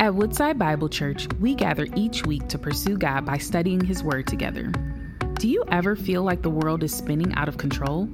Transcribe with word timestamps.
At 0.00 0.14
Woodside 0.14 0.60
Bible 0.60 0.88
Church, 0.88 1.26
we 1.40 1.56
gather 1.56 1.88
each 1.96 2.24
week 2.24 2.46
to 2.48 2.58
pursue 2.58 2.96
God 2.96 3.26
by 3.26 3.38
studying 3.38 3.84
His 3.84 4.04
Word 4.04 4.28
together. 4.28 4.70
Do 5.34 5.48
you 5.48 5.64
ever 5.72 5.96
feel 5.96 6.22
like 6.22 6.42
the 6.42 6.50
world 6.50 6.84
is 6.84 6.94
spinning 6.94 7.34
out 7.34 7.48
of 7.48 7.58
control? 7.58 8.08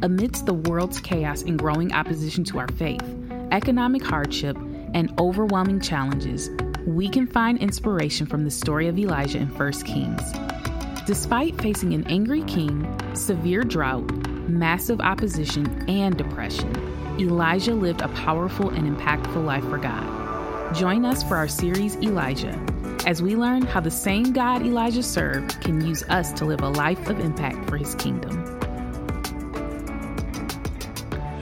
Amidst 0.00 0.46
the 0.46 0.54
world's 0.54 0.98
chaos 0.98 1.42
and 1.42 1.58
growing 1.58 1.92
opposition 1.92 2.42
to 2.44 2.58
our 2.58 2.68
faith, 2.68 3.04
economic 3.52 4.02
hardship, 4.02 4.56
and 4.94 5.12
overwhelming 5.20 5.78
challenges, 5.78 6.48
we 6.86 7.06
can 7.06 7.26
find 7.26 7.58
inspiration 7.58 8.24
from 8.24 8.44
the 8.44 8.50
story 8.50 8.88
of 8.88 8.98
Elijah 8.98 9.38
in 9.38 9.48
1 9.48 9.72
Kings. 9.82 10.22
Despite 11.04 11.60
facing 11.60 11.92
an 11.92 12.06
angry 12.06 12.44
king, 12.44 12.88
severe 13.14 13.62
drought, 13.62 14.10
massive 14.48 15.02
opposition, 15.02 15.84
and 15.86 16.16
depression, 16.16 16.74
Elijah 17.20 17.74
lived 17.74 18.00
a 18.00 18.08
powerful 18.08 18.70
and 18.70 18.96
impactful 18.96 19.44
life 19.44 19.64
for 19.64 19.76
God. 19.76 20.15
Join 20.76 21.06
us 21.06 21.22
for 21.22 21.38
our 21.38 21.48
series 21.48 21.96
Elijah 21.96 22.54
as 23.06 23.22
we 23.22 23.34
learn 23.34 23.62
how 23.62 23.80
the 23.80 23.90
same 23.90 24.34
God 24.34 24.60
Elijah 24.60 25.02
served 25.02 25.58
can 25.62 25.80
use 25.80 26.02
us 26.02 26.34
to 26.34 26.44
live 26.44 26.60
a 26.60 26.68
life 26.68 27.08
of 27.08 27.18
impact 27.18 27.70
for 27.70 27.78
his 27.78 27.94
kingdom. 27.94 28.45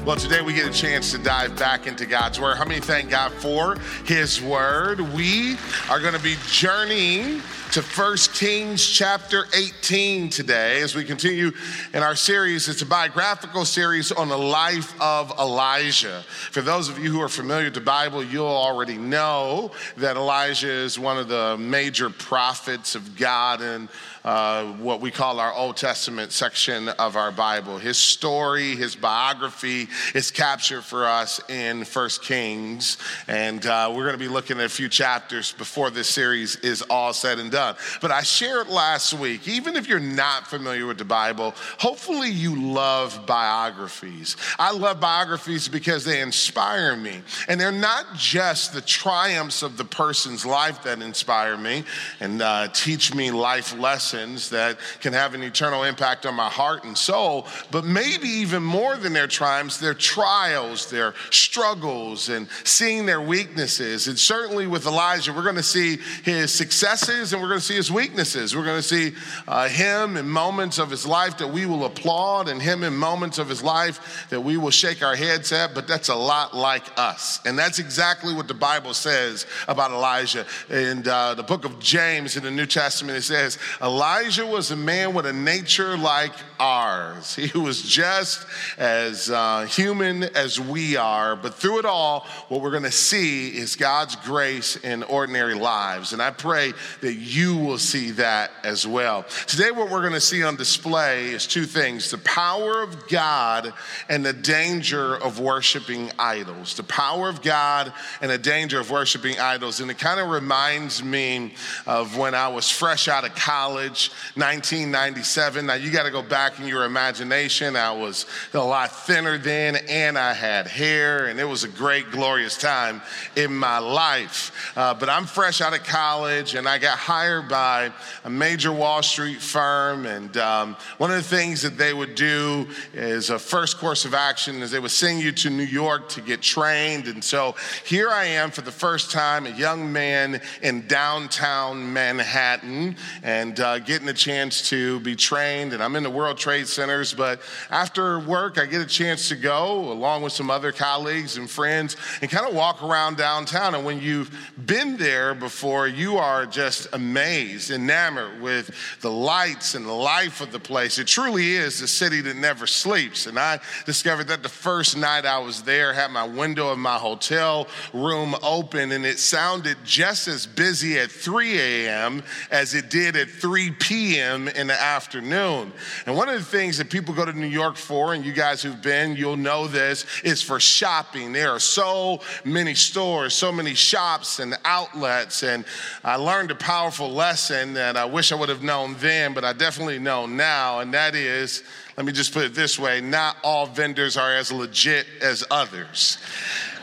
Well, 0.04 0.16
today 0.16 0.42
we 0.42 0.52
get 0.52 0.66
a 0.66 0.70
chance 0.70 1.12
to 1.12 1.18
dive 1.18 1.58
back 1.58 1.86
into 1.86 2.04
God's 2.04 2.38
Word. 2.38 2.58
How 2.58 2.66
many 2.66 2.78
thank 2.78 3.08
God 3.08 3.32
for 3.32 3.76
His 4.04 4.38
Word? 4.38 5.00
We 5.00 5.56
are 5.88 5.98
going 5.98 6.12
to 6.12 6.20
be 6.20 6.36
journeying 6.46 7.40
to 7.72 7.80
1 7.80 8.16
Kings 8.34 8.86
chapter 8.86 9.46
18 9.54 10.28
today 10.28 10.82
as 10.82 10.94
we 10.94 11.04
continue 11.04 11.52
in 11.94 12.02
our 12.02 12.16
series. 12.16 12.68
It's 12.68 12.82
a 12.82 12.86
biographical 12.86 13.64
series 13.64 14.12
on 14.12 14.28
the 14.28 14.36
life 14.36 14.94
of 15.00 15.32
Elijah. 15.38 16.22
For 16.50 16.60
those 16.60 16.90
of 16.90 16.98
you 16.98 17.10
who 17.10 17.22
are 17.22 17.28
familiar 17.30 17.64
with 17.64 17.74
the 17.74 17.80
Bible, 17.80 18.22
you'll 18.22 18.46
already 18.46 18.98
know 18.98 19.72
that 19.96 20.16
Elijah 20.16 20.70
is 20.70 20.98
one 20.98 21.16
of 21.16 21.28
the 21.28 21.56
major 21.56 22.10
prophets 22.10 22.94
of 22.94 23.16
God 23.16 23.62
and 23.62 23.88
uh, 24.24 24.64
what 24.74 25.02
we 25.02 25.10
call 25.10 25.38
our 25.38 25.52
Old 25.52 25.76
Testament 25.76 26.32
section 26.32 26.88
of 26.88 27.14
our 27.14 27.30
Bible. 27.30 27.76
His 27.76 27.98
story, 27.98 28.74
his 28.74 28.96
biography 28.96 29.88
is 30.14 30.30
captured 30.30 30.82
for 30.82 31.04
us 31.06 31.40
in 31.50 31.84
First 31.84 32.22
Kings. 32.22 32.96
And 33.28 33.64
uh, 33.66 33.92
we're 33.94 34.04
going 34.04 34.14
to 34.14 34.18
be 34.18 34.28
looking 34.28 34.58
at 34.58 34.64
a 34.64 34.70
few 34.70 34.88
chapters 34.88 35.52
before 35.52 35.90
this 35.90 36.08
series 36.08 36.56
is 36.56 36.80
all 36.82 37.12
said 37.12 37.38
and 37.38 37.50
done. 37.50 37.76
But 38.00 38.12
I 38.12 38.22
shared 38.22 38.68
last 38.68 39.12
week, 39.12 39.46
even 39.46 39.76
if 39.76 39.86
you're 39.86 40.00
not 40.00 40.46
familiar 40.46 40.86
with 40.86 40.96
the 40.96 41.04
Bible, 41.04 41.52
hopefully 41.78 42.30
you 42.30 42.72
love 42.72 43.26
biographies. 43.26 44.38
I 44.58 44.72
love 44.72 45.00
biographies 45.00 45.68
because 45.68 46.04
they 46.04 46.22
inspire 46.22 46.96
me. 46.96 47.20
And 47.46 47.60
they're 47.60 47.72
not 47.72 48.06
just 48.16 48.72
the 48.72 48.80
triumphs 48.80 49.62
of 49.62 49.76
the 49.76 49.84
person's 49.84 50.46
life 50.46 50.82
that 50.84 51.02
inspire 51.02 51.58
me 51.58 51.84
and 52.20 52.40
uh, 52.40 52.68
teach 52.68 53.14
me 53.14 53.30
life 53.30 53.78
lessons 53.78 54.13
lessons 54.14 54.50
that 54.50 54.78
can 55.00 55.12
have 55.12 55.34
an 55.34 55.42
eternal 55.42 55.82
impact 55.82 56.26
on 56.26 56.34
my 56.34 56.48
heart 56.48 56.84
and 56.84 56.96
soul, 56.96 57.46
but 57.70 57.84
maybe 57.84 58.28
even 58.28 58.62
more 58.62 58.96
than 58.96 59.12
their 59.12 59.26
triumphs, 59.26 59.78
their 59.78 59.94
trials, 59.94 60.90
their 60.90 61.14
struggles, 61.30 62.28
and 62.28 62.48
seeing 62.64 63.06
their 63.06 63.20
weaknesses. 63.20 64.06
And 64.06 64.18
certainly 64.18 64.66
with 64.66 64.86
Elijah, 64.86 65.32
we're 65.32 65.42
going 65.42 65.56
to 65.56 65.62
see 65.62 65.98
his 66.22 66.52
successes 66.52 67.32
and 67.32 67.42
we're 67.42 67.48
going 67.48 67.60
to 67.60 67.66
see 67.66 67.74
his 67.74 67.90
weaknesses. 67.90 68.54
We're 68.56 68.64
going 68.64 68.82
to 68.82 68.82
see 68.82 69.12
uh, 69.48 69.68
him 69.68 70.16
in 70.16 70.28
moments 70.28 70.78
of 70.78 70.90
his 70.90 71.06
life 71.06 71.38
that 71.38 71.48
we 71.48 71.66
will 71.66 71.84
applaud, 71.84 72.48
and 72.48 72.60
him 72.60 72.82
in 72.84 72.94
moments 72.94 73.38
of 73.38 73.48
his 73.48 73.62
life 73.62 74.26
that 74.30 74.40
we 74.40 74.56
will 74.56 74.70
shake 74.70 75.02
our 75.02 75.16
heads 75.16 75.52
at, 75.52 75.74
but 75.74 75.88
that's 75.88 76.08
a 76.08 76.14
lot 76.14 76.56
like 76.56 76.84
us. 76.96 77.40
And 77.44 77.58
that's 77.58 77.78
exactly 77.78 78.34
what 78.34 78.48
the 78.48 78.54
Bible 78.54 78.94
says 78.94 79.46
about 79.68 79.90
Elijah. 79.90 80.46
In 80.70 81.06
uh, 81.06 81.34
the 81.34 81.42
book 81.42 81.64
of 81.64 81.78
James 81.78 82.36
in 82.36 82.42
the 82.42 82.50
New 82.50 82.66
Testament, 82.66 83.18
it 83.18 83.22
says, 83.22 83.58
Elijah 83.82 84.03
Elijah 84.04 84.44
was 84.44 84.70
a 84.70 84.76
man 84.76 85.14
with 85.14 85.24
a 85.24 85.32
nature 85.32 85.96
like 85.96 86.32
ours. 86.60 87.34
He 87.34 87.58
was 87.58 87.80
just 87.80 88.46
as 88.76 89.30
uh, 89.30 89.64
human 89.64 90.24
as 90.24 90.60
we 90.60 90.96
are, 90.96 91.34
but 91.36 91.54
through 91.54 91.78
it 91.78 91.86
all, 91.86 92.26
what 92.48 92.60
we're 92.60 92.70
going 92.70 92.82
to 92.82 92.92
see 92.92 93.48
is 93.48 93.76
God's 93.76 94.14
grace 94.16 94.76
in 94.76 95.04
ordinary 95.04 95.54
lives. 95.54 96.12
And 96.12 96.20
I 96.20 96.32
pray 96.32 96.74
that 97.00 97.14
you 97.14 97.56
will 97.56 97.78
see 97.78 98.10
that 98.12 98.50
as 98.62 98.86
well. 98.86 99.24
Today, 99.46 99.70
what 99.70 99.90
we're 99.90 100.02
going 100.02 100.12
to 100.12 100.20
see 100.20 100.42
on 100.42 100.56
display 100.56 101.30
is 101.30 101.46
two 101.46 101.64
things 101.64 102.10
the 102.10 102.18
power 102.18 102.82
of 102.82 103.08
God 103.08 103.72
and 104.10 104.24
the 104.24 104.34
danger 104.34 105.16
of 105.16 105.40
worshiping 105.40 106.10
idols. 106.18 106.74
The 106.74 106.82
power 106.82 107.30
of 107.30 107.40
God 107.40 107.90
and 108.20 108.30
the 108.30 108.36
danger 108.36 108.78
of 108.78 108.90
worshiping 108.90 109.40
idols. 109.40 109.80
And 109.80 109.90
it 109.90 109.98
kind 109.98 110.20
of 110.20 110.28
reminds 110.28 111.02
me 111.02 111.54
of 111.86 112.18
when 112.18 112.34
I 112.34 112.48
was 112.48 112.70
fresh 112.70 113.08
out 113.08 113.24
of 113.24 113.34
college 113.34 113.93
1997. 114.34 115.66
Now, 115.66 115.74
you 115.74 115.90
got 115.90 116.04
to 116.04 116.10
go 116.10 116.22
back 116.22 116.58
in 116.58 116.66
your 116.66 116.84
imagination. 116.84 117.76
I 117.76 117.92
was 117.92 118.26
a 118.52 118.58
lot 118.58 118.90
thinner 118.90 119.38
then, 119.38 119.76
and 119.88 120.18
I 120.18 120.32
had 120.32 120.66
hair, 120.66 121.26
and 121.26 121.38
it 121.40 121.44
was 121.44 121.64
a 121.64 121.68
great, 121.68 122.10
glorious 122.10 122.56
time 122.56 123.02
in 123.36 123.54
my 123.54 123.78
life. 123.78 124.72
Uh, 124.76 124.94
but 124.94 125.08
I'm 125.08 125.26
fresh 125.26 125.60
out 125.60 125.74
of 125.74 125.84
college, 125.84 126.54
and 126.54 126.68
I 126.68 126.78
got 126.78 126.98
hired 126.98 127.48
by 127.48 127.92
a 128.24 128.30
major 128.30 128.72
Wall 128.72 129.02
Street 129.02 129.40
firm. 129.40 130.06
And 130.06 130.36
um, 130.36 130.76
one 130.98 131.10
of 131.10 131.16
the 131.16 131.22
things 131.22 131.62
that 131.62 131.76
they 131.76 131.94
would 131.94 132.14
do 132.14 132.66
is 132.92 133.30
a 133.30 133.38
first 133.38 133.78
course 133.78 134.04
of 134.04 134.14
action 134.14 134.62
is 134.62 134.70
they 134.70 134.78
would 134.78 134.90
send 134.90 135.20
you 135.20 135.32
to 135.32 135.50
New 135.50 135.64
York 135.64 136.08
to 136.10 136.20
get 136.20 136.42
trained. 136.42 137.06
And 137.06 137.22
so 137.22 137.54
here 137.84 138.10
I 138.10 138.24
am 138.24 138.50
for 138.50 138.62
the 138.62 138.72
first 138.72 139.10
time, 139.10 139.46
a 139.46 139.50
young 139.50 139.92
man 139.92 140.40
in 140.62 140.86
downtown 140.86 141.92
Manhattan, 141.92 142.96
and 143.22 143.58
uh, 143.60 143.78
getting 143.86 144.08
a 144.08 144.14
chance 144.14 144.68
to 144.70 145.00
be 145.00 145.16
trained, 145.16 145.72
and 145.72 145.82
I'm 145.82 145.96
in 145.96 146.02
the 146.02 146.10
World 146.10 146.38
Trade 146.38 146.66
Centers. 146.66 147.14
But 147.14 147.40
after 147.70 148.18
work, 148.18 148.58
I 148.58 148.66
get 148.66 148.80
a 148.80 148.86
chance 148.86 149.28
to 149.28 149.36
go 149.36 149.92
along 149.92 150.22
with 150.22 150.32
some 150.32 150.50
other 150.50 150.72
colleagues 150.72 151.36
and 151.36 151.48
friends 151.48 151.96
and 152.20 152.30
kind 152.30 152.46
of 152.46 152.54
walk 152.54 152.82
around 152.82 153.16
downtown. 153.16 153.74
And 153.74 153.84
when 153.84 154.00
you've 154.00 154.30
been 154.66 154.96
there 154.96 155.34
before, 155.34 155.86
you 155.86 156.16
are 156.16 156.46
just 156.46 156.88
amazed, 156.92 157.70
enamored 157.70 158.40
with 158.40 158.70
the 159.00 159.10
lights 159.10 159.74
and 159.74 159.86
the 159.86 159.92
life 159.92 160.40
of 160.40 160.52
the 160.52 160.60
place. 160.60 160.98
It 160.98 161.06
truly 161.06 161.54
is 161.54 161.80
a 161.80 161.88
city 161.88 162.20
that 162.22 162.36
never 162.36 162.66
sleeps. 162.66 163.26
And 163.26 163.38
I 163.38 163.60
discovered 163.86 164.28
that 164.28 164.42
the 164.42 164.48
first 164.48 164.96
night 164.96 165.26
I 165.26 165.38
was 165.38 165.62
there, 165.62 165.92
had 165.92 166.10
my 166.10 166.26
window 166.26 166.68
of 166.68 166.78
my 166.78 166.96
hotel 166.96 167.68
room 167.92 168.34
open, 168.42 168.92
and 168.92 169.04
it 169.04 169.18
sounded 169.18 169.76
just 169.84 170.28
as 170.28 170.46
busy 170.46 170.98
at 170.98 171.10
3 171.10 171.58
a.m. 171.58 172.22
as 172.50 172.74
it 172.74 172.90
did 172.90 173.16
at 173.16 173.28
3 173.28 173.70
p.m. 173.74 174.48
in 174.48 174.66
the 174.66 174.80
afternoon. 174.80 175.72
And 176.06 176.16
one 176.16 176.28
of 176.28 176.34
the 176.36 176.44
things 176.44 176.78
that 176.78 176.90
people 176.90 177.14
go 177.14 177.24
to 177.24 177.32
New 177.32 177.46
York 177.46 177.76
for, 177.76 178.14
and 178.14 178.24
you 178.24 178.32
guys 178.32 178.62
who've 178.62 178.80
been, 178.80 179.16
you'll 179.16 179.36
know 179.36 179.66
this, 179.66 180.06
is 180.22 180.42
for 180.42 180.60
shopping. 180.60 181.32
There 181.32 181.50
are 181.50 181.60
so 181.60 182.20
many 182.44 182.74
stores, 182.74 183.34
so 183.34 183.52
many 183.52 183.74
shops 183.74 184.38
and 184.38 184.56
outlets. 184.64 185.42
And 185.42 185.64
I 186.02 186.16
learned 186.16 186.50
a 186.50 186.56
powerful 186.56 187.10
lesson 187.10 187.74
that 187.74 187.96
I 187.96 188.04
wish 188.04 188.32
I 188.32 188.36
would 188.36 188.48
have 188.48 188.62
known 188.62 188.96
then, 188.98 189.34
but 189.34 189.44
I 189.44 189.52
definitely 189.52 189.98
know 189.98 190.26
now, 190.26 190.80
and 190.80 190.94
that 190.94 191.14
is 191.14 191.62
let 191.96 192.06
me 192.06 192.12
just 192.12 192.32
put 192.32 192.44
it 192.44 192.54
this 192.54 192.78
way 192.78 193.00
not 193.00 193.36
all 193.44 193.66
vendors 193.66 194.16
are 194.16 194.34
as 194.34 194.50
legit 194.50 195.06
as 195.20 195.44
others. 195.50 196.18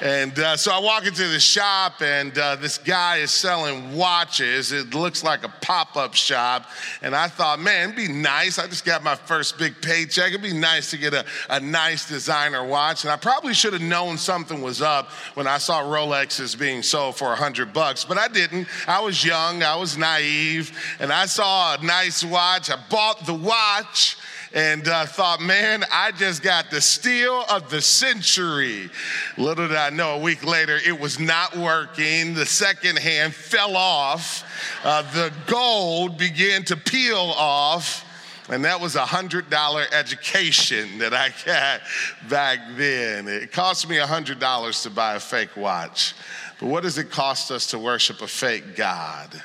And 0.02 0.38
uh, 0.40 0.58
so 0.58 0.72
I 0.72 0.80
walk 0.80 1.06
into 1.06 1.28
the 1.28 1.40
shop, 1.40 2.02
and 2.02 2.36
uh, 2.36 2.56
this 2.56 2.80
guy 2.80 3.18
is 3.18 3.30
selling 3.30 3.96
watches. 3.96 4.72
It 4.72 4.96
looks 4.96 5.24
like 5.24 5.44
a 5.44 5.54
pop 5.62 5.96
up 5.96 6.16
shop. 6.16 6.68
And 7.04 7.16
I 7.16 7.28
thought, 7.28 7.60
man, 7.60 7.90
it'd 7.90 7.96
be 7.96 8.12
nice. 8.12 8.58
I 8.58 8.66
just 8.66 8.84
got 8.84 9.04
my 9.04 9.14
first 9.14 9.60
big 9.60 9.80
paycheck. 9.80 10.30
It'd 10.30 10.42
be 10.42 10.54
nice 10.54 10.90
to 10.90 10.98
get 10.98 11.14
a, 11.14 11.24
a 11.52 11.60
nice 11.60 12.10
designer 12.10 12.66
watch. 12.66 13.04
And 13.04 13.12
I 13.12 13.16
probably 13.16 13.54
should 13.54 13.74
have 13.74 13.82
known 13.84 14.18
something 14.18 14.64
was 14.64 14.82
up 14.82 15.12
when 15.36 15.46
I 15.46 15.60
saw 15.60 15.84
Rolexes 15.84 16.58
being 16.58 16.82
sold 16.82 17.16
for 17.16 17.28
100 17.28 17.72
bucks, 17.72 18.04
but 18.04 18.18
I 18.18 18.28
didn't. 18.28 18.68
I 18.88 19.02
was 19.02 19.24
young, 19.24 19.62
I 19.62 19.76
was 19.76 20.00
naive, 20.00 20.76
and 21.00 21.14
I 21.14 21.28
saw 21.28 21.76
a 21.76 21.86
nice 21.86 22.24
watch. 22.24 22.72
I 22.72 22.80
bought 22.90 23.28
the 23.28 23.36
watch 23.36 24.18
and 24.54 24.88
uh, 24.88 25.06
thought, 25.06 25.42
man, 25.42 25.86
I 25.92 26.12
just 26.12 26.44
got 26.44 26.70
the 26.70 26.82
steal 26.82 27.46
of 27.50 27.70
the 27.70 27.82
century. 27.82 28.90
Little 29.38 29.68
did 29.68 29.78
I 29.78 29.90
know, 29.90 30.16
a 30.16 30.20
week 30.20 30.46
later, 30.46 30.78
it 30.86 31.00
was 31.00 31.20
not 31.20 31.56
working. 31.56 32.34
The 32.34 32.46
second 32.46 33.00
hand 33.00 33.34
fell 33.34 33.78
off. 33.78 34.44
Uh, 34.84 35.04
the 35.14 35.32
gold 35.48 36.18
began 36.18 36.64
to 36.66 36.76
peel 36.76 37.34
off. 37.38 38.06
And 38.50 38.66
that 38.66 38.82
was 38.82 38.98
a 38.98 39.04
$100 39.04 39.94
education 39.94 40.98
that 40.98 41.14
I 41.14 41.34
got 41.46 41.82
back 42.30 42.60
then. 42.76 43.30
It 43.30 43.54
cost 43.54 43.88
me 43.88 43.96
$100 43.96 44.84
to 44.84 44.90
buy 44.90 45.16
a 45.16 45.20
fake 45.22 45.56
watch. 45.56 46.14
But 46.60 46.68
what 46.68 46.84
does 46.84 46.98
it 46.98 47.10
cost 47.10 47.52
us 47.52 47.68
to 47.68 47.80
worship 47.80 48.22
a 48.22 48.28
fake 48.28 48.76
God? 48.76 49.42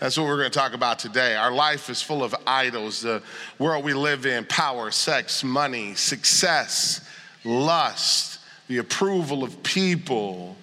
That's 0.00 0.18
what 0.18 0.26
we're 0.26 0.36
going 0.36 0.50
to 0.50 0.58
talk 0.58 0.74
about 0.74 0.98
today. 0.98 1.36
Our 1.36 1.52
life 1.52 1.88
is 1.88 2.02
full 2.02 2.22
of 2.22 2.34
idols. 2.46 3.00
The 3.00 3.22
world 3.58 3.82
we 3.82 3.94
live 3.94 4.26
in 4.26 4.44
power, 4.44 4.90
sex, 4.90 5.42
money, 5.42 5.94
success, 5.94 7.00
lust, 7.44 8.40
the 8.68 8.78
approval 8.78 9.42
of 9.42 9.62
people. 9.62 10.56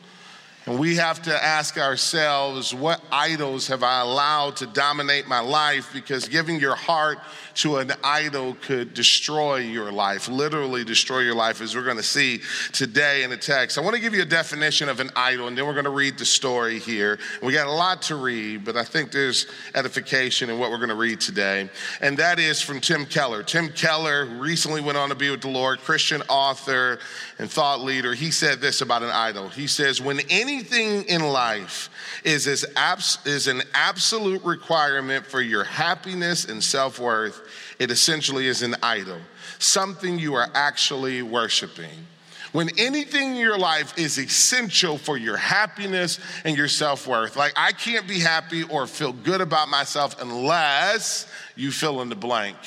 And 0.66 0.80
we 0.80 0.96
have 0.96 1.22
to 1.24 1.44
ask 1.44 1.78
ourselves, 1.78 2.74
what 2.74 3.02
idols 3.12 3.68
have 3.68 3.84
I 3.84 4.00
allowed 4.00 4.56
to 4.58 4.66
dominate 4.66 5.28
my 5.28 5.42
life? 5.42 5.90
Because 5.92 6.30
giving 6.30 6.58
your 6.58 6.76
heart 6.76 7.20
to 7.56 7.78
an 7.78 7.92
idol 8.04 8.56
could 8.62 8.94
destroy 8.94 9.58
your 9.58 9.92
life, 9.92 10.28
literally 10.28 10.84
destroy 10.84 11.20
your 11.20 11.36
life, 11.36 11.62
as 11.62 11.76
we're 11.76 11.84
going 11.84 11.98
to 11.98 12.04
see 12.04 12.40
today 12.72 13.24
in 13.24 13.30
the 13.30 13.38
text. 13.38 13.78
I 13.78 13.82
want 13.82 13.96
to 13.96 14.02
give 14.02 14.14
you 14.14 14.22
a 14.22 14.26
definition 14.26 14.90
of 14.90 15.00
an 15.00 15.12
idol, 15.16 15.48
and 15.48 15.58
then 15.58 15.66
we're 15.66 15.74
going 15.74 15.84
to 15.84 15.92
read 15.92 16.18
the 16.18 16.26
story 16.26 16.80
here. 16.80 17.20
We 17.42 17.54
got 17.54 17.68
a 17.68 17.72
lot 17.72 18.02
to 18.04 18.16
read, 18.16 18.64
but 18.64 18.78
I 18.78 18.84
think 18.84 19.12
there's 19.12 19.48
edification 19.76 20.50
in 20.50 20.58
what 20.58 20.72
we're 20.72 20.78
going 20.78 20.90
to 20.90 20.96
read 20.96 21.20
today. 21.20 21.70
And 22.02 22.18
that 22.18 22.40
is 22.40 22.62
from 22.62 22.80
Tim 22.80 23.06
Keller. 23.06 23.44
Tim 23.44 23.70
Keller 23.70 24.26
recently 24.26 24.82
went 24.82 24.98
on 24.98 25.10
to 25.10 25.16
be 25.16 25.30
with 25.30 25.42
the 25.42 25.50
Lord, 25.50 25.80
Christian 25.80 26.22
author 26.30 27.00
and 27.38 27.52
thought 27.52 27.82
leader. 27.82 28.14
He 28.14 28.32
said 28.32 28.62
this 28.62 28.82
about 28.82 29.04
an 29.04 29.10
idol. 29.10 29.50
He 29.50 29.68
says, 29.68 30.02
When 30.02 30.22
anything 30.54 31.04
in 31.04 31.24
life 31.24 31.90
is, 32.24 32.48
as 32.48 32.66
abs- 32.76 33.18
is 33.26 33.48
an 33.48 33.64
absolute 33.74 34.44
requirement 34.44 35.26
for 35.26 35.42
your 35.42 35.64
happiness 35.64 36.46
and 36.46 36.64
self 36.64 37.00
worth, 37.00 37.42
it 37.80 37.92
essentially 37.92 38.48
is 38.48 38.62
an 38.62 38.76
idol, 38.84 39.20
something 39.60 40.20
you 40.20 40.36
are 40.36 40.50
actually 40.54 41.22
worshiping. 41.22 42.08
When 42.52 42.70
anything 42.78 43.32
in 43.32 43.36
your 43.38 43.58
life 43.58 43.98
is 43.98 44.20
essential 44.20 45.00
for 45.00 45.18
your 45.18 45.38
happiness 45.38 46.20
and 46.46 46.56
your 46.56 46.68
self 46.68 47.08
worth, 47.08 47.36
like 47.36 47.54
I 47.56 47.72
can't 47.72 48.08
be 48.08 48.20
happy 48.20 48.64
or 48.64 48.86
feel 48.86 49.12
good 49.12 49.42
about 49.42 49.70
myself 49.70 50.22
unless 50.22 51.28
you 51.56 51.72
fill 51.72 52.02
in 52.02 52.10
the 52.10 52.16
blank. 52.16 52.58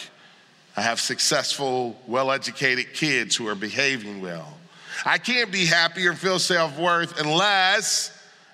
I 0.76 0.82
have 0.82 1.00
successful, 1.00 1.98
well 2.06 2.32
educated 2.32 2.92
kids 2.94 3.36
who 3.36 3.46
are 3.48 3.54
behaving 3.54 4.20
well. 4.20 4.56
I 5.04 5.18
can't 5.18 5.52
be 5.52 5.66
happy 5.66 6.06
or 6.06 6.14
feel 6.14 6.38
self 6.38 6.78
worth 6.78 7.20
unless 7.20 8.12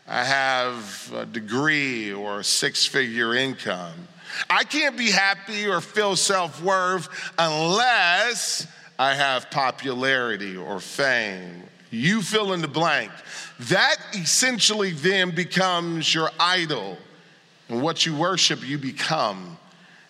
I 0.09 0.25
have 0.25 1.13
a 1.15 1.27
degree 1.27 2.13
or 2.13 2.41
a 2.41 2.45
six 2.45 2.85
figure 2.85 3.35
income. 3.35 4.09
I 4.49 4.65
can't 4.65 4.97
be 4.97 5.11
happy 5.11 5.67
or 5.67 5.81
feel 5.81 6.17
self 6.17 6.63
worth 6.63 7.09
unless 7.39 8.67
I 8.99 9.15
have 9.15 9.51
popularity 9.51 10.57
or 10.57 10.81
fame. 10.81 11.65
You 11.91 12.23
fill 12.23 12.53
in 12.53 12.63
the 12.63 12.69
blank. 12.69 13.13
That 13.61 13.97
essentially 14.15 14.93
then 14.93 15.31
becomes 15.35 16.15
your 16.15 16.31
idol. 16.41 16.97
And 17.69 17.83
what 17.83 18.05
you 18.05 18.17
worship, 18.17 18.67
you 18.67 18.79
become. 18.79 19.59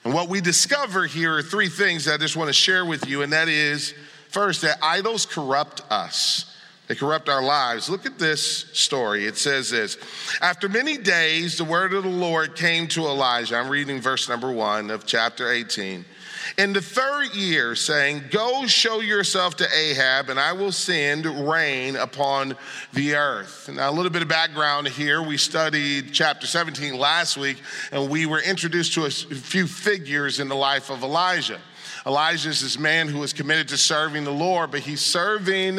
And 0.05 0.15
what 0.15 0.29
we 0.29 0.41
discover 0.41 1.07
here 1.07 1.37
are 1.37 1.43
three 1.43 1.69
things 1.69 2.07
that 2.07 2.15
I 2.15 2.17
just 2.17 2.37
want 2.37 2.49
to 2.49 2.53
share 2.53 2.85
with 2.85 3.07
you, 3.09 3.23
and 3.23 3.33
that 3.33 3.49
is 3.49 3.95
first, 4.33 4.63
that 4.63 4.79
idols 4.83 5.27
corrupt 5.27 5.83
us. 5.91 6.47
They 6.89 6.97
corrupt 6.97 7.29
our 7.29 7.43
lives. 7.43 7.89
Look 7.89 8.07
at 8.07 8.19
this 8.19 8.43
story. 8.73 9.27
It 9.27 9.39
says 9.39 9.71
this 9.71 9.97
After 10.41 10.69
many 10.69 10.99
days, 10.99 11.57
the 11.57 11.65
word 11.65 11.95
of 11.95 12.03
the 12.03 12.11
Lord 12.11 12.57
came 12.57 12.89
to 12.89 13.03
Elijah. 13.07 13.57
I'm 13.57 13.69
reading 13.69 14.01
verse 14.01 14.29
number 14.29 14.51
one 14.51 14.91
of 14.91 15.07
chapter 15.07 15.51
18. 15.51 16.05
In 16.59 16.73
the 16.73 16.83
third 16.83 17.35
year, 17.35 17.75
saying, 17.75 18.25
Go 18.31 18.67
show 18.67 19.01
yourself 19.01 19.57
to 19.57 19.69
Ahab, 19.75 20.29
and 20.29 20.39
I 20.39 20.53
will 20.53 20.73
send 20.73 21.25
rain 21.25 21.97
upon 21.97 22.57
the 22.93 23.15
earth. 23.15 23.71
Now, 23.73 23.91
a 23.91 23.93
little 23.93 24.11
bit 24.11 24.23
of 24.23 24.29
background 24.29 24.89
here. 24.89 25.23
We 25.23 25.37
studied 25.37 26.13
chapter 26.13 26.47
17 26.47 26.99
last 26.99 27.37
week, 27.37 27.63
and 27.91 28.11
we 28.11 28.27
were 28.27 28.41
introduced 28.41 28.95
to 28.95 29.07
a 29.07 29.11
few 29.11 29.67
figures 29.67 30.41
in 30.41 30.49
the 30.49 30.57
life 30.57 30.91
of 30.91 31.03
Elijah. 31.03 31.61
Elijah 32.05 32.49
is 32.49 32.61
this 32.61 32.79
man 32.79 33.07
who 33.07 33.23
is 33.23 33.33
committed 33.33 33.69
to 33.69 33.77
serving 33.77 34.25
the 34.25 34.33
Lord, 34.33 34.73
but 34.73 34.81
he's 34.81 35.01
serving 35.01 35.79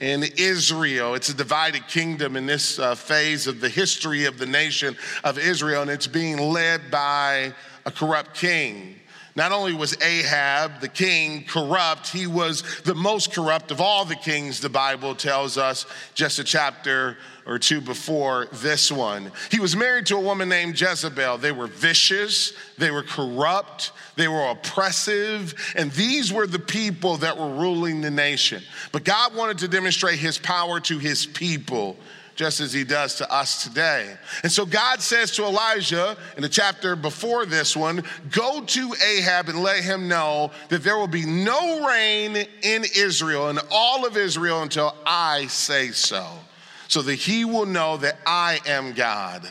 in 0.00 0.24
Israel. 0.36 1.14
It's 1.14 1.28
a 1.28 1.34
divided 1.34 1.86
kingdom 1.86 2.36
in 2.36 2.46
this 2.46 2.78
uh, 2.78 2.96
phase 2.96 3.46
of 3.46 3.60
the 3.60 3.68
history 3.68 4.24
of 4.24 4.38
the 4.38 4.46
nation 4.46 4.96
of 5.22 5.38
Israel, 5.38 5.82
and 5.82 5.90
it's 5.90 6.08
being 6.08 6.38
led 6.38 6.90
by 6.90 7.54
a 7.86 7.90
corrupt 7.90 8.34
king. 8.34 8.96
Not 9.36 9.52
only 9.52 9.72
was 9.72 9.96
Ahab, 10.02 10.80
the 10.80 10.88
king, 10.88 11.44
corrupt, 11.44 12.08
he 12.08 12.26
was 12.26 12.82
the 12.82 12.96
most 12.96 13.32
corrupt 13.32 13.70
of 13.70 13.80
all 13.80 14.04
the 14.04 14.16
kings, 14.16 14.60
the 14.60 14.68
Bible 14.68 15.14
tells 15.14 15.56
us 15.56 15.86
just 16.14 16.40
a 16.40 16.44
chapter 16.44 17.16
or 17.50 17.58
two 17.58 17.80
before 17.80 18.46
this 18.52 18.92
one. 18.92 19.32
He 19.50 19.58
was 19.58 19.74
married 19.74 20.06
to 20.06 20.16
a 20.16 20.20
woman 20.20 20.48
named 20.48 20.80
Jezebel. 20.80 21.38
They 21.38 21.50
were 21.50 21.66
vicious, 21.66 22.52
they 22.78 22.92
were 22.92 23.02
corrupt, 23.02 23.90
they 24.14 24.28
were 24.28 24.50
oppressive, 24.50 25.52
and 25.74 25.90
these 25.90 26.32
were 26.32 26.46
the 26.46 26.60
people 26.60 27.16
that 27.18 27.36
were 27.36 27.50
ruling 27.50 28.00
the 28.00 28.10
nation. 28.10 28.62
But 28.92 29.02
God 29.02 29.34
wanted 29.34 29.58
to 29.58 29.68
demonstrate 29.68 30.20
his 30.20 30.38
power 30.38 30.78
to 30.80 30.98
his 30.98 31.26
people 31.26 31.96
just 32.36 32.60
as 32.60 32.72
he 32.72 32.84
does 32.84 33.16
to 33.16 33.30
us 33.30 33.64
today. 33.64 34.16
And 34.44 34.52
so 34.52 34.64
God 34.64 35.02
says 35.02 35.32
to 35.32 35.44
Elijah 35.44 36.16
in 36.36 36.42
the 36.42 36.48
chapter 36.48 36.94
before 36.94 37.44
this 37.44 37.76
one 37.76 38.04
go 38.30 38.62
to 38.64 38.94
Ahab 39.04 39.48
and 39.48 39.62
let 39.62 39.82
him 39.82 40.08
know 40.08 40.52
that 40.68 40.84
there 40.84 40.96
will 40.96 41.08
be 41.08 41.26
no 41.26 41.86
rain 41.86 42.36
in 42.62 42.84
Israel, 42.96 43.50
in 43.50 43.58
all 43.70 44.06
of 44.06 44.16
Israel, 44.16 44.62
until 44.62 44.94
I 45.04 45.48
say 45.48 45.88
so, 45.88 46.26
so 46.90 47.02
that 47.02 47.14
he 47.14 47.44
will 47.44 47.66
know 47.66 47.96
that 47.98 48.18
I 48.26 48.58
am 48.66 48.92
God. 48.94 49.48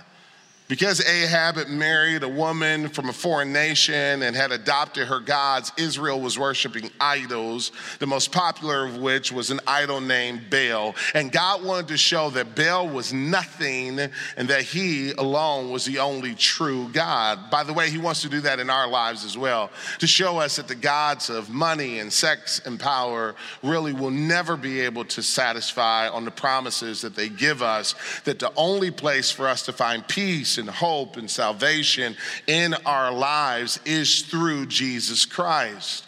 Because 0.70 1.04
Ahab 1.04 1.56
had 1.56 1.68
married 1.68 2.22
a 2.22 2.30
woman 2.30 2.90
from 2.90 3.10
a 3.10 3.14
foreign 3.14 3.52
nation 3.52 4.22
and 4.22 4.36
had 4.36 4.52
adopted 4.52 5.08
her 5.08 5.20
gods, 5.20 5.72
Israel 5.78 6.22
was 6.22 6.38
worshiping 6.38 6.92
idols, 7.02 7.72
the 7.98 8.06
most 8.06 8.32
popular 8.32 8.86
of 8.86 8.98
which 8.98 9.32
was 9.32 9.50
an 9.50 9.60
idol 9.66 10.00
named 10.00 10.52
Baal. 10.52 10.94
And 11.16 11.32
God 11.32 11.64
wanted 11.64 11.88
to 11.88 11.98
show 11.98 12.30
that 12.30 12.56
Baal 12.56 12.88
was 12.88 13.12
nothing 13.12 14.00
and 14.38 14.48
that 14.48 14.62
he 14.62 15.10
alone 15.14 15.72
was 15.72 15.86
the 15.86 15.98
only 15.98 16.36
true 16.36 16.88
God. 16.94 17.50
By 17.50 17.64
the 17.64 17.74
way, 17.74 17.90
he 17.90 17.98
wants 17.98 18.22
to 18.22 18.30
do 18.30 18.40
that 18.42 18.60
in 18.60 18.70
our 18.70 18.88
lives 18.88 19.26
as 19.26 19.36
well, 19.36 19.72
to 19.98 20.06
show 20.06 20.38
us 20.38 20.58
that 20.58 20.68
the 20.68 20.76
gods 20.76 21.32
of 21.32 21.50
money 21.50 21.98
and 21.98 22.14
sex 22.14 22.62
and 22.64 22.80
power 22.80 23.34
really 23.64 23.92
will 23.92 24.12
never 24.12 24.56
be 24.56 24.82
able 24.82 25.06
to 25.06 25.24
satisfy 25.24 26.08
on 26.10 26.26
the 26.26 26.32
promises 26.32 27.02
that 27.02 27.16
they 27.16 27.28
give 27.28 27.64
us, 27.64 27.96
that 28.26 28.38
the 28.38 28.54
only 28.56 28.92
place 28.92 29.32
for 29.32 29.48
us 29.48 29.66
to 29.66 29.74
find 29.74 30.08
peace 30.08 30.59
and 30.60 30.70
hope 30.70 31.18
and 31.18 31.30
salvation 31.30 32.16
in 32.46 32.76
our 32.86 33.12
lives 33.12 33.80
is 33.86 34.22
through 34.22 34.68
Jesus 34.68 35.26
Christ. 35.26 36.06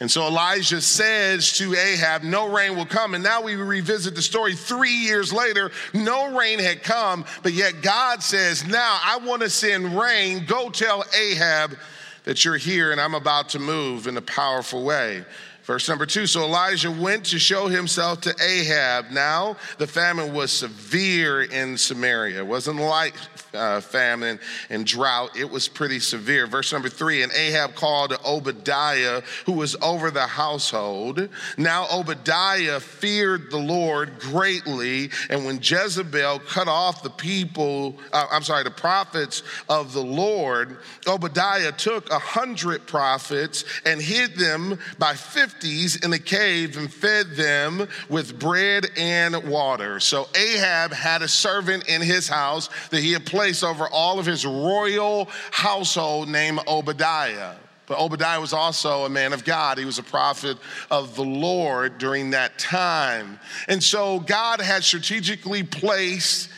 And 0.00 0.10
so 0.10 0.26
Elijah 0.26 0.80
says 0.80 1.56
to 1.58 1.74
Ahab, 1.74 2.24
No 2.24 2.52
rain 2.52 2.76
will 2.76 2.86
come. 2.86 3.14
And 3.14 3.22
now 3.22 3.42
we 3.42 3.54
revisit 3.54 4.14
the 4.14 4.22
story 4.22 4.54
three 4.54 4.92
years 4.92 5.32
later. 5.32 5.70
No 5.92 6.36
rain 6.36 6.58
had 6.58 6.82
come, 6.82 7.24
but 7.42 7.52
yet 7.52 7.80
God 7.80 8.22
says, 8.22 8.66
Now 8.66 8.98
I 9.02 9.18
want 9.18 9.42
to 9.42 9.50
send 9.50 9.96
rain. 9.98 10.46
Go 10.46 10.68
tell 10.68 11.04
Ahab 11.16 11.76
that 12.24 12.44
you're 12.44 12.56
here 12.56 12.90
and 12.90 13.00
I'm 13.00 13.14
about 13.14 13.50
to 13.50 13.58
move 13.58 14.06
in 14.06 14.16
a 14.16 14.22
powerful 14.22 14.84
way. 14.84 15.24
Verse 15.64 15.88
number 15.88 16.04
two 16.04 16.26
So 16.26 16.44
Elijah 16.44 16.90
went 16.90 17.24
to 17.26 17.38
show 17.38 17.68
himself 17.68 18.20
to 18.22 18.34
Ahab. 18.40 19.10
Now 19.10 19.56
the 19.78 19.86
famine 19.86 20.34
was 20.34 20.52
severe 20.52 21.42
in 21.42 21.78
Samaria. 21.78 22.40
It 22.40 22.46
wasn't 22.46 22.80
like 22.80 23.14
uh, 23.54 23.80
famine 23.80 24.38
and 24.68 24.84
drought, 24.84 25.36
it 25.36 25.48
was 25.48 25.68
pretty 25.68 26.00
severe. 26.00 26.46
Verse 26.46 26.72
number 26.72 26.88
three 26.88 27.22
And 27.22 27.32
Ahab 27.32 27.74
called 27.74 28.12
Obadiah, 28.26 29.22
who 29.46 29.52
was 29.52 29.74
over 29.80 30.10
the 30.10 30.26
household. 30.26 31.28
Now 31.56 31.86
Obadiah 31.90 32.80
feared 32.80 33.50
the 33.50 33.58
Lord 33.58 34.18
greatly. 34.18 35.10
And 35.30 35.46
when 35.46 35.60
Jezebel 35.62 36.40
cut 36.40 36.68
off 36.68 37.02
the 37.02 37.10
people, 37.10 37.96
uh, 38.12 38.26
I'm 38.30 38.42
sorry, 38.42 38.64
the 38.64 38.70
prophets 38.70 39.42
of 39.68 39.92
the 39.92 40.04
Lord, 40.04 40.78
Obadiah 41.06 41.72
took 41.72 42.10
a 42.10 42.18
hundred 42.18 42.86
prophets 42.86 43.64
and 43.86 44.00
hid 44.00 44.34
them 44.36 44.78
by 44.98 45.14
fifties 45.54 45.96
in 45.96 46.12
a 46.12 46.18
cave 46.18 46.76
and 46.76 46.92
fed 46.92 47.30
them 47.30 47.88
with 48.08 48.38
bread 48.38 48.86
and 48.96 49.48
water. 49.48 50.00
So 50.00 50.28
Ahab 50.34 50.92
had 50.92 51.22
a 51.22 51.28
servant 51.28 51.88
in 51.88 52.00
his 52.02 52.28
house 52.28 52.68
that 52.90 53.00
he 53.00 53.12
had 53.12 53.24
placed 53.26 53.62
over 53.62 53.86
all 53.88 54.18
of 54.18 54.26
his 54.26 54.44
royal 54.44 55.28
household 55.50 56.28
named 56.28 56.60
Obadiah. 56.66 57.54
But 57.86 57.98
Obadiah 57.98 58.40
was 58.40 58.52
also 58.52 59.04
a 59.04 59.10
man 59.10 59.32
of 59.32 59.44
God. 59.44 59.78
He 59.78 59.84
was 59.84 59.98
a 59.98 60.02
prophet 60.02 60.56
of 60.90 61.16
the 61.16 61.24
Lord 61.24 61.98
during 61.98 62.30
that 62.30 62.58
time. 62.58 63.38
And 63.68 63.82
so 63.82 64.20
God 64.20 64.60
had 64.60 64.82
strategically 64.82 65.62
placed 65.62 66.48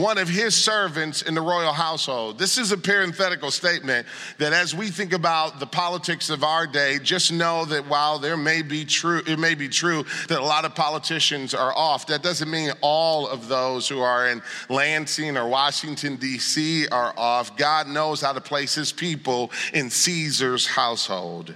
one 0.00 0.18
of 0.18 0.28
his 0.28 0.54
servants 0.54 1.22
in 1.22 1.34
the 1.34 1.40
royal 1.40 1.72
household. 1.72 2.38
This 2.38 2.58
is 2.58 2.72
a 2.72 2.76
parenthetical 2.76 3.50
statement 3.50 4.06
that 4.38 4.52
as 4.52 4.74
we 4.74 4.88
think 4.88 5.12
about 5.12 5.60
the 5.60 5.66
politics 5.66 6.30
of 6.30 6.42
our 6.42 6.66
day, 6.66 6.98
just 6.98 7.32
know 7.32 7.64
that 7.66 7.86
while 7.88 8.18
there 8.18 8.36
may 8.36 8.62
be 8.62 8.84
true, 8.84 9.22
it 9.26 9.38
may 9.38 9.54
be 9.54 9.68
true 9.68 10.04
that 10.28 10.40
a 10.40 10.44
lot 10.44 10.64
of 10.64 10.74
politicians 10.74 11.54
are 11.54 11.72
off, 11.76 12.08
that 12.08 12.22
doesn't 12.22 12.50
mean 12.50 12.72
all 12.80 13.28
of 13.28 13.46
those 13.46 13.88
who 13.88 14.00
are 14.00 14.28
in 14.28 14.42
Lansing 14.68 15.36
or 15.36 15.48
Washington, 15.48 16.16
D.C. 16.16 16.88
are 16.88 17.14
off. 17.16 17.56
God 17.56 17.86
knows 17.86 18.20
how 18.20 18.32
to 18.32 18.40
place 18.40 18.74
his 18.74 18.90
people 18.90 19.52
in 19.72 19.90
Caesar's 19.90 20.66
household. 20.66 21.54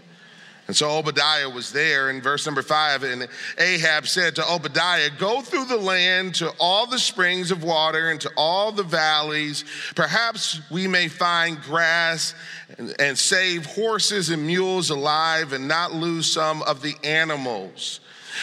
And 0.68 0.76
so 0.76 0.90
Obadiah 0.90 1.48
was 1.48 1.72
there 1.72 2.10
in 2.10 2.20
verse 2.20 2.44
number 2.44 2.60
five. 2.60 3.02
And 3.02 3.26
Ahab 3.56 4.06
said 4.06 4.36
to 4.36 4.52
Obadiah, 4.52 5.08
Go 5.18 5.40
through 5.40 5.64
the 5.64 5.78
land 5.78 6.34
to 6.36 6.52
all 6.60 6.86
the 6.86 6.98
springs 6.98 7.50
of 7.50 7.64
water 7.64 8.10
and 8.10 8.20
to 8.20 8.30
all 8.36 8.70
the 8.70 8.82
valleys. 8.82 9.64
Perhaps 9.96 10.60
we 10.70 10.86
may 10.86 11.08
find 11.08 11.60
grass 11.62 12.34
and, 12.76 12.94
and 13.00 13.18
save 13.18 13.64
horses 13.64 14.28
and 14.28 14.46
mules 14.46 14.90
alive 14.90 15.54
and 15.54 15.66
not 15.66 15.94
lose 15.94 16.30
some 16.30 16.62
of 16.62 16.82
the 16.82 16.94
animals. 17.02 18.00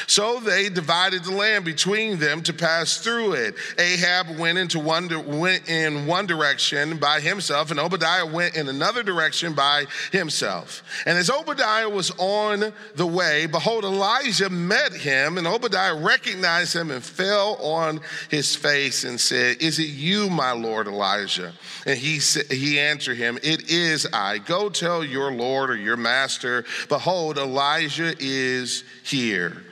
So 0.08 0.40
they 0.40 0.70
divided 0.70 1.24
the 1.24 1.32
land 1.32 1.66
between 1.66 2.20
them 2.20 2.42
to 2.44 2.54
pass 2.54 2.98
through 2.98 3.34
it. 3.34 3.56
Ahab 3.78 4.38
went 4.38 4.58
into 4.58 4.80
one 4.80 5.08
went 5.40 5.70
in 5.70 6.06
one 6.06 6.26
direction 6.26 6.98
by 6.98 7.20
himself, 7.20 7.72
and 7.72 7.80
Obadiah 7.80 8.26
went 8.26 8.56
in 8.56 8.70
another 8.70 9.04
direction 9.04 9.54
by 9.54 9.86
himself. 10.12 10.84
And 11.06 11.18
as 11.18 11.30
Obadiah 11.30 11.90
was 11.90 12.12
on 12.18 12.74
the 12.96 13.06
way, 13.06 13.46
behold, 13.46 13.84
Elijah 13.84 14.50
met 14.50 14.94
him, 14.94 15.38
and 15.38 15.48
Obadiah 15.48 15.96
recognized 15.96 16.76
him 16.76 16.92
and 16.92 17.04
fell 17.04 17.56
on 17.62 18.02
his 18.30 18.56
face 18.56 19.04
and 19.04 19.20
said, 19.20 19.58
"Is 19.62 19.80
it 19.80 19.90
you, 19.90 20.30
my 20.30 20.52
lord 20.52 20.88
Elijah?" 20.88 21.54
And 21.86 21.98
he 21.98 22.20
he 22.50 22.80
answered 22.80 23.18
him, 23.18 23.38
"It 23.44 23.70
is 23.70 24.08
I. 24.12 24.40
Go 24.40 24.70
tell 24.70 25.04
your 25.04 25.32
lord 25.32 25.70
or 25.70 25.76
your 25.76 25.98
master, 25.98 26.66
behold, 26.90 27.38
Elijah 27.38 28.14
is 28.20 28.84
here." 29.04 29.64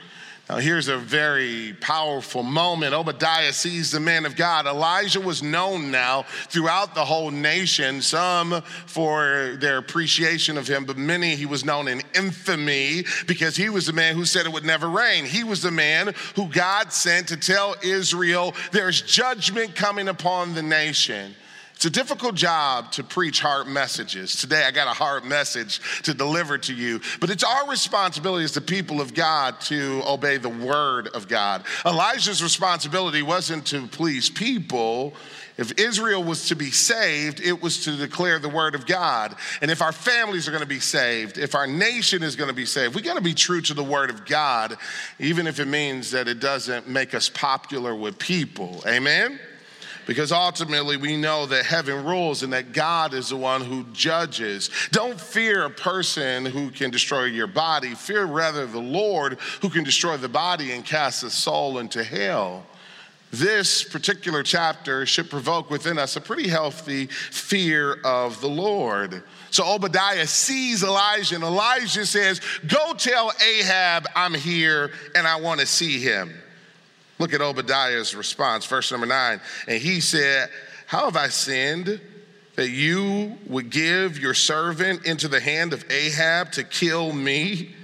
Now, 0.48 0.58
here's 0.58 0.88
a 0.88 0.98
very 0.98 1.74
powerful 1.80 2.42
moment. 2.42 2.92
Obadiah 2.92 3.52
sees 3.54 3.90
the 3.90 3.98
man 3.98 4.26
of 4.26 4.36
God. 4.36 4.66
Elijah 4.66 5.20
was 5.20 5.42
known 5.42 5.90
now 5.90 6.24
throughout 6.48 6.94
the 6.94 7.04
whole 7.04 7.30
nation, 7.30 8.02
some 8.02 8.60
for 8.84 9.56
their 9.58 9.78
appreciation 9.78 10.58
of 10.58 10.68
him, 10.68 10.84
but 10.84 10.98
many 10.98 11.34
he 11.34 11.46
was 11.46 11.64
known 11.64 11.88
in 11.88 12.02
infamy 12.14 13.06
because 13.26 13.56
he 13.56 13.70
was 13.70 13.86
the 13.86 13.94
man 13.94 14.16
who 14.16 14.26
said 14.26 14.44
it 14.44 14.52
would 14.52 14.66
never 14.66 14.90
rain. 14.90 15.24
He 15.24 15.44
was 15.44 15.62
the 15.62 15.70
man 15.70 16.12
who 16.36 16.48
God 16.48 16.92
sent 16.92 17.28
to 17.28 17.38
tell 17.38 17.74
Israel 17.82 18.54
there's 18.70 19.00
judgment 19.00 19.74
coming 19.74 20.08
upon 20.08 20.54
the 20.54 20.62
nation. 20.62 21.34
It's 21.74 21.84
a 21.84 21.90
difficult 21.90 22.34
job 22.34 22.92
to 22.92 23.04
preach 23.04 23.40
hard 23.40 23.66
messages. 23.66 24.36
Today, 24.36 24.64
I 24.64 24.70
got 24.70 24.86
a 24.86 24.94
hard 24.94 25.24
message 25.24 25.80
to 26.04 26.14
deliver 26.14 26.56
to 26.56 26.74
you, 26.74 27.00
but 27.20 27.30
it's 27.30 27.44
our 27.44 27.68
responsibility 27.68 28.44
as 28.44 28.52
the 28.52 28.60
people 28.60 29.00
of 29.00 29.12
God 29.12 29.60
to 29.62 30.02
obey 30.06 30.36
the 30.36 30.48
word 30.48 31.08
of 31.08 31.28
God. 31.28 31.64
Elijah's 31.84 32.42
responsibility 32.42 33.22
wasn't 33.22 33.66
to 33.66 33.86
please 33.88 34.30
people. 34.30 35.14
If 35.56 35.78
Israel 35.78 36.24
was 36.24 36.48
to 36.48 36.56
be 36.56 36.70
saved, 36.70 37.40
it 37.40 37.62
was 37.62 37.84
to 37.84 37.96
declare 37.96 38.38
the 38.38 38.48
word 38.48 38.74
of 38.74 38.86
God. 38.86 39.36
And 39.60 39.70
if 39.70 39.82
our 39.82 39.92
families 39.92 40.48
are 40.48 40.50
going 40.50 40.62
to 40.62 40.68
be 40.68 40.80
saved, 40.80 41.38
if 41.38 41.54
our 41.54 41.66
nation 41.66 42.22
is 42.22 42.34
going 42.34 42.48
to 42.48 42.54
be 42.54 42.66
saved, 42.66 42.94
we 42.94 43.02
got 43.02 43.14
to 43.14 43.20
be 43.20 43.34
true 43.34 43.60
to 43.62 43.74
the 43.74 43.84
word 43.84 44.10
of 44.10 44.24
God, 44.26 44.76
even 45.18 45.46
if 45.46 45.60
it 45.60 45.68
means 45.68 46.10
that 46.12 46.28
it 46.28 46.40
doesn't 46.40 46.88
make 46.88 47.14
us 47.14 47.28
popular 47.28 47.94
with 47.94 48.18
people. 48.18 48.82
Amen? 48.86 49.38
Because 50.06 50.32
ultimately 50.32 50.96
we 50.96 51.16
know 51.16 51.46
that 51.46 51.64
heaven 51.64 52.04
rules 52.04 52.42
and 52.42 52.52
that 52.52 52.72
God 52.72 53.14
is 53.14 53.30
the 53.30 53.36
one 53.36 53.62
who 53.62 53.84
judges. 53.92 54.70
Don't 54.90 55.20
fear 55.20 55.64
a 55.64 55.70
person 55.70 56.46
who 56.46 56.70
can 56.70 56.90
destroy 56.90 57.24
your 57.24 57.46
body, 57.46 57.94
fear 57.94 58.24
rather 58.24 58.66
the 58.66 58.78
Lord 58.78 59.38
who 59.62 59.70
can 59.70 59.84
destroy 59.84 60.16
the 60.16 60.28
body 60.28 60.72
and 60.72 60.84
cast 60.84 61.22
the 61.22 61.30
soul 61.30 61.78
into 61.78 62.04
hell. 62.04 62.64
This 63.34 63.82
particular 63.82 64.44
chapter 64.44 65.06
should 65.06 65.28
provoke 65.28 65.68
within 65.68 65.98
us 65.98 66.14
a 66.14 66.20
pretty 66.20 66.48
healthy 66.48 67.06
fear 67.06 67.94
of 68.04 68.40
the 68.40 68.48
Lord. 68.48 69.24
So 69.50 69.66
Obadiah 69.66 70.26
sees 70.28 70.84
Elijah, 70.84 71.34
and 71.34 71.42
Elijah 71.42 72.06
says, 72.06 72.40
Go 72.68 72.94
tell 72.94 73.32
Ahab 73.44 74.06
I'm 74.14 74.34
here 74.34 74.92
and 75.16 75.26
I 75.26 75.40
want 75.40 75.58
to 75.60 75.66
see 75.66 75.98
him. 75.98 76.32
Look 77.18 77.32
at 77.32 77.40
Obadiah's 77.40 78.14
response, 78.14 78.66
verse 78.66 78.90
number 78.90 79.06
nine. 79.06 79.40
And 79.68 79.80
he 79.80 80.00
said, 80.00 80.50
How 80.86 81.04
have 81.06 81.16
I 81.16 81.28
sinned 81.28 82.00
that 82.56 82.68
you 82.70 83.38
would 83.46 83.70
give 83.70 84.18
your 84.18 84.34
servant 84.34 85.06
into 85.06 85.28
the 85.28 85.40
hand 85.40 85.72
of 85.72 85.84
Ahab 85.90 86.52
to 86.52 86.64
kill 86.64 87.12
me? 87.12 87.74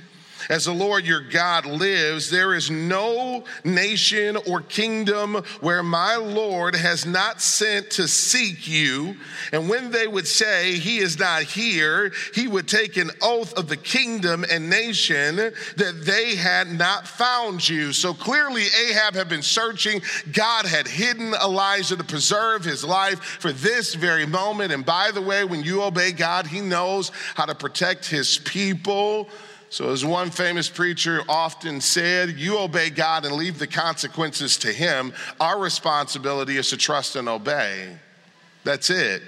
As 0.51 0.65
the 0.65 0.75
Lord 0.75 1.07
your 1.07 1.21
God 1.21 1.65
lives, 1.65 2.29
there 2.29 2.55
is 2.55 2.73
no 2.73 3.45
nation 3.63 4.37
or 4.49 4.61
kingdom 4.61 5.37
where 5.61 5.85
my 5.85 6.17
Lord 6.17 6.75
has 6.75 7.07
not 7.07 7.41
sent 7.41 7.91
to 7.93 8.09
seek 8.09 8.67
you. 8.67 9.17
And 9.53 9.69
when 9.69 9.93
they 9.93 10.09
would 10.09 10.27
say, 10.27 10.73
He 10.73 10.99
is 10.99 11.21
not 11.21 11.45
here, 11.45 12.13
he 12.35 12.49
would 12.49 12.67
take 12.67 12.97
an 12.97 13.13
oath 13.23 13.57
of 13.57 13.69
the 13.69 13.77
kingdom 13.77 14.45
and 14.51 14.69
nation 14.69 15.37
that 15.37 16.03
they 16.05 16.35
had 16.35 16.67
not 16.67 17.07
found 17.07 17.69
you. 17.69 17.93
So 17.93 18.13
clearly, 18.13 18.65
Ahab 18.89 19.15
had 19.15 19.29
been 19.29 19.43
searching. 19.43 20.03
God 20.33 20.67
had 20.67 20.89
hidden 20.89 21.33
Elijah 21.33 21.97
to 21.97 22.03
preserve 22.03 22.65
his 22.65 22.83
life 22.83 23.21
for 23.21 23.53
this 23.53 23.95
very 23.95 24.27
moment. 24.27 24.73
And 24.73 24.85
by 24.85 25.13
the 25.13 25.23
way, 25.23 25.45
when 25.45 25.63
you 25.63 25.85
obey 25.85 26.11
God, 26.11 26.49
he 26.49 26.61
knows 26.61 27.13
how 27.37 27.47
to 27.47 27.55
protect 27.55 28.07
his 28.07 28.39
people. 28.39 29.29
So, 29.71 29.91
as 29.91 30.05
one 30.05 30.31
famous 30.31 30.69
preacher 30.69 31.23
often 31.29 31.81
said, 31.81 32.31
you 32.31 32.59
obey 32.59 32.91
God 32.91 33.25
and 33.25 33.37
leave 33.37 33.61
the 33.61 33.69
consequences 33.69 34.57
to 34.59 34.73
Him. 34.73 35.13
Our 35.39 35.61
responsibility 35.61 36.57
is 36.57 36.71
to 36.71 36.77
trust 36.77 37.15
and 37.15 37.29
obey. 37.29 37.97
That's 38.65 38.91
it. 38.91 39.23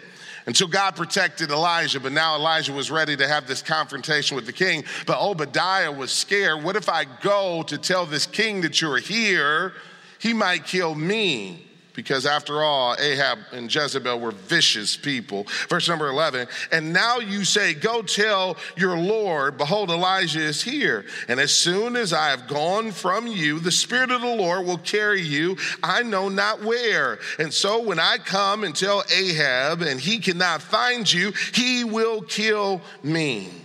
And 0.45 0.57
so 0.57 0.67
God 0.67 0.97
protected 0.97 1.53
Elijah, 1.53 2.01
but 2.01 2.11
now 2.11 2.35
Elijah 2.35 2.73
was 2.73 2.91
ready 2.91 3.17
to 3.17 3.29
have 3.29 3.47
this 3.47 3.63
confrontation 3.63 4.35
with 4.35 4.45
the 4.45 4.53
king. 4.53 4.83
But 5.07 5.21
Obadiah 5.21 5.93
was 5.93 6.11
scared. 6.11 6.65
What 6.65 6.75
if 6.75 6.89
I 6.89 7.05
go 7.05 7.63
to 7.63 7.79
tell 7.79 8.05
this 8.05 8.27
king 8.27 8.63
that 8.63 8.81
you're 8.81 8.99
here? 8.99 9.75
He 10.19 10.35
might 10.35 10.65
kill 10.65 10.97
me 10.97 11.69
because 11.95 12.27
after 12.27 12.63
all, 12.63 12.97
Ahab 12.99 13.39
and 13.53 13.73
Jezebel 13.73 14.19
were 14.19 14.31
vicious 14.31 14.97
people. 14.97 15.47
Verse 15.69 15.89
number 15.89 16.09
11, 16.09 16.49
and 16.71 16.93
now 16.93 17.19
you 17.19 17.45
say, 17.45 17.75
Go 17.75 18.03
tell 18.03 18.57
your 18.77 18.97
Lord, 18.97 19.59
behold, 19.59 19.91
Elijah 19.91 20.41
is 20.41 20.63
here. 20.63 21.05
And 21.29 21.41
as 21.41 21.53
soon 21.53 21.97
as 21.97 22.13
I 22.13 22.31
have 22.31 22.49
gone 22.49 22.93
from 22.93 23.27
you, 23.27 23.59
the 23.59 23.73
Spirit 23.73 24.11
of 24.11 24.21
the 24.21 24.35
Lord 24.35 24.67
will 24.67 24.79
carry 24.79 25.23
you, 25.23 25.57
I 25.83 26.03
know 26.03 26.29
not 26.29 26.63
where. 26.63 27.19
And 27.39 27.53
so 27.53 27.83
when 27.83 27.99
I 27.99 28.19
come 28.19 28.65
and 28.65 28.75
tell 28.75 29.05
Ahab, 29.15 29.83
and 29.83 30.01
he 30.01 30.19
cannot 30.19 30.63
find 30.63 31.11
you, 31.11 31.33
he 31.53 31.85
will 31.85 32.23
kill 32.23 32.81
me. 33.03 33.62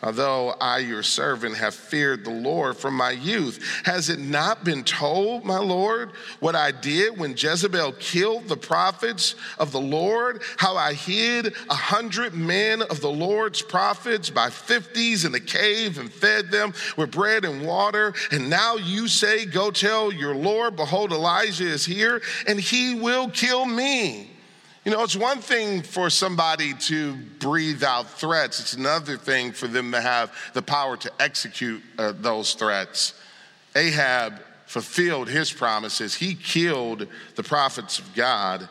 Although 0.00 0.50
I, 0.60 0.78
your 0.78 1.02
servant, 1.02 1.56
have 1.56 1.74
feared 1.74 2.24
the 2.24 2.30
Lord 2.30 2.76
from 2.76 2.94
my 2.94 3.10
youth, 3.10 3.60
has 3.84 4.08
it 4.08 4.20
not 4.20 4.62
been 4.62 4.84
told, 4.84 5.44
my 5.44 5.58
Lord, 5.58 6.12
what 6.38 6.54
I 6.54 6.70
did 6.70 7.18
when 7.18 7.34
Jezebel 7.36 7.92
killed 7.98 8.46
the 8.46 8.56
prophets 8.56 9.34
of 9.58 9.72
the 9.72 9.80
Lord? 9.80 10.42
How 10.56 10.76
I 10.76 10.92
hid 10.92 11.52
a 11.68 11.74
hundred 11.74 12.32
men 12.32 12.82
of 12.82 13.00
the 13.00 13.10
Lord's 13.10 13.60
prophets 13.60 14.30
by 14.30 14.50
fifties 14.50 15.24
in 15.24 15.34
a 15.34 15.40
cave 15.40 15.98
and 15.98 16.12
fed 16.12 16.52
them 16.52 16.74
with 16.96 17.10
bread 17.10 17.44
and 17.44 17.66
water? 17.66 18.14
And 18.30 18.48
now 18.48 18.76
you 18.76 19.08
say, 19.08 19.46
Go 19.46 19.72
tell 19.72 20.12
your 20.12 20.34
Lord, 20.34 20.76
behold, 20.76 21.10
Elijah 21.10 21.66
is 21.66 21.84
here, 21.84 22.22
and 22.46 22.60
he 22.60 22.94
will 22.94 23.28
kill 23.30 23.66
me. 23.66 24.30
You 24.88 24.94
know, 24.94 25.04
it's 25.04 25.14
one 25.14 25.40
thing 25.40 25.82
for 25.82 26.08
somebody 26.08 26.72
to 26.72 27.12
breathe 27.12 27.84
out 27.84 28.08
threats, 28.08 28.58
it's 28.58 28.72
another 28.72 29.18
thing 29.18 29.52
for 29.52 29.66
them 29.66 29.92
to 29.92 30.00
have 30.00 30.34
the 30.54 30.62
power 30.62 30.96
to 30.96 31.12
execute 31.20 31.82
uh, 31.98 32.14
those 32.16 32.54
threats. 32.54 33.12
Ahab 33.76 34.40
fulfilled 34.64 35.28
his 35.28 35.52
promises, 35.52 36.14
he 36.14 36.34
killed 36.34 37.06
the 37.34 37.42
prophets 37.42 37.98
of 37.98 38.14
God. 38.14 38.66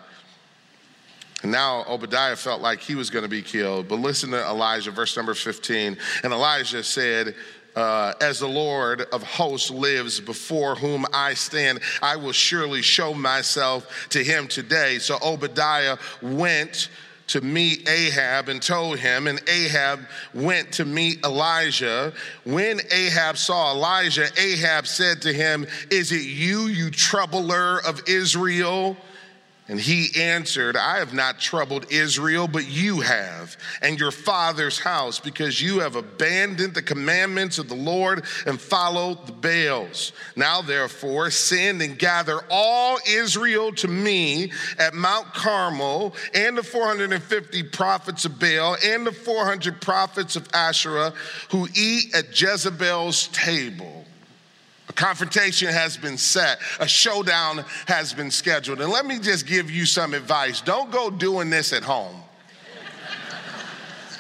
And 1.43 1.51
now 1.51 1.85
Obadiah 1.87 2.35
felt 2.35 2.63
like 2.63 2.79
he 2.79 2.95
was 2.95 3.11
going 3.11 3.21
to 3.21 3.29
be 3.29 3.43
killed. 3.43 3.87
But 3.87 3.99
listen 3.99 4.31
to 4.31 4.43
Elijah, 4.43 4.89
verse 4.89 5.15
number 5.15 5.35
15. 5.35 5.99
And 6.23 6.33
Elijah 6.33 6.83
said, 6.83 7.35
uh, 7.77 8.13
as 8.19 8.39
the 8.39 8.47
Lord 8.47 9.01
of 9.13 9.21
hosts 9.21 9.69
lives 9.69 10.19
before 10.19 10.73
whom 10.73 11.05
I 11.13 11.35
stand, 11.35 11.79
I 12.01 12.15
will 12.15 12.31
surely 12.31 12.81
show 12.81 13.13
myself 13.13 14.07
to 14.09 14.23
him 14.23 14.47
today. 14.47 14.97
So 14.97 15.19
Obadiah 15.23 15.97
went 16.23 16.89
to 17.27 17.41
meet 17.41 17.87
Ahab 17.87 18.49
and 18.49 18.63
told 18.63 18.97
him, 18.97 19.27
and 19.27 19.39
Ahab 19.47 19.99
went 20.33 20.71
to 20.73 20.85
meet 20.85 21.23
Elijah. 21.23 22.13
When 22.45 22.81
Ahab 22.91 23.37
saw 23.37 23.73
Elijah, 23.73 24.27
Ahab 24.39 24.87
said 24.87 25.21
to 25.21 25.31
him, 25.31 25.67
Is 25.91 26.11
it 26.11 26.23
you, 26.23 26.61
you 26.61 26.89
troubler 26.89 27.79
of 27.85 28.01
Israel? 28.07 28.97
And 29.69 29.81
he 29.81 30.09
answered, 30.17 30.77
I 30.77 30.99
have 30.99 31.13
not 31.13 31.39
troubled 31.39 31.91
Israel, 31.91 32.47
but 32.47 32.69
you 32.69 33.01
have, 33.01 33.57
and 33.81 33.99
your 33.99 34.11
father's 34.11 34.79
house, 34.79 35.19
because 35.19 35.61
you 35.61 35.79
have 35.79 35.97
abandoned 35.97 36.73
the 36.73 36.81
commandments 36.81 37.57
of 37.57 37.67
the 37.67 37.75
Lord 37.75 38.23
and 38.45 38.61
followed 38.61 39.27
the 39.27 39.33
Baals. 39.33 40.13
Now, 40.37 40.61
therefore, 40.61 41.31
send 41.31 41.81
and 41.81 41.99
gather 41.99 42.39
all 42.49 42.97
Israel 43.05 43.73
to 43.73 43.89
me 43.89 44.53
at 44.79 44.93
Mount 44.93 45.33
Carmel, 45.33 46.15
and 46.33 46.57
the 46.57 46.63
450 46.63 47.63
prophets 47.63 48.23
of 48.23 48.39
Baal, 48.39 48.77
and 48.85 49.05
the 49.05 49.11
400 49.11 49.81
prophets 49.81 50.37
of 50.37 50.47
Asherah 50.53 51.13
who 51.51 51.67
eat 51.75 52.15
at 52.15 52.39
Jezebel's 52.39 53.27
table 53.29 54.06
confrontation 54.97 55.69
has 55.69 55.95
been 55.95 56.17
set, 56.17 56.59
a 56.81 56.87
showdown 56.87 57.63
has 57.87 58.13
been 58.13 58.31
scheduled. 58.31 58.81
And 58.81 58.91
let 58.91 59.05
me 59.05 59.19
just 59.19 59.47
give 59.47 59.71
you 59.71 59.85
some 59.85 60.13
advice 60.13 60.59
don't 60.59 60.91
go 60.91 61.09
doing 61.09 61.49
this 61.49 61.71
at 61.71 61.83
home. 61.83 62.21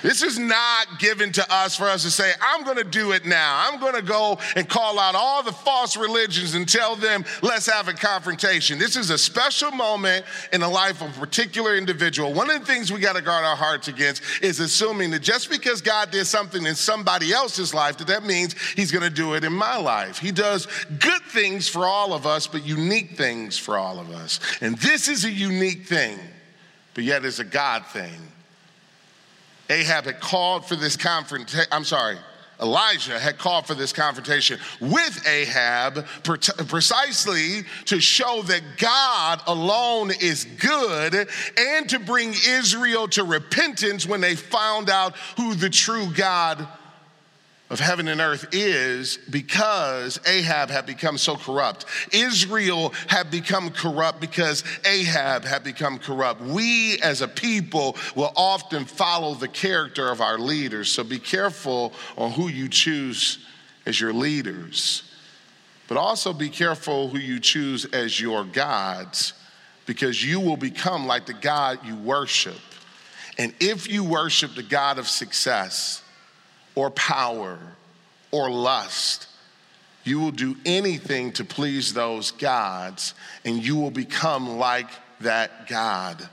This 0.01 0.21
is 0.21 0.37
not 0.37 0.99
given 0.99 1.31
to 1.33 1.53
us 1.53 1.75
for 1.75 1.85
us 1.85 2.03
to 2.03 2.11
say, 2.11 2.31
I'm 2.41 2.63
going 2.63 2.77
to 2.77 2.83
do 2.83 3.11
it 3.11 3.25
now. 3.25 3.65
I'm 3.67 3.79
going 3.79 3.95
to 3.95 4.01
go 4.01 4.37
and 4.55 4.67
call 4.69 4.99
out 4.99 5.15
all 5.15 5.43
the 5.43 5.51
false 5.51 5.97
religions 5.97 6.53
and 6.53 6.67
tell 6.67 6.95
them, 6.95 7.25
let's 7.41 7.65
have 7.65 7.87
a 7.87 7.93
confrontation. 7.93 8.77
This 8.77 8.95
is 8.95 9.09
a 9.09 9.17
special 9.17 9.71
moment 9.71 10.25
in 10.53 10.61
the 10.61 10.67
life 10.67 11.01
of 11.01 11.15
a 11.17 11.19
particular 11.19 11.75
individual. 11.75 12.33
One 12.33 12.49
of 12.49 12.59
the 12.59 12.65
things 12.65 12.91
we 12.91 12.99
got 12.99 13.15
to 13.15 13.21
guard 13.21 13.43
our 13.43 13.55
hearts 13.55 13.87
against 13.87 14.21
is 14.41 14.59
assuming 14.59 15.11
that 15.11 15.21
just 15.21 15.49
because 15.49 15.81
God 15.81 16.11
did 16.11 16.25
something 16.25 16.65
in 16.65 16.75
somebody 16.75 17.33
else's 17.33 17.73
life, 17.73 17.97
that 17.97 18.07
that 18.07 18.23
means 18.23 18.55
he's 18.71 18.91
going 18.91 19.03
to 19.03 19.09
do 19.09 19.33
it 19.33 19.43
in 19.43 19.53
my 19.53 19.77
life. 19.77 20.19
He 20.19 20.31
does 20.31 20.67
good 20.99 21.21
things 21.23 21.67
for 21.67 21.85
all 21.85 22.13
of 22.13 22.25
us, 22.25 22.47
but 22.47 22.65
unique 22.65 23.17
things 23.17 23.57
for 23.57 23.77
all 23.77 23.99
of 23.99 24.11
us. 24.11 24.39
And 24.61 24.77
this 24.77 25.07
is 25.07 25.25
a 25.25 25.31
unique 25.31 25.85
thing, 25.85 26.19
but 26.93 27.03
yet 27.03 27.25
it's 27.25 27.39
a 27.39 27.43
God 27.43 27.85
thing. 27.87 28.19
Ahab 29.69 30.05
had 30.05 30.19
called 30.19 30.65
for 30.65 30.75
this 30.75 30.95
confrontation. 30.95 31.67
I'm 31.71 31.83
sorry, 31.83 32.17
Elijah 32.61 33.19
had 33.19 33.37
called 33.37 33.67
for 33.67 33.75
this 33.75 33.93
confrontation 33.93 34.59
with 34.79 35.27
Ahab 35.27 36.05
precisely 36.23 37.63
to 37.85 37.99
show 37.99 38.41
that 38.43 38.61
God 38.77 39.41
alone 39.45 40.11
is 40.11 40.45
good 40.45 41.29
and 41.57 41.89
to 41.89 41.99
bring 41.99 42.33
Israel 42.47 43.07
to 43.09 43.23
repentance 43.23 44.07
when 44.07 44.21
they 44.21 44.35
found 44.35 44.89
out 44.89 45.15
who 45.37 45.53
the 45.53 45.69
true 45.69 46.07
God 46.15 46.67
of 47.69 47.79
heaven 47.81 48.07
and 48.07 48.21
earth 48.21 48.47
is 48.53 49.17
because 49.29 50.19
Ahab 50.25 50.69
had 50.69 50.85
become 50.85 51.17
so 51.17 51.35
corrupt. 51.35 51.85
Israel 52.13 52.93
had 53.07 53.29
become 53.29 53.71
corrupt 53.71 54.21
because 54.21 54.63
Ahab 54.85 55.43
had 55.43 55.63
become 55.63 55.99
corrupt. 55.99 56.41
We 56.41 56.97
as 56.99 57.21
a 57.21 57.27
people 57.27 57.97
will 58.15 58.31
often 58.37 58.85
follow 58.85 59.33
the 59.33 59.49
character 59.49 60.09
of 60.09 60.21
our 60.21 60.39
leaders, 60.39 60.89
so 60.89 61.03
be 61.03 61.19
careful 61.19 61.91
on 62.17 62.31
who 62.31 62.47
you 62.47 62.69
choose 62.69 63.39
as 63.85 63.99
your 63.99 64.13
leaders. 64.13 65.03
But 65.89 65.97
also 65.97 66.33
be 66.33 66.49
careful 66.49 67.09
who 67.09 67.17
you 67.17 67.39
choose 67.39 67.85
as 67.85 68.19
your 68.19 68.43
gods 68.45 69.33
because 69.85 70.23
you 70.23 70.39
will 70.39 70.57
become 70.57 71.07
like 71.07 71.25
the 71.25 71.33
God 71.33 71.79
you 71.85 71.95
worship. 71.95 72.59
And 73.37 73.53
if 73.59 73.89
you 73.89 74.03
worship 74.03 74.55
the 74.55 74.63
God 74.63 74.99
of 74.99 75.07
success, 75.07 76.01
or 76.77 76.91
power 76.91 77.57
or 78.29 78.51
lust. 78.51 79.27
You 80.03 80.19
will 80.19 80.31
do 80.31 80.55
anything 80.63 81.31
to 81.33 81.43
please 81.43 81.91
those 81.91 82.29
gods, 82.29 83.15
and 83.43 83.65
you 83.65 83.75
will 83.77 83.89
become 83.89 84.59
like 84.59 84.87
that 85.21 85.67
God. 85.67 86.29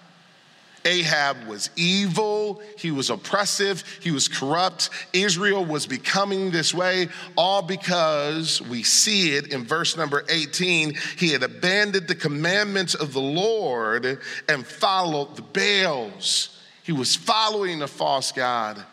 Ahab 0.84 1.46
was 1.46 1.70
evil, 1.76 2.60
he 2.76 2.90
was 2.90 3.08
oppressive, 3.08 3.82
he 4.02 4.10
was 4.10 4.28
corrupt. 4.28 4.90
Israel 5.14 5.64
was 5.64 5.86
becoming 5.86 6.50
this 6.50 6.74
way, 6.74 7.08
all 7.38 7.62
because 7.62 8.60
we 8.60 8.82
see 8.82 9.34
it 9.36 9.50
in 9.50 9.64
verse 9.64 9.96
number 9.96 10.26
18. 10.28 10.92
He 11.16 11.30
had 11.30 11.42
abandoned 11.42 12.06
the 12.06 12.14
commandments 12.14 12.94
of 12.94 13.14
the 13.14 13.20
Lord 13.22 14.18
and 14.46 14.66
followed 14.66 15.36
the 15.36 15.42
Baals. 15.42 16.60
He 16.82 16.92
was 16.92 17.16
following 17.16 17.80
a 17.80 17.88
false 17.88 18.30
God. 18.30 18.84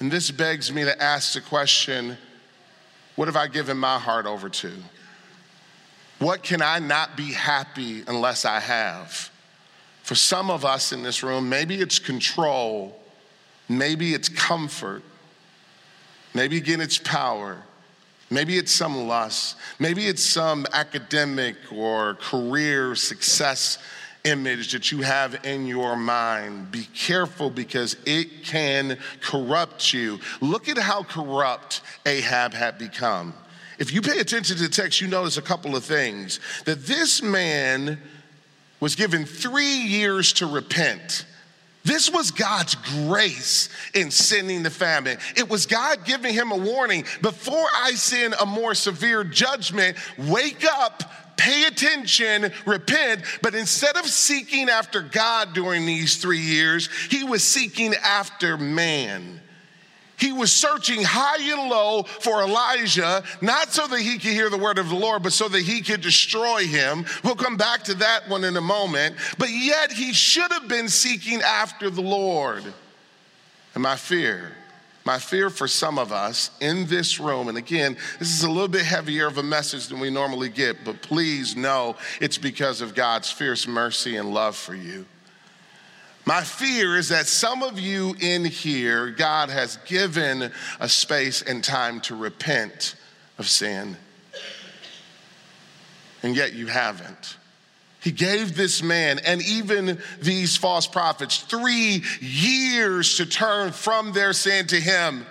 And 0.00 0.10
this 0.10 0.30
begs 0.30 0.72
me 0.72 0.84
to 0.84 1.02
ask 1.02 1.34
the 1.34 1.40
question 1.40 2.16
what 3.16 3.28
have 3.28 3.36
I 3.36 3.48
given 3.48 3.76
my 3.76 3.98
heart 3.98 4.24
over 4.24 4.48
to? 4.48 4.72
What 6.20 6.42
can 6.42 6.62
I 6.62 6.78
not 6.78 7.16
be 7.16 7.32
happy 7.32 8.02
unless 8.06 8.46
I 8.46 8.60
have? 8.60 9.30
For 10.02 10.14
some 10.14 10.50
of 10.50 10.64
us 10.64 10.92
in 10.92 11.02
this 11.02 11.22
room, 11.22 11.48
maybe 11.48 11.80
it's 11.80 11.98
control, 11.98 12.98
maybe 13.68 14.14
it's 14.14 14.28
comfort, 14.30 15.02
maybe 16.34 16.56
again 16.56 16.80
it's 16.80 16.98
power, 16.98 17.58
maybe 18.30 18.56
it's 18.56 18.72
some 18.72 19.06
lust, 19.06 19.56
maybe 19.78 20.06
it's 20.06 20.24
some 20.24 20.66
academic 20.72 21.56
or 21.70 22.14
career 22.14 22.94
success 22.94 23.78
image 24.24 24.72
that 24.72 24.92
you 24.92 25.02
have 25.02 25.44
in 25.44 25.66
your 25.66 25.96
mind. 25.96 26.70
Be 26.70 26.84
careful 26.94 27.50
because 27.50 27.96
it 28.06 28.44
can 28.44 28.98
corrupt 29.20 29.92
you. 29.92 30.18
Look 30.40 30.68
at 30.68 30.78
how 30.78 31.02
corrupt 31.02 31.82
Ahab 32.06 32.52
had 32.52 32.78
become. 32.78 33.34
If 33.78 33.92
you 33.92 34.02
pay 34.02 34.18
attention 34.18 34.56
to 34.56 34.62
the 34.62 34.68
text, 34.68 35.00
you 35.00 35.08
notice 35.08 35.38
a 35.38 35.42
couple 35.42 35.74
of 35.74 35.84
things. 35.84 36.38
That 36.66 36.86
this 36.86 37.22
man 37.22 37.98
was 38.78 38.94
given 38.94 39.24
three 39.24 39.78
years 39.78 40.34
to 40.34 40.46
repent. 40.46 41.24
This 41.82 42.10
was 42.10 42.30
God's 42.30 42.74
grace 42.74 43.70
in 43.94 44.10
sending 44.10 44.62
the 44.62 44.70
famine. 44.70 45.16
It 45.34 45.48
was 45.48 45.64
God 45.64 46.04
giving 46.04 46.34
him 46.34 46.52
a 46.52 46.56
warning 46.56 47.04
before 47.22 47.66
I 47.74 47.92
send 47.92 48.34
a 48.38 48.44
more 48.44 48.74
severe 48.74 49.24
judgment, 49.24 49.96
wake 50.18 50.64
up, 50.70 51.29
pay 51.40 51.64
attention, 51.64 52.52
repent. 52.66 53.22
But 53.40 53.54
instead 53.54 53.96
of 53.96 54.06
seeking 54.06 54.68
after 54.68 55.00
God 55.00 55.54
during 55.54 55.86
these 55.86 56.18
three 56.18 56.40
years, 56.40 56.90
he 57.08 57.24
was 57.24 57.42
seeking 57.42 57.94
after 57.94 58.58
man. 58.58 59.40
He 60.18 60.32
was 60.32 60.52
searching 60.52 61.02
high 61.02 61.42
and 61.42 61.70
low 61.70 62.02
for 62.02 62.42
Elijah, 62.42 63.24
not 63.40 63.72
so 63.72 63.86
that 63.86 64.00
he 64.00 64.18
could 64.18 64.32
hear 64.32 64.50
the 64.50 64.58
word 64.58 64.76
of 64.76 64.90
the 64.90 64.94
Lord, 64.94 65.22
but 65.22 65.32
so 65.32 65.48
that 65.48 65.62
he 65.62 65.80
could 65.80 66.02
destroy 66.02 66.66
him. 66.66 67.06
We'll 67.24 67.36
come 67.36 67.56
back 67.56 67.84
to 67.84 67.94
that 67.94 68.28
one 68.28 68.44
in 68.44 68.58
a 68.58 68.60
moment. 68.60 69.16
But 69.38 69.48
yet 69.48 69.90
he 69.90 70.12
should 70.12 70.52
have 70.52 70.68
been 70.68 70.90
seeking 70.90 71.40
after 71.40 71.88
the 71.88 72.02
Lord. 72.02 72.64
And 73.74 73.82
my 73.82 73.96
fear 73.96 74.52
my 75.04 75.18
fear 75.18 75.48
for 75.48 75.66
some 75.66 75.98
of 75.98 76.12
us 76.12 76.50
in 76.60 76.86
this 76.86 77.18
room, 77.18 77.48
and 77.48 77.56
again, 77.56 77.96
this 78.18 78.28
is 78.28 78.44
a 78.44 78.50
little 78.50 78.68
bit 78.68 78.84
heavier 78.84 79.26
of 79.26 79.38
a 79.38 79.42
message 79.42 79.88
than 79.88 79.98
we 79.98 80.10
normally 80.10 80.48
get, 80.48 80.84
but 80.84 81.00
please 81.00 81.56
know 81.56 81.96
it's 82.20 82.38
because 82.38 82.80
of 82.80 82.94
God's 82.94 83.30
fierce 83.30 83.66
mercy 83.66 84.16
and 84.16 84.32
love 84.34 84.56
for 84.56 84.74
you. 84.74 85.06
My 86.26 86.42
fear 86.42 86.96
is 86.96 87.08
that 87.08 87.26
some 87.26 87.62
of 87.62 87.80
you 87.80 88.14
in 88.20 88.44
here, 88.44 89.10
God 89.10 89.48
has 89.48 89.78
given 89.86 90.52
a 90.78 90.88
space 90.88 91.40
and 91.42 91.64
time 91.64 92.00
to 92.02 92.14
repent 92.14 92.94
of 93.38 93.48
sin, 93.48 93.96
and 96.22 96.36
yet 96.36 96.52
you 96.52 96.66
haven't. 96.66 97.38
He 98.02 98.12
gave 98.12 98.56
this 98.56 98.82
man 98.82 99.18
and 99.26 99.42
even 99.42 99.98
these 100.20 100.56
false 100.56 100.86
prophets 100.86 101.38
three 101.38 102.02
years 102.20 103.16
to 103.18 103.26
turn 103.26 103.72
from 103.72 104.12
their 104.12 104.32
sin 104.32 104.66
to 104.68 104.80
him 104.80 105.26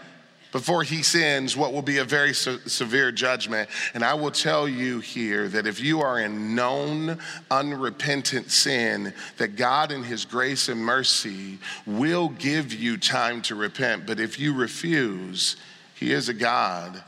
before 0.51 0.84
he 0.84 1.03
sends 1.03 1.55
what 1.55 1.73
will 1.73 1.82
be 1.82 1.97
a 1.97 2.03
very 2.03 2.34
se- 2.34 2.60
severe 2.65 3.12
judgment. 3.12 3.69
And 3.93 4.03
I 4.03 4.15
will 4.15 4.32
tell 4.32 4.67
you 4.67 4.99
here 4.99 5.47
that 5.47 5.67
if 5.67 5.79
you 5.79 6.01
are 6.01 6.19
in 6.19 6.55
known 6.55 7.19
unrepentant 7.51 8.51
sin, 8.51 9.13
that 9.38 9.55
God 9.55 9.91
in 9.91 10.03
his 10.03 10.25
grace 10.25 10.69
and 10.69 10.79
mercy 10.79 11.60
will 11.86 12.29
give 12.29 12.73
you 12.73 12.97
time 12.97 13.41
to 13.43 13.55
repent. 13.55 14.05
But 14.08 14.19
if 14.19 14.39
you 14.39 14.55
refuse, 14.55 15.55
he 15.95 16.12
is 16.12 16.29
a 16.29 16.34
God 16.34 17.03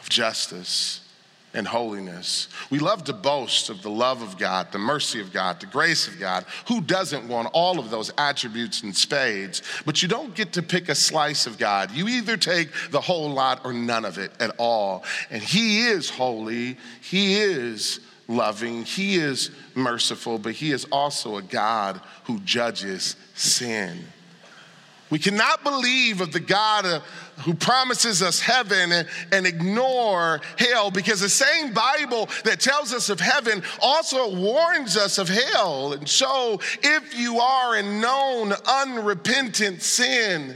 of 0.00 0.08
justice 0.08 1.03
and 1.54 1.66
holiness. 1.66 2.48
We 2.68 2.80
love 2.80 3.04
to 3.04 3.12
boast 3.12 3.70
of 3.70 3.82
the 3.82 3.90
love 3.90 4.22
of 4.22 4.36
God, 4.36 4.72
the 4.72 4.78
mercy 4.78 5.20
of 5.20 5.32
God, 5.32 5.60
the 5.60 5.66
grace 5.66 6.08
of 6.08 6.18
God. 6.18 6.44
Who 6.66 6.80
doesn't 6.80 7.28
want 7.28 7.48
all 7.52 7.78
of 7.78 7.90
those 7.90 8.12
attributes 8.18 8.82
in 8.82 8.92
spades? 8.92 9.62
But 9.86 10.02
you 10.02 10.08
don't 10.08 10.34
get 10.34 10.52
to 10.54 10.62
pick 10.62 10.88
a 10.88 10.94
slice 10.94 11.46
of 11.46 11.56
God. 11.56 11.92
You 11.92 12.08
either 12.08 12.36
take 12.36 12.70
the 12.90 13.00
whole 13.00 13.30
lot 13.30 13.64
or 13.64 13.72
none 13.72 14.04
of 14.04 14.18
it 14.18 14.32
at 14.40 14.54
all. 14.58 15.04
And 15.30 15.42
He 15.42 15.86
is 15.86 16.10
holy, 16.10 16.76
He 17.00 17.40
is 17.40 18.00
loving, 18.26 18.84
He 18.84 19.16
is 19.16 19.50
merciful, 19.74 20.38
but 20.38 20.54
He 20.54 20.72
is 20.72 20.86
also 20.90 21.36
a 21.36 21.42
God 21.42 22.00
who 22.24 22.40
judges 22.40 23.16
sin. 23.34 24.04
We 25.10 25.18
cannot 25.18 25.62
believe 25.62 26.20
of 26.20 26.32
the 26.32 26.40
God 26.40 27.02
who 27.44 27.54
promises 27.54 28.22
us 28.22 28.40
heaven 28.40 29.06
and, 29.32 29.46
ignore 29.46 30.40
hell 30.56 30.90
because 30.90 31.20
the 31.20 31.28
same 31.28 31.72
Bible 31.74 32.28
that 32.44 32.60
tells 32.60 32.92
us 32.92 33.10
of 33.10 33.20
heaven 33.20 33.62
also 33.80 34.34
warns 34.34 34.96
us 34.96 35.18
of 35.18 35.28
hell. 35.28 35.92
And 35.92 36.08
so, 36.08 36.60
if 36.82 37.18
you 37.18 37.38
are 37.40 37.76
in 37.76 38.00
known 38.00 38.52
unrepentant 38.66 39.82
sin, 39.82 40.54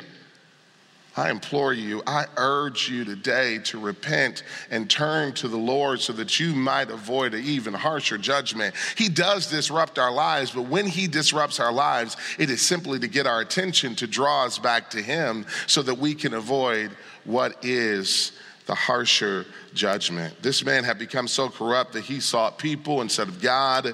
I 1.19 1.31
implore 1.31 1.73
you, 1.73 2.01
I 2.07 2.27
urge 2.37 2.89
you 2.89 3.05
today 3.05 3.59
to 3.65 3.81
repent 3.81 4.45
and 4.71 4.89
turn 4.89 5.33
to 5.35 5.49
the 5.49 5.57
Lord 5.57 6.01
so 6.01 6.13
that 6.13 6.39
you 6.39 6.55
might 6.55 6.91
avoid 6.91 7.35
an 7.35 7.43
even 7.43 7.75
harsher 7.75 8.19
judgment. 8.19 8.77
He 8.97 9.09
does 9.09 9.49
disrupt 9.49 9.99
our 9.99 10.13
lives, 10.13 10.53
but 10.53 10.63
when 10.63 10.87
He 10.87 11.09
disrupts 11.09 11.59
our 11.59 11.73
lives, 11.73 12.17
it 12.39 12.51
is 12.51 12.63
simply 12.63 13.01
to 13.01 13.09
get 13.09 13.27
our 13.27 13.41
attention, 13.41 13.97
to 13.97 14.07
draw 14.07 14.45
us 14.45 14.59
back 14.59 14.91
to 14.91 15.03
Him 15.03 15.45
so 15.67 15.83
that 15.83 15.99
we 15.99 16.15
can 16.15 16.35
avoid 16.35 16.93
what 17.25 17.65
is 17.65 18.31
the 18.67 18.77
harsher 18.77 19.45
judgment. 19.75 20.41
This 20.41 20.65
man 20.65 20.85
had 20.85 21.01
become 21.01 21.27
so 21.27 21.49
corrupt 21.49 21.95
that 21.95 22.05
he 22.05 22.21
sought 22.21 22.59
people 22.59 23.01
instead 23.01 23.27
of 23.27 23.43
God. 23.43 23.93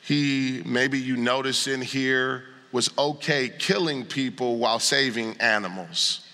He, 0.00 0.62
maybe 0.64 1.00
you 1.00 1.16
notice 1.16 1.66
in 1.66 1.82
here, 1.82 2.44
was 2.70 2.88
okay 2.96 3.48
killing 3.48 4.04
people 4.04 4.58
while 4.58 4.78
saving 4.78 5.40
animals. 5.40 6.25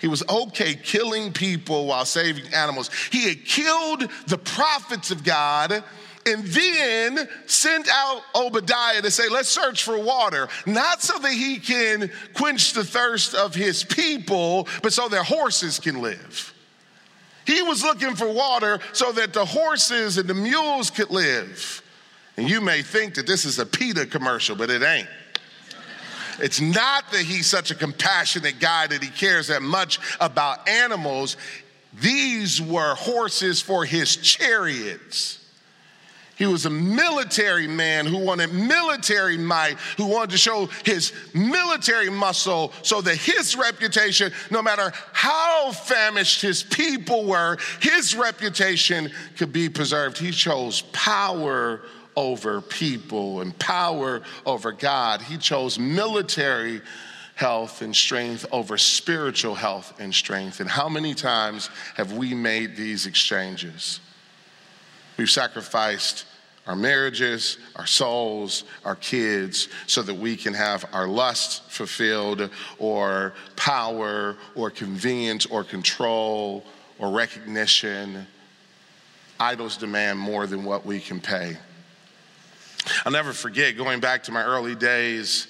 He 0.00 0.08
was 0.08 0.22
okay 0.28 0.74
killing 0.74 1.32
people 1.32 1.86
while 1.86 2.04
saving 2.04 2.52
animals. 2.54 2.90
He 3.10 3.28
had 3.28 3.44
killed 3.44 4.10
the 4.26 4.38
prophets 4.38 5.10
of 5.10 5.24
God 5.24 5.82
and 6.26 6.44
then 6.44 7.28
sent 7.46 7.88
out 7.90 8.22
Obadiah 8.34 9.02
to 9.02 9.10
say, 9.10 9.28
Let's 9.28 9.48
search 9.48 9.82
for 9.82 9.98
water, 9.98 10.48
not 10.66 11.02
so 11.02 11.18
that 11.18 11.32
he 11.32 11.58
can 11.58 12.10
quench 12.34 12.74
the 12.74 12.84
thirst 12.84 13.34
of 13.34 13.54
his 13.54 13.84
people, 13.84 14.68
but 14.82 14.92
so 14.92 15.08
their 15.08 15.22
horses 15.22 15.80
can 15.80 16.02
live. 16.02 16.54
He 17.46 17.62
was 17.62 17.82
looking 17.82 18.14
for 18.14 18.30
water 18.30 18.78
so 18.92 19.10
that 19.12 19.32
the 19.32 19.44
horses 19.44 20.18
and 20.18 20.28
the 20.28 20.34
mules 20.34 20.90
could 20.90 21.10
live. 21.10 21.82
And 22.36 22.48
you 22.48 22.60
may 22.60 22.82
think 22.82 23.14
that 23.14 23.26
this 23.26 23.44
is 23.46 23.58
a 23.58 23.66
PETA 23.66 24.06
commercial, 24.06 24.54
but 24.54 24.70
it 24.70 24.82
ain't. 24.82 25.08
It's 26.40 26.60
not 26.60 27.10
that 27.12 27.22
he's 27.22 27.46
such 27.46 27.70
a 27.70 27.74
compassionate 27.74 28.60
guy 28.60 28.86
that 28.86 29.02
he 29.02 29.10
cares 29.10 29.48
that 29.48 29.62
much 29.62 29.98
about 30.20 30.68
animals. 30.68 31.36
These 32.00 32.60
were 32.62 32.94
horses 32.94 33.60
for 33.60 33.84
his 33.84 34.16
chariots. 34.16 35.38
He 36.36 36.46
was 36.46 36.66
a 36.66 36.70
military 36.70 37.66
man 37.66 38.06
who 38.06 38.18
wanted 38.18 38.54
military 38.54 39.36
might, 39.36 39.76
who 39.96 40.06
wanted 40.06 40.30
to 40.30 40.38
show 40.38 40.66
his 40.84 41.12
military 41.34 42.10
muscle 42.10 42.72
so 42.82 43.00
that 43.00 43.16
his 43.16 43.56
reputation, 43.56 44.30
no 44.48 44.62
matter 44.62 44.92
how 45.12 45.72
famished 45.72 46.40
his 46.40 46.62
people 46.62 47.24
were, 47.24 47.58
his 47.80 48.14
reputation 48.14 49.10
could 49.36 49.52
be 49.52 49.68
preserved. 49.68 50.16
He 50.16 50.30
chose 50.30 50.82
power 50.92 51.82
over 52.18 52.60
people 52.60 53.42
and 53.42 53.56
power 53.60 54.22
over 54.44 54.72
God. 54.72 55.22
He 55.22 55.38
chose 55.38 55.78
military 55.78 56.80
health 57.36 57.80
and 57.80 57.94
strength 57.94 58.44
over 58.50 58.76
spiritual 58.76 59.54
health 59.54 59.94
and 60.00 60.12
strength. 60.12 60.58
And 60.58 60.68
how 60.68 60.88
many 60.88 61.14
times 61.14 61.70
have 61.94 62.12
we 62.14 62.34
made 62.34 62.74
these 62.74 63.06
exchanges? 63.06 64.00
We've 65.16 65.30
sacrificed 65.30 66.24
our 66.66 66.74
marriages, 66.74 67.56
our 67.76 67.86
souls, 67.86 68.64
our 68.84 68.96
kids, 68.96 69.68
so 69.86 70.02
that 70.02 70.14
we 70.14 70.34
can 70.36 70.54
have 70.54 70.86
our 70.92 71.06
lust 71.06 71.70
fulfilled, 71.70 72.50
or 72.78 73.32
power, 73.54 74.36
or 74.56 74.70
convenience, 74.70 75.46
or 75.46 75.62
control, 75.62 76.64
or 76.98 77.10
recognition. 77.12 78.26
Idols 79.38 79.76
demand 79.76 80.18
more 80.18 80.48
than 80.48 80.64
what 80.64 80.84
we 80.84 80.98
can 80.98 81.20
pay. 81.20 81.56
I'll 83.04 83.12
never 83.12 83.32
forget 83.32 83.76
going 83.76 84.00
back 84.00 84.24
to 84.24 84.32
my 84.32 84.42
early 84.42 84.74
days 84.74 85.46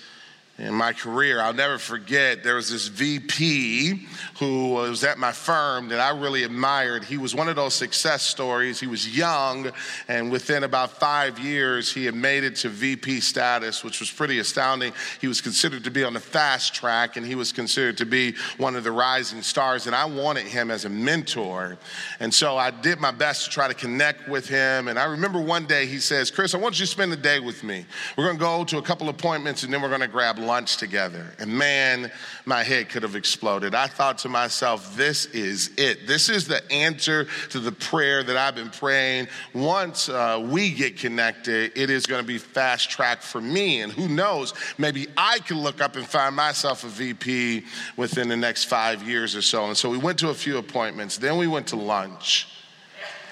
in 0.58 0.74
my 0.74 0.92
career, 0.92 1.40
I'll 1.40 1.54
never 1.54 1.78
forget 1.78 2.42
there 2.42 2.56
was 2.56 2.68
this 2.68 2.88
VP 2.88 4.08
who 4.40 4.70
was 4.70 5.04
at 5.04 5.16
my 5.16 5.30
firm 5.30 5.88
that 5.88 6.00
I 6.00 6.10
really 6.10 6.42
admired. 6.42 7.04
He 7.04 7.16
was 7.16 7.32
one 7.32 7.48
of 7.48 7.54
those 7.54 7.74
success 7.74 8.24
stories. 8.24 8.80
He 8.80 8.88
was 8.88 9.16
young, 9.16 9.70
and 10.08 10.32
within 10.32 10.64
about 10.64 10.98
five 10.98 11.38
years, 11.38 11.92
he 11.92 12.04
had 12.04 12.16
made 12.16 12.42
it 12.42 12.56
to 12.56 12.70
VP 12.70 13.20
status, 13.20 13.84
which 13.84 14.00
was 14.00 14.10
pretty 14.10 14.40
astounding. 14.40 14.92
He 15.20 15.28
was 15.28 15.40
considered 15.40 15.84
to 15.84 15.92
be 15.92 16.02
on 16.02 16.12
the 16.12 16.20
fast 16.20 16.74
track, 16.74 17.16
and 17.16 17.24
he 17.24 17.36
was 17.36 17.52
considered 17.52 17.96
to 17.98 18.06
be 18.06 18.34
one 18.56 18.74
of 18.74 18.82
the 18.82 18.92
rising 18.92 19.42
stars. 19.42 19.86
And 19.86 19.94
I 19.94 20.06
wanted 20.06 20.46
him 20.46 20.72
as 20.72 20.84
a 20.84 20.88
mentor. 20.88 21.78
And 22.18 22.34
so 22.34 22.56
I 22.56 22.72
did 22.72 22.98
my 22.98 23.12
best 23.12 23.44
to 23.44 23.50
try 23.50 23.68
to 23.68 23.74
connect 23.74 24.28
with 24.28 24.48
him. 24.48 24.88
And 24.88 24.98
I 24.98 25.04
remember 25.04 25.40
one 25.40 25.66
day 25.66 25.86
he 25.86 25.98
says, 25.98 26.32
Chris, 26.32 26.52
I 26.52 26.58
want 26.58 26.80
you 26.80 26.86
to 26.86 26.90
spend 26.90 27.12
the 27.12 27.16
day 27.16 27.38
with 27.38 27.62
me. 27.62 27.86
We're 28.16 28.32
to 28.32 28.38
go 28.38 28.64
to 28.64 28.78
a 28.78 28.82
couple 28.82 29.08
appointments, 29.08 29.62
and 29.62 29.72
then 29.72 29.80
we're 29.80 29.96
to 29.96 30.08
grab 30.08 30.38
lunch 30.38 30.47
together. 30.76 31.26
And 31.38 31.56
man, 31.56 32.10
my 32.44 32.62
head 32.62 32.88
could 32.88 33.02
have 33.02 33.14
exploded. 33.14 33.74
I 33.74 33.86
thought 33.86 34.18
to 34.18 34.28
myself, 34.28 34.96
this 34.96 35.26
is 35.26 35.70
it. 35.76 36.06
This 36.06 36.28
is 36.28 36.48
the 36.48 36.68
answer 36.72 37.26
to 37.50 37.60
the 37.60 37.72
prayer 37.72 38.22
that 38.22 38.36
I've 38.36 38.54
been 38.54 38.70
praying. 38.70 39.28
Once 39.54 40.08
uh, 40.08 40.44
we 40.50 40.70
get 40.72 40.98
connected, 40.98 41.72
it 41.76 41.90
is 41.90 42.06
going 42.06 42.22
to 42.22 42.26
be 42.26 42.38
fast 42.38 42.90
track 42.90 43.22
for 43.22 43.40
me. 43.40 43.82
And 43.82 43.92
who 43.92 44.08
knows, 44.08 44.54
maybe 44.78 45.06
I 45.16 45.38
can 45.40 45.58
look 45.60 45.80
up 45.80 45.96
and 45.96 46.06
find 46.06 46.34
myself 46.34 46.84
a 46.84 46.88
VP 46.88 47.64
within 47.96 48.28
the 48.28 48.36
next 48.36 48.64
five 48.64 49.06
years 49.06 49.36
or 49.36 49.42
so. 49.42 49.66
And 49.66 49.76
so 49.76 49.90
we 49.90 49.98
went 49.98 50.18
to 50.20 50.30
a 50.30 50.34
few 50.34 50.58
appointments. 50.58 51.18
Then 51.18 51.36
we 51.36 51.46
went 51.46 51.68
to 51.68 51.76
lunch. 51.76 52.48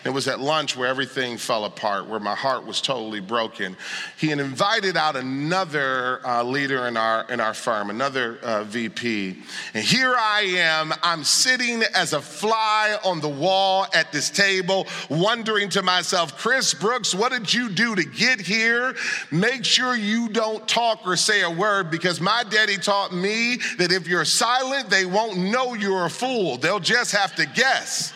It 0.07 0.13
was 0.13 0.29
at 0.29 0.39
lunch 0.39 0.77
where 0.77 0.89
everything 0.89 1.37
fell 1.37 1.65
apart, 1.65 2.07
where 2.07 2.21
my 2.21 2.37
heart 2.37 2.65
was 2.65 2.81
totally 2.81 3.19
broken. 3.19 3.77
He 4.17 4.29
had 4.29 4.39
invited 4.39 4.97
out 4.97 5.17
another 5.17 6.25
uh, 6.25 6.45
leader 6.45 6.87
in 6.87 6.97
our, 6.97 7.25
in 7.29 7.41
our 7.41 7.55
firm, 7.55 7.91
another 7.91 8.39
uh, 8.41 8.63
VP. 8.63 9.37
And 9.75 9.85
here 9.85 10.15
I 10.17 10.43
am, 10.59 10.95
I'm 11.03 11.25
sitting 11.25 11.83
as 11.93 12.13
a 12.13 12.21
fly 12.21 12.97
on 13.05 13.21
the 13.21 13.29
wall 13.29 13.87
at 13.93 14.13
this 14.13 14.31
table, 14.31 14.87
wondering 15.11 15.71
to 15.71 15.83
myself, 15.83 16.39
Chris 16.39 16.73
Brooks, 16.73 17.13
what 17.13 17.33
did 17.33 17.53
you 17.53 17.69
do 17.69 17.97
to 17.97 18.05
get 18.05 18.41
here? 18.41 18.95
Make 19.33 19.65
sure 19.65 19.97
you 19.97 20.29
don't 20.29 20.69
talk 20.69 21.01
or 21.05 21.17
say 21.17 21.43
a 21.43 21.51
word 21.51 21.91
because 21.91 22.21
my 22.21 22.45
daddy 22.49 22.77
taught 22.77 23.13
me 23.13 23.59
that 23.79 23.91
if 23.91 24.07
you're 24.07 24.25
silent, 24.25 24.89
they 24.89 25.05
won't 25.05 25.37
know 25.37 25.75
you're 25.75 26.07
a 26.07 26.11
fool. 26.11 26.59
They'll 26.59 26.79
just 26.79 27.11
have 27.11 27.35
to 27.35 27.47
guess. 27.47 28.13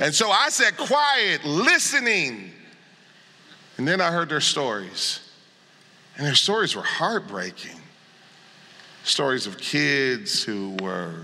And 0.00 0.14
so 0.14 0.30
I 0.30 0.48
said, 0.48 0.78
quiet, 0.78 1.44
listening. 1.44 2.52
And 3.76 3.86
then 3.86 4.00
I 4.00 4.10
heard 4.10 4.30
their 4.30 4.40
stories. 4.40 5.20
And 6.16 6.26
their 6.26 6.34
stories 6.34 6.74
were 6.74 6.82
heartbreaking. 6.82 7.78
Stories 9.04 9.46
of 9.46 9.58
kids 9.58 10.42
who 10.42 10.76
were 10.82 11.14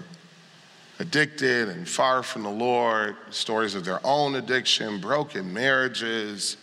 addicted 0.98 1.70
and 1.70 1.88
far 1.88 2.22
from 2.22 2.42
the 2.42 2.50
Lord, 2.50 3.16
stories 3.30 3.74
of 3.74 3.84
their 3.84 4.00
own 4.04 4.34
addiction, 4.34 5.00
broken 5.00 5.52
marriages. 5.52 6.58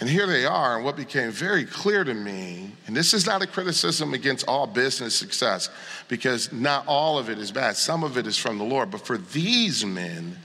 And 0.00 0.08
here 0.08 0.26
they 0.26 0.46
are, 0.46 0.76
and 0.76 0.84
what 0.84 0.96
became 0.96 1.30
very 1.30 1.66
clear 1.66 2.04
to 2.04 2.14
me, 2.14 2.72
and 2.86 2.96
this 2.96 3.12
is 3.12 3.26
not 3.26 3.42
a 3.42 3.46
criticism 3.46 4.14
against 4.14 4.48
all 4.48 4.66
business 4.66 5.14
success, 5.14 5.68
because 6.08 6.50
not 6.50 6.86
all 6.86 7.18
of 7.18 7.28
it 7.28 7.38
is 7.38 7.52
bad. 7.52 7.76
Some 7.76 8.02
of 8.02 8.16
it 8.16 8.26
is 8.26 8.38
from 8.38 8.56
the 8.56 8.64
Lord. 8.64 8.90
But 8.90 9.06
for 9.06 9.18
these 9.18 9.84
men, 9.84 10.38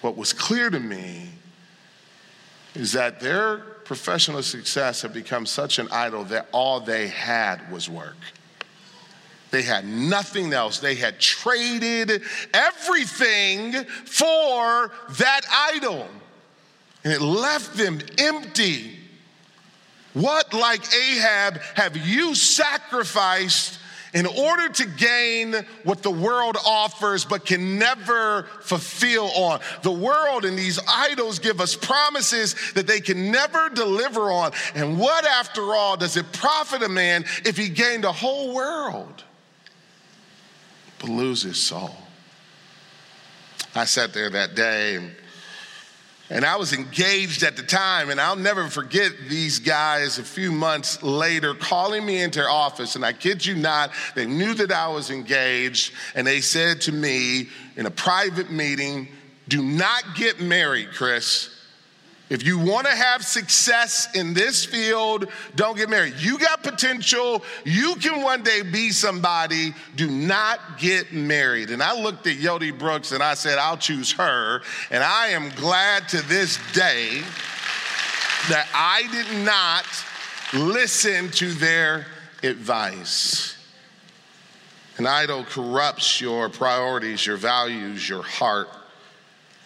what 0.00 0.16
was 0.16 0.32
clear 0.32 0.68
to 0.68 0.80
me 0.80 1.28
is 2.74 2.92
that 2.92 3.20
their 3.20 3.58
professional 3.58 4.42
success 4.42 5.02
had 5.02 5.12
become 5.12 5.46
such 5.46 5.78
an 5.78 5.86
idol 5.92 6.24
that 6.24 6.48
all 6.50 6.80
they 6.80 7.06
had 7.06 7.70
was 7.70 7.88
work. 7.88 8.16
They 9.52 9.62
had 9.62 9.84
nothing 9.84 10.52
else. 10.52 10.80
They 10.80 10.96
had 10.96 11.20
traded 11.20 12.22
everything 12.52 13.84
for 13.84 14.90
that 15.18 15.42
idol 15.74 16.08
and 17.04 17.12
it 17.12 17.20
left 17.20 17.76
them 17.76 18.00
empty. 18.18 18.98
What, 20.14 20.52
like 20.52 20.82
Ahab, 20.94 21.60
have 21.74 21.96
you 21.96 22.34
sacrificed 22.34 23.78
in 24.14 24.26
order 24.26 24.68
to 24.68 24.86
gain 24.86 25.54
what 25.84 26.02
the 26.02 26.10
world 26.10 26.56
offers 26.66 27.24
but 27.24 27.46
can 27.46 27.78
never 27.78 28.42
fulfill 28.60 29.30
on? 29.30 29.60
The 29.82 29.90
world 29.90 30.44
and 30.44 30.56
these 30.56 30.78
idols 30.86 31.38
give 31.38 31.60
us 31.60 31.74
promises 31.74 32.54
that 32.74 32.86
they 32.86 33.00
can 33.00 33.30
never 33.30 33.70
deliver 33.70 34.30
on. 34.30 34.52
And 34.74 34.98
what, 34.98 35.24
after 35.24 35.74
all, 35.74 35.96
does 35.96 36.16
it 36.18 36.30
profit 36.32 36.82
a 36.82 36.88
man 36.88 37.24
if 37.44 37.56
he 37.56 37.70
gained 37.70 38.04
the 38.04 38.12
whole 38.12 38.54
world 38.54 39.24
but 40.98 41.08
lose 41.08 41.42
his 41.42 41.58
soul? 41.58 41.96
I 43.74 43.86
sat 43.86 44.12
there 44.12 44.28
that 44.28 44.54
day 44.54 44.96
and 44.96 45.12
And 46.32 46.46
I 46.46 46.56
was 46.56 46.72
engaged 46.72 47.42
at 47.42 47.58
the 47.58 47.62
time, 47.62 48.08
and 48.08 48.18
I'll 48.18 48.36
never 48.36 48.66
forget 48.68 49.12
these 49.28 49.58
guys 49.58 50.16
a 50.16 50.22
few 50.22 50.50
months 50.50 51.02
later 51.02 51.54
calling 51.54 52.06
me 52.06 52.22
into 52.22 52.38
their 52.38 52.48
office. 52.48 52.96
And 52.96 53.04
I 53.04 53.12
kid 53.12 53.44
you 53.44 53.54
not, 53.54 53.90
they 54.14 54.24
knew 54.24 54.54
that 54.54 54.72
I 54.72 54.88
was 54.88 55.10
engaged, 55.10 55.92
and 56.14 56.26
they 56.26 56.40
said 56.40 56.80
to 56.82 56.92
me 56.92 57.50
in 57.76 57.84
a 57.84 57.90
private 57.90 58.50
meeting, 58.50 59.08
Do 59.46 59.62
not 59.62 60.14
get 60.14 60.40
married, 60.40 60.92
Chris. 60.94 61.50
If 62.32 62.46
you 62.46 62.58
want 62.58 62.86
to 62.86 62.94
have 62.94 63.22
success 63.22 64.08
in 64.14 64.32
this 64.32 64.64
field, 64.64 65.28
don't 65.54 65.76
get 65.76 65.90
married. 65.90 66.14
You 66.16 66.38
got 66.38 66.62
potential. 66.62 67.44
You 67.62 67.94
can 67.96 68.22
one 68.22 68.42
day 68.42 68.62
be 68.62 68.90
somebody. 68.90 69.74
Do 69.96 70.10
not 70.10 70.78
get 70.78 71.12
married. 71.12 71.68
And 71.68 71.82
I 71.82 71.94
looked 71.94 72.26
at 72.26 72.38
Yodi 72.38 72.76
Brooks 72.76 73.12
and 73.12 73.22
I 73.22 73.34
said, 73.34 73.58
I'll 73.58 73.76
choose 73.76 74.12
her. 74.12 74.62
And 74.90 75.04
I 75.04 75.26
am 75.28 75.50
glad 75.56 76.08
to 76.08 76.22
this 76.22 76.58
day 76.72 77.20
that 78.48 78.66
I 78.74 79.02
did 79.12 79.44
not 79.44 79.84
listen 80.54 81.28
to 81.32 81.52
their 81.52 82.06
advice. 82.42 83.58
An 84.96 85.06
idol 85.06 85.44
corrupts 85.44 86.18
your 86.18 86.48
priorities, 86.48 87.26
your 87.26 87.36
values, 87.36 88.08
your 88.08 88.22
heart. 88.22 88.68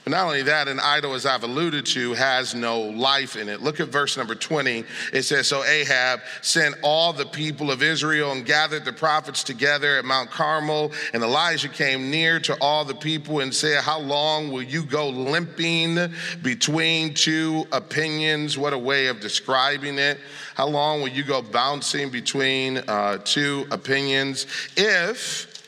But 0.07 0.13
not 0.13 0.27
only 0.27 0.43
that, 0.43 0.69
an 0.69 0.79
idol, 0.79 1.15
as 1.15 1.27
I've 1.27 1.43
alluded 1.43 1.85
to, 1.87 2.13
has 2.13 2.55
no 2.55 2.79
life 2.79 3.35
in 3.35 3.49
it. 3.49 3.61
Look 3.61 3.81
at 3.81 3.89
verse 3.89 4.17
number 4.17 4.37
20. 4.37 4.85
It 5.13 5.23
says, 5.25 5.49
So 5.49 5.65
Ahab 5.65 6.21
sent 6.43 6.77
all 6.85 7.13
the 7.13 7.27
people 7.27 7.73
of 7.73 7.83
Israel 7.83 8.31
and 8.31 8.47
gathered 8.47 8.85
the 8.85 8.93
prophets 8.93 9.43
together 9.43 9.99
at 9.99 10.05
Mount 10.05 10.31
Carmel. 10.31 10.93
And 11.13 11.25
Elijah 11.25 11.69
came 11.69 12.09
near 12.09 12.39
to 12.39 12.57
all 12.61 12.85
the 12.85 12.95
people 12.95 13.41
and 13.41 13.53
said, 13.53 13.83
How 13.83 13.99
long 13.99 14.53
will 14.53 14.63
you 14.63 14.85
go 14.85 15.09
limping 15.09 15.99
between 16.41 17.13
two 17.13 17.67
opinions? 17.73 18.57
What 18.57 18.75
a 18.75 18.79
way 18.79 19.09
of 19.09 19.19
describing 19.19 19.99
it. 19.99 20.21
How 20.55 20.69
long 20.69 21.01
will 21.01 21.09
you 21.09 21.25
go 21.25 21.43
bouncing 21.43 22.11
between 22.11 22.79
uh, 22.79 23.19
two 23.25 23.67
opinions? 23.73 24.47
If 24.77 25.65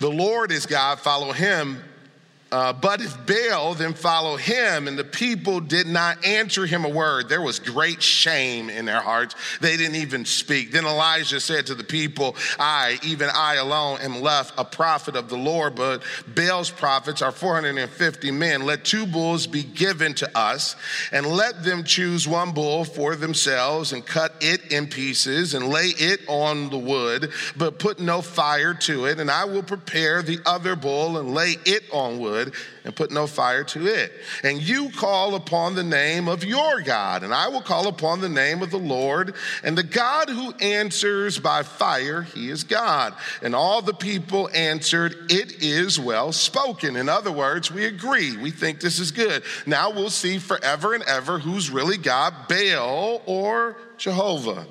the 0.00 0.10
Lord 0.10 0.50
is 0.50 0.66
God, 0.66 0.98
follow 0.98 1.30
him 1.30 1.84
uh, 2.52 2.70
but 2.70 3.00
if 3.00 3.16
Baal, 3.26 3.72
then 3.72 3.94
follow 3.94 4.36
him. 4.36 4.86
And 4.86 4.98
the 4.98 5.04
people 5.04 5.58
did 5.58 5.86
not 5.86 6.22
answer 6.22 6.66
him 6.66 6.84
a 6.84 6.88
word. 6.88 7.30
There 7.30 7.40
was 7.40 7.58
great 7.58 8.02
shame 8.02 8.68
in 8.68 8.84
their 8.84 9.00
hearts. 9.00 9.34
They 9.62 9.78
didn't 9.78 9.96
even 9.96 10.26
speak. 10.26 10.70
Then 10.70 10.84
Elijah 10.84 11.40
said 11.40 11.66
to 11.66 11.74
the 11.74 11.82
people, 11.82 12.36
I, 12.58 12.98
even 13.02 13.30
I 13.34 13.54
alone, 13.54 14.00
am 14.02 14.20
left 14.20 14.52
a 14.58 14.66
prophet 14.66 15.16
of 15.16 15.30
the 15.30 15.36
Lord, 15.38 15.74
but 15.74 16.02
Baal's 16.34 16.70
prophets 16.70 17.22
are 17.22 17.32
450 17.32 18.30
men. 18.32 18.66
Let 18.66 18.84
two 18.84 19.06
bulls 19.06 19.46
be 19.46 19.62
given 19.62 20.12
to 20.16 20.38
us, 20.38 20.76
and 21.10 21.26
let 21.26 21.64
them 21.64 21.84
choose 21.84 22.28
one 22.28 22.52
bull 22.52 22.84
for 22.84 23.16
themselves 23.16 23.94
and 23.94 24.04
cut 24.04 24.34
it 24.42 24.70
in 24.70 24.88
pieces 24.88 25.54
and 25.54 25.68
lay 25.68 25.86
it 25.86 26.20
on 26.28 26.68
the 26.68 26.76
wood, 26.76 27.30
but 27.56 27.78
put 27.78 27.98
no 27.98 28.20
fire 28.20 28.74
to 28.74 29.06
it. 29.06 29.20
And 29.20 29.30
I 29.30 29.46
will 29.46 29.62
prepare 29.62 30.20
the 30.20 30.40
other 30.44 30.76
bull 30.76 31.16
and 31.16 31.32
lay 31.32 31.56
it 31.64 31.84
on 31.90 32.18
wood 32.18 32.41
wood 32.44 32.54
and 32.84 32.94
put 32.94 33.10
no 33.10 33.26
fire 33.26 33.64
to 33.64 33.86
it. 33.86 34.12
And 34.42 34.60
you 34.60 34.90
call 34.90 35.34
upon 35.34 35.74
the 35.74 35.84
name 35.84 36.28
of 36.28 36.44
your 36.44 36.80
God, 36.80 37.22
and 37.22 37.32
I 37.32 37.48
will 37.48 37.60
call 37.60 37.88
upon 37.88 38.20
the 38.20 38.28
name 38.28 38.62
of 38.62 38.70
the 38.70 38.78
Lord. 38.78 39.34
And 39.62 39.76
the 39.76 39.82
God 39.82 40.28
who 40.28 40.52
answers 40.54 41.38
by 41.38 41.62
fire, 41.62 42.22
he 42.22 42.50
is 42.50 42.64
God. 42.64 43.14
And 43.42 43.54
all 43.54 43.82
the 43.82 43.94
people 43.94 44.50
answered, 44.54 45.30
It 45.30 45.62
is 45.62 45.98
well 45.98 46.32
spoken. 46.32 46.96
In 46.96 47.08
other 47.08 47.32
words, 47.32 47.70
we 47.70 47.86
agree. 47.86 48.36
We 48.36 48.50
think 48.50 48.80
this 48.80 48.98
is 48.98 49.10
good. 49.10 49.42
Now 49.66 49.90
we'll 49.90 50.10
see 50.10 50.38
forever 50.38 50.94
and 50.94 51.04
ever 51.04 51.38
who's 51.38 51.70
really 51.70 51.96
God, 51.96 52.34
Baal 52.48 53.22
or 53.26 53.76
Jehovah. 53.96 54.66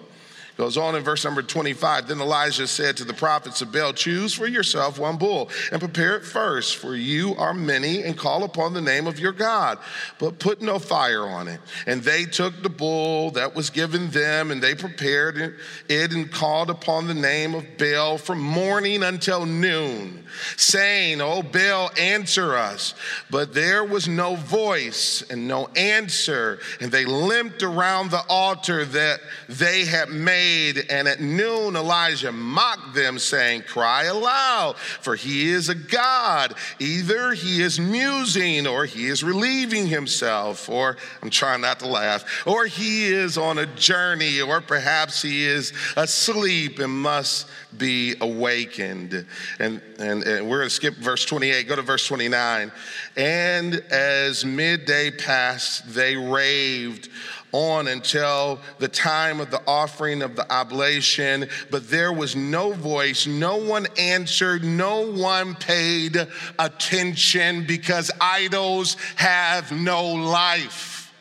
Goes 0.62 0.78
on 0.78 0.96
in 0.96 1.02
verse 1.02 1.26
number 1.26 1.42
25. 1.42 2.08
Then 2.08 2.22
Elijah 2.22 2.68
said 2.68 2.96
to 2.98 3.04
the 3.04 3.16
prophets 3.16 3.64
of 3.64 3.72
Baal, 3.72 3.94
Choose 3.94 4.36
for 4.36 4.46
yourself 4.46 5.00
one 5.00 5.18
bull 5.18 5.50
and 5.72 5.82
prepare 5.82 6.16
it 6.16 6.24
first, 6.24 6.76
for 6.76 6.96
you 6.96 7.36
are 7.38 7.52
many, 7.52 8.04
and 8.04 8.16
call 8.16 8.44
upon 8.44 8.76
the 8.76 8.82
name 8.82 9.08
of 9.08 9.20
your 9.20 9.32
God, 9.32 9.80
but 10.20 10.38
put 10.38 10.62
no 10.62 10.78
fire 10.78 11.26
on 11.26 11.48
it. 11.48 11.60
And 11.88 12.04
they 12.04 12.26
took 12.26 12.62
the 12.62 12.70
bull 12.70 13.32
that 13.32 13.56
was 13.56 13.72
given 13.72 14.12
them, 14.12 14.52
and 14.52 14.62
they 14.62 14.76
prepared 14.76 15.56
it 15.90 16.12
and 16.14 16.32
called 16.32 16.70
upon 16.70 17.08
the 17.08 17.16
name 17.16 17.56
of 17.56 17.66
Baal 17.80 18.20
from 18.20 18.40
morning 18.40 19.02
until 19.02 19.48
noon, 19.48 20.26
saying, 20.58 21.22
O 21.22 21.42
Baal, 21.42 21.90
answer 21.98 22.56
us. 22.56 22.94
But 23.32 23.56
there 23.56 23.84
was 23.84 24.08
no 24.08 24.36
voice 24.36 25.24
and 25.28 25.48
no 25.48 25.70
answer, 25.76 26.60
and 26.80 26.92
they 26.92 27.06
limped 27.06 27.64
around 27.64 28.12
the 28.12 28.24
altar 28.30 28.86
that 28.86 29.22
they 29.50 29.86
had 29.86 30.10
made 30.10 30.51
And 30.90 31.08
at 31.08 31.20
noon, 31.20 31.76
Elijah 31.76 32.32
mocked 32.32 32.94
them, 32.94 33.20
saying, 33.20 33.64
Cry 33.64 34.06
aloud, 34.06 34.78
for 34.78 35.16
he 35.16 35.50
is 35.50 35.70
a 35.70 35.76
God. 35.76 36.56
Either 36.80 37.34
he 37.34 37.62
is 37.62 37.80
musing, 37.80 38.68
or 38.68 38.86
he 38.86 39.08
is 39.08 39.24
relieving 39.24 39.88
himself, 39.88 40.70
or 40.70 40.98
I'm 41.22 41.30
trying 41.30 41.62
not 41.62 41.80
to 41.80 41.88
laugh, 41.88 42.46
or 42.46 42.66
he 42.66 43.08
is 43.08 43.38
on 43.38 43.58
a 43.58 43.66
journey, 43.66 44.42
or 44.42 44.62
perhaps 44.62 45.22
he 45.22 45.46
is 45.46 45.74
asleep 45.96 46.80
and 46.80 46.92
must 46.92 47.48
be 47.78 48.16
awakened. 48.22 49.26
And, 49.60 49.82
and, 50.00 50.24
and 50.24 50.50
we're 50.50 50.58
going 50.58 50.70
to 50.70 50.76
skip 50.76 50.96
verse 50.96 51.26
28, 51.26 51.68
go 51.68 51.76
to 51.76 51.82
verse 51.82 52.06
29. 52.08 52.72
And 53.16 53.76
as 53.92 54.46
midday 54.46 55.12
passed, 55.12 55.94
they 55.94 56.16
raved 56.16 57.10
on 57.52 57.88
until 57.88 58.60
the 58.80 58.88
time 58.88 59.40
of 59.40 59.52
the 59.52 59.62
offering 59.68 60.22
of 60.22 60.36
the 60.36 60.52
oblation, 60.52 61.48
but 61.70 61.90
there 61.90 62.14
was 62.14 62.36
no 62.36 62.72
voice, 62.72 63.28
no 63.28 63.58
one 63.58 63.88
answered, 63.98 64.64
no 64.64 65.12
one 65.12 65.56
paid 65.56 66.28
attention 66.58 67.66
because 67.66 68.12
idols 68.20 68.96
have 69.16 69.72
no 69.72 70.06
life. 70.06 71.14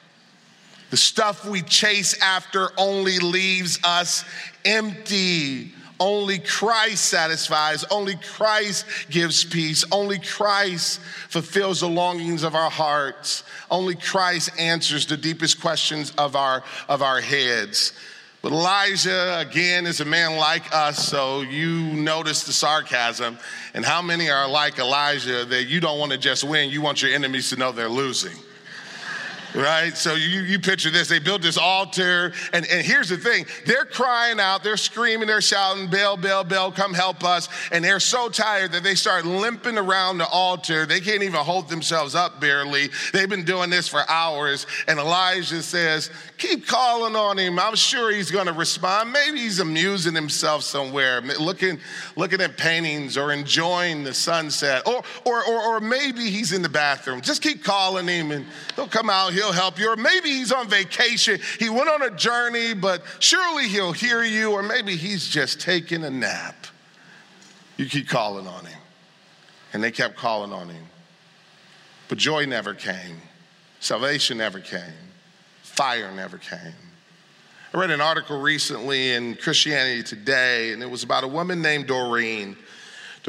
The 0.91 0.97
stuff 0.97 1.45
we 1.45 1.63
chase 1.63 2.21
after 2.21 2.71
only 2.77 3.19
leaves 3.19 3.79
us 3.85 4.25
empty. 4.65 5.73
Only 6.01 6.39
Christ 6.39 7.05
satisfies. 7.05 7.85
Only 7.85 8.17
Christ 8.17 8.87
gives 9.11 9.45
peace. 9.45 9.85
Only 9.93 10.19
Christ 10.19 11.01
fulfills 11.29 11.81
the 11.81 11.89
longings 11.89 12.43
of 12.43 12.55
our 12.55 12.71
hearts. 12.71 13.45
Only 13.71 13.95
Christ 13.95 14.51
answers 14.59 15.05
the 15.05 15.19
deepest 15.19 15.61
questions 15.61 16.13
of 16.17 16.35
our, 16.37 16.65
of 16.89 17.03
our 17.03 17.21
heads. 17.21 17.93
But 18.43 18.53
Elijah, 18.53 19.39
again, 19.39 19.85
is 19.85 20.01
a 20.01 20.07
man 20.07 20.37
like 20.39 20.75
us, 20.75 21.07
so 21.07 21.43
you 21.43 21.83
notice 21.83 22.45
the 22.45 22.55
sarcasm. 22.55 23.39
And 23.75 23.85
how 23.85 24.01
many 24.01 24.31
are 24.31 24.49
like 24.49 24.79
Elijah 24.79 25.45
that 25.45 25.65
you 25.65 25.81
don't 25.81 25.99
want 25.99 26.13
to 26.13 26.19
just 26.19 26.45
win, 26.45 26.71
you 26.71 26.81
want 26.81 27.03
your 27.03 27.13
enemies 27.13 27.51
to 27.51 27.57
know 27.57 27.71
they're 27.71 27.91
losing? 27.91 28.37
Right? 29.55 29.97
So 29.97 30.15
you, 30.15 30.43
you 30.43 30.59
picture 30.59 30.91
this. 30.91 31.09
They 31.09 31.19
built 31.19 31.43
this 31.43 31.59
altar, 31.59 32.33
and, 32.53 32.67
and 32.67 32.85
here's 32.85 33.09
the 33.09 33.17
thing 33.17 33.47
they're 33.67 33.85
crying 33.85 34.41
out, 34.41 34.63
they're 34.63 34.77
screaming, 34.77 35.27
they're 35.27 35.41
shouting, 35.41 35.89
Baal, 35.89 36.17
Baal, 36.17 36.45
Baal, 36.45 36.73
come 36.73 36.95
help 36.95 37.25
us. 37.25 37.49
And 37.73 37.85
they're 37.85 38.01
so 38.01 38.29
tired 38.29 38.73
that 38.73 38.83
they 38.83 38.95
start 38.95 39.25
limping 39.25 39.79
around 39.79 40.19
the 40.19 40.29
altar. 40.29 40.87
They 40.87 41.01
can't 41.01 41.23
even 41.23 41.41
hold 41.41 41.69
themselves 41.69 42.15
up 42.15 42.41
barely. 42.41 42.89
They've 43.13 43.29
been 43.29 43.45
doing 43.45 43.71
this 43.71 43.89
for 43.89 44.09
hours. 44.09 44.67
And 44.89 44.99
Elijah 44.99 45.63
says, 45.63 46.11
Keep 46.39 46.67
calling 46.67 47.17
on 47.17 47.39
him. 47.39 47.59
I'm 47.59 47.77
sure 47.77 48.11
he's 48.11 48.31
going 48.31 48.47
to 48.47 48.53
respond. 48.55 49.13
Maybe 49.13 49.41
he's 49.41 49.59
amusing 49.59 50.15
himself 50.15 50.63
somewhere, 50.63 51.21
looking, 51.21 51.79
looking 52.17 52.41
at 52.41 52.57
paintings 52.57 53.19
or 53.19 53.33
enjoying 53.33 54.05
the 54.05 54.15
sunset. 54.15 54.87
Or, 54.87 55.03
or, 55.27 55.45
or, 55.45 55.63
or 55.63 55.81
maybe 55.81 56.31
he's 56.31 56.53
in 56.53 56.63
the 56.63 56.69
bathroom. 56.69 57.21
Just 57.21 57.43
keep 57.43 57.63
calling 57.63 58.09
him, 58.09 58.31
and 58.31 58.47
he'll 58.75 58.89
come 58.89 59.11
out 59.11 59.33
he'll 59.41 59.53
help 59.53 59.79
you. 59.79 59.91
Or 59.91 59.97
maybe 59.97 60.31
he's 60.31 60.53
on 60.53 60.69
vacation. 60.69 61.41
He 61.59 61.69
went 61.69 61.89
on 61.89 62.03
a 62.03 62.11
journey, 62.11 62.75
but 62.75 63.03
surely 63.19 63.69
he'll 63.69 63.93
hear 63.93 64.23
you. 64.23 64.53
Or 64.53 64.63
maybe 64.63 64.97
he's 64.97 65.27
just 65.29 65.61
taking 65.61 66.05
a 66.05 66.11
nap. 66.11 66.67
You 67.77 67.87
keep 67.87 68.09
calling 68.09 68.47
on 68.47 68.67
him. 68.67 68.79
And 69.73 69.83
they 69.83 69.91
kept 69.91 70.17
calling 70.17 70.53
on 70.53 70.69
him. 70.69 70.85
But 72.09 72.19
joy 72.19 72.45
never 72.45 72.75
came, 72.75 73.23
salvation 73.79 74.39
never 74.39 74.59
came, 74.59 74.83
fire 75.63 76.11
never 76.11 76.39
came. 76.39 76.75
I 77.73 77.79
read 77.79 77.93
an 77.93 78.01
article 78.01 78.41
recently 78.41 79.13
in 79.13 79.37
Christianity 79.37 80.03
Today, 80.03 80.73
and 80.73 80.83
it 80.83 80.91
was 80.91 81.05
about 81.05 81.23
a 81.23 81.29
woman 81.29 81.63
named 81.63 81.87
Doreen. 81.87 82.57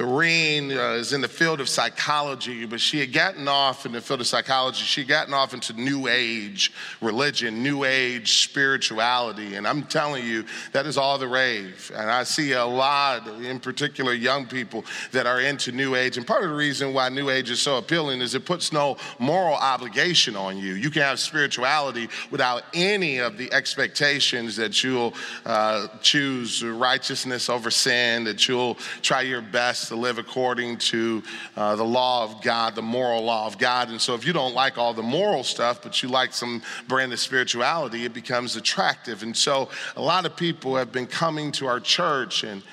Doreen 0.01 0.71
uh, 0.71 0.93
is 0.93 1.13
in 1.13 1.21
the 1.21 1.27
field 1.27 1.61
of 1.61 1.69
psychology, 1.69 2.65
but 2.65 2.81
she 2.81 2.99
had 2.99 3.13
gotten 3.13 3.47
off 3.47 3.85
in 3.85 3.91
the 3.91 4.01
field 4.01 4.19
of 4.19 4.25
psychology. 4.25 4.81
She 4.83 5.01
had 5.01 5.07
gotten 5.07 5.31
off 5.31 5.53
into 5.53 5.73
New 5.73 6.07
Age 6.07 6.71
religion, 7.01 7.61
New 7.61 7.83
Age 7.83 8.41
spirituality. 8.41 9.53
And 9.53 9.67
I'm 9.67 9.83
telling 9.83 10.25
you, 10.25 10.43
that 10.71 10.87
is 10.87 10.97
all 10.97 11.19
the 11.19 11.27
rave. 11.27 11.91
And 11.95 12.09
I 12.09 12.23
see 12.23 12.53
a 12.53 12.65
lot, 12.65 13.27
in 13.27 13.59
particular, 13.59 14.13
young 14.13 14.47
people 14.47 14.85
that 15.11 15.27
are 15.27 15.39
into 15.39 15.71
New 15.71 15.93
Age. 15.93 16.17
And 16.17 16.25
part 16.25 16.43
of 16.43 16.49
the 16.49 16.55
reason 16.55 16.95
why 16.95 17.09
New 17.09 17.29
Age 17.29 17.51
is 17.51 17.61
so 17.61 17.77
appealing 17.77 18.21
is 18.21 18.33
it 18.33 18.43
puts 18.43 18.73
no 18.73 18.97
moral 19.19 19.53
obligation 19.53 20.35
on 20.35 20.57
you. 20.57 20.73
You 20.73 20.89
can 20.89 21.03
have 21.03 21.19
spirituality 21.19 22.09
without 22.31 22.63
any 22.73 23.19
of 23.19 23.37
the 23.37 23.53
expectations 23.53 24.55
that 24.55 24.83
you'll 24.83 25.13
uh, 25.45 25.89
choose 26.01 26.63
righteousness 26.63 27.49
over 27.49 27.69
sin, 27.69 28.23
that 28.23 28.47
you'll 28.47 28.79
try 29.03 29.21
your 29.21 29.43
best 29.43 29.90
to 29.91 29.97
live 29.97 30.17
according 30.17 30.77
to 30.77 31.21
uh, 31.57 31.75
the 31.75 31.83
law 31.83 32.23
of 32.23 32.41
God, 32.41 32.75
the 32.75 32.81
moral 32.81 33.23
law 33.23 33.45
of 33.45 33.57
God. 33.57 33.89
And 33.89 33.99
so 33.99 34.15
if 34.15 34.25
you 34.25 34.31
don't 34.31 34.53
like 34.53 34.77
all 34.77 34.93
the 34.93 35.03
moral 35.03 35.43
stuff, 35.43 35.81
but 35.83 36.01
you 36.01 36.07
like 36.07 36.31
some 36.31 36.61
brand 36.87 37.11
of 37.11 37.19
spirituality, 37.19 38.05
it 38.05 38.13
becomes 38.13 38.55
attractive. 38.55 39.21
And 39.21 39.35
so 39.35 39.67
a 39.97 40.01
lot 40.01 40.25
of 40.25 40.37
people 40.37 40.77
have 40.77 40.93
been 40.93 41.07
coming 41.07 41.51
to 41.53 41.67
our 41.67 41.79
church 41.79 42.43
and 42.43 42.63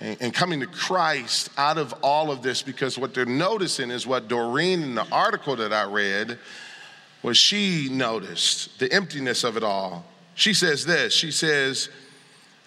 and 0.00 0.32
coming 0.32 0.60
to 0.60 0.66
Christ 0.66 1.50
out 1.58 1.76
of 1.76 1.92
all 2.02 2.30
of 2.30 2.40
this 2.40 2.62
because 2.62 2.96
what 2.96 3.12
they're 3.12 3.26
noticing 3.26 3.90
is 3.90 4.06
what 4.06 4.28
Doreen 4.28 4.82
in 4.82 4.94
the 4.94 5.06
article 5.12 5.56
that 5.56 5.74
I 5.74 5.84
read 5.84 6.38
was 7.22 7.36
she 7.36 7.90
noticed 7.90 8.78
the 8.78 8.90
emptiness 8.90 9.44
of 9.44 9.58
it 9.58 9.62
all. 9.62 10.06
She 10.36 10.54
says 10.54 10.86
this 10.86 11.12
she 11.12 11.30
says, 11.30 11.90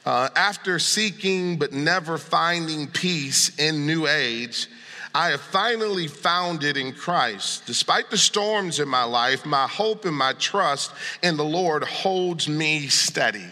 uh, 0.05 0.29
after 0.35 0.79
seeking 0.79 1.57
but 1.57 1.71
never 1.71 2.17
finding 2.17 2.87
peace 2.87 3.57
in 3.57 3.85
New 3.85 4.07
Age, 4.07 4.67
I 5.15 5.29
have 5.29 5.41
finally 5.41 6.07
found 6.07 6.63
it 6.63 6.75
in 6.75 6.91
Christ. 6.91 7.65
Despite 7.67 8.09
the 8.09 8.17
storms 8.17 8.79
in 8.79 8.87
my 8.87 9.03
life, 9.03 9.45
my 9.45 9.67
hope 9.67 10.05
and 10.05 10.15
my 10.15 10.33
trust 10.33 10.91
in 11.21 11.37
the 11.37 11.45
Lord 11.45 11.83
holds 11.83 12.49
me 12.49 12.87
steady. 12.87 13.45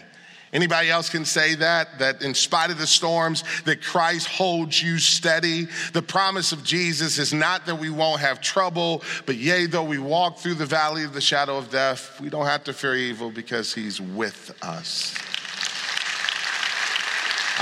Anybody 0.52 0.90
else 0.90 1.08
can 1.08 1.24
say 1.24 1.54
that? 1.54 1.98
That 1.98 2.20
in 2.20 2.34
spite 2.34 2.70
of 2.70 2.78
the 2.78 2.86
storms, 2.86 3.42
that 3.64 3.80
Christ 3.80 4.26
holds 4.26 4.82
you 4.82 4.98
steady. 4.98 5.68
The 5.94 6.02
promise 6.02 6.52
of 6.52 6.62
Jesus 6.62 7.18
is 7.18 7.32
not 7.32 7.64
that 7.66 7.76
we 7.76 7.88
won't 7.88 8.20
have 8.20 8.40
trouble, 8.40 9.02
but 9.24 9.36
yea, 9.36 9.66
though 9.66 9.84
we 9.84 9.98
walk 9.98 10.38
through 10.38 10.54
the 10.54 10.66
valley 10.66 11.04
of 11.04 11.14
the 11.14 11.22
shadow 11.22 11.56
of 11.56 11.70
death, 11.70 12.20
we 12.20 12.28
don't 12.28 12.44
have 12.44 12.64
to 12.64 12.74
fear 12.74 12.96
evil 12.96 13.30
because 13.30 13.72
he's 13.72 13.98
with 13.98 14.54
us. 14.62 15.14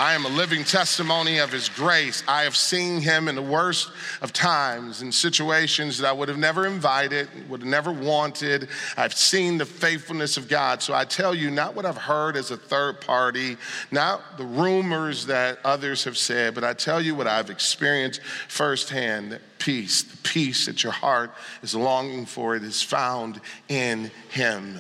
I 0.01 0.15
am 0.15 0.25
a 0.25 0.31
living 0.31 0.65
testimony 0.65 1.41
of 1.41 1.53
his 1.53 1.69
grace. 1.69 2.25
I 2.27 2.45
have 2.45 2.57
seen 2.57 3.03
him 3.03 3.29
in 3.29 3.35
the 3.35 3.43
worst 3.43 3.91
of 4.23 4.33
times, 4.33 5.03
in 5.03 5.13
situations 5.13 5.99
that 5.99 6.09
I 6.09 6.13
would 6.13 6.31
have 6.31 6.39
never 6.39 6.67
invited, 6.67 7.29
would 7.51 7.61
have 7.61 7.69
never 7.69 7.93
wanted. 7.93 8.71
I've 8.97 9.13
seen 9.13 9.59
the 9.59 9.67
faithfulness 9.67 10.39
of 10.39 10.49
God. 10.49 10.81
So 10.81 10.95
I 10.95 11.05
tell 11.05 11.35
you, 11.35 11.51
not 11.51 11.75
what 11.75 11.85
I've 11.85 11.99
heard 11.99 12.39
as 12.39 12.51
a 12.51 12.57
third 12.57 13.03
party, 13.03 13.59
not 13.91 14.39
the 14.39 14.47
rumors 14.47 15.27
that 15.27 15.59
others 15.65 16.05
have 16.05 16.17
said, 16.17 16.55
but 16.55 16.65
I 16.65 16.73
tell 16.73 17.03
you 17.03 17.15
what 17.15 17.27
I've 17.27 17.51
experienced 17.51 18.23
firsthand 18.49 19.39
peace, 19.59 20.03
the 20.03 20.17
peace 20.27 20.65
that 20.65 20.83
your 20.83 20.95
heart 20.95 21.31
is 21.63 21.75
longing 21.75 22.25
for, 22.25 22.57
it 22.57 22.65
is 22.65 22.83
found 22.83 23.39
in 23.69 24.11
him. 24.31 24.79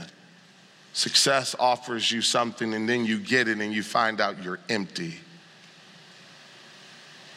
Success 1.00 1.56
offers 1.58 2.12
you 2.12 2.20
something 2.20 2.74
and 2.74 2.86
then 2.86 3.06
you 3.06 3.18
get 3.18 3.48
it 3.48 3.58
and 3.58 3.72
you 3.72 3.82
find 3.82 4.20
out 4.20 4.44
you're 4.44 4.58
empty. 4.68 5.14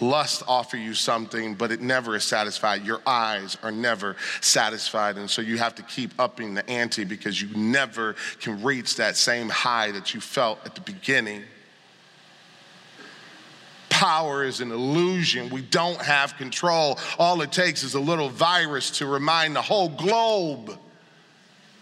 Lust 0.01 0.43
offers 0.49 0.81
you 0.81 0.93
something, 0.93 1.55
but 1.55 1.71
it 1.71 1.79
never 1.79 2.13
is 2.17 2.25
satisfied. 2.25 2.85
Your 2.85 2.99
eyes 3.07 3.57
are 3.63 3.71
never 3.71 4.17
satisfied. 4.41 5.15
And 5.15 5.29
so 5.29 5.41
you 5.41 5.57
have 5.59 5.75
to 5.75 5.81
keep 5.83 6.11
upping 6.19 6.55
the 6.55 6.69
ante 6.69 7.05
because 7.05 7.41
you 7.41 7.55
never 7.55 8.17
can 8.41 8.61
reach 8.61 8.97
that 8.97 9.15
same 9.15 9.47
high 9.47 9.91
that 9.91 10.13
you 10.13 10.19
felt 10.19 10.59
at 10.65 10.75
the 10.75 10.81
beginning. 10.81 11.43
Power 13.87 14.43
is 14.43 14.59
an 14.59 14.73
illusion. 14.73 15.49
We 15.49 15.61
don't 15.61 16.01
have 16.01 16.35
control. 16.35 16.99
All 17.17 17.41
it 17.41 17.53
takes 17.53 17.83
is 17.83 17.93
a 17.93 18.01
little 18.01 18.27
virus 18.27 18.91
to 18.97 19.05
remind 19.05 19.55
the 19.55 19.61
whole 19.61 19.87
globe 19.87 20.77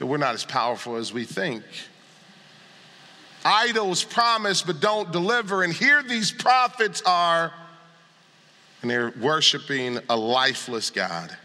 that 0.02 0.08
we're 0.08 0.18
not 0.18 0.34
as 0.34 0.44
powerful 0.44 0.96
as 0.96 1.14
we 1.14 1.24
think. 1.24 1.64
Idols 3.46 4.04
promise 4.04 4.64
but 4.64 4.80
don't 4.80 5.12
deliver, 5.12 5.62
and 5.62 5.72
here 5.72 6.02
these 6.02 6.32
prophets 6.32 7.04
are, 7.06 7.54
and 8.82 8.90
they're 8.90 9.14
worshiping 9.22 10.00
a 10.10 10.18
lifeless 10.18 10.90
God, 10.90 11.38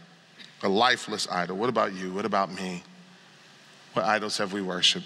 a 0.63 0.71
lifeless 0.71 1.29
idol. 1.31 1.59
What 1.59 1.69
about 1.69 1.93
you? 1.93 2.15
What 2.15 2.25
about 2.25 2.51
me? 2.51 2.83
What 3.93 4.07
idols 4.07 4.39
have 4.39 4.55
we 4.55 4.63
worshiped? 4.63 5.05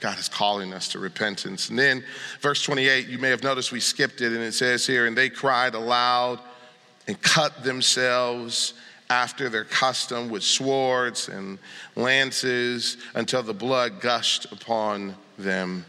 God 0.00 0.18
is 0.18 0.28
calling 0.28 0.74
us 0.74 0.88
to 0.88 0.98
repentance. 0.98 1.70
And 1.70 1.78
then, 1.78 2.04
verse 2.42 2.62
28, 2.62 3.08
you 3.08 3.16
may 3.16 3.30
have 3.30 3.42
noticed 3.42 3.72
we 3.72 3.80
skipped 3.80 4.20
it, 4.20 4.32
and 4.32 4.42
it 4.42 4.52
says 4.52 4.86
here, 4.86 5.06
and 5.06 5.16
they 5.16 5.30
cried 5.30 5.74
aloud 5.74 6.40
and 7.08 7.18
cut 7.22 7.64
themselves 7.64 8.74
after 9.10 9.48
their 9.48 9.64
custom 9.64 10.30
with 10.30 10.42
swords 10.42 11.28
and 11.28 11.58
lances 11.96 12.96
until 13.14 13.42
the 13.42 13.54
blood 13.54 14.00
gushed 14.00 14.50
upon 14.52 15.14
them. 15.38 15.84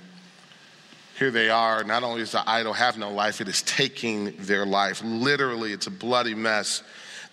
Here 1.17 1.31
they 1.31 1.49
are. 1.49 1.83
Not 1.83 2.03
only 2.03 2.19
does 2.21 2.31
the 2.31 2.47
idol 2.49 2.73
have 2.73 2.97
no 2.97 3.11
life, 3.11 3.39
it 3.39 3.47
is 3.47 3.61
taking 3.61 4.35
their 4.39 4.65
life. 4.65 5.01
Literally, 5.03 5.71
it's 5.71 5.87
a 5.87 5.91
bloody 5.91 6.35
mess. 6.35 6.83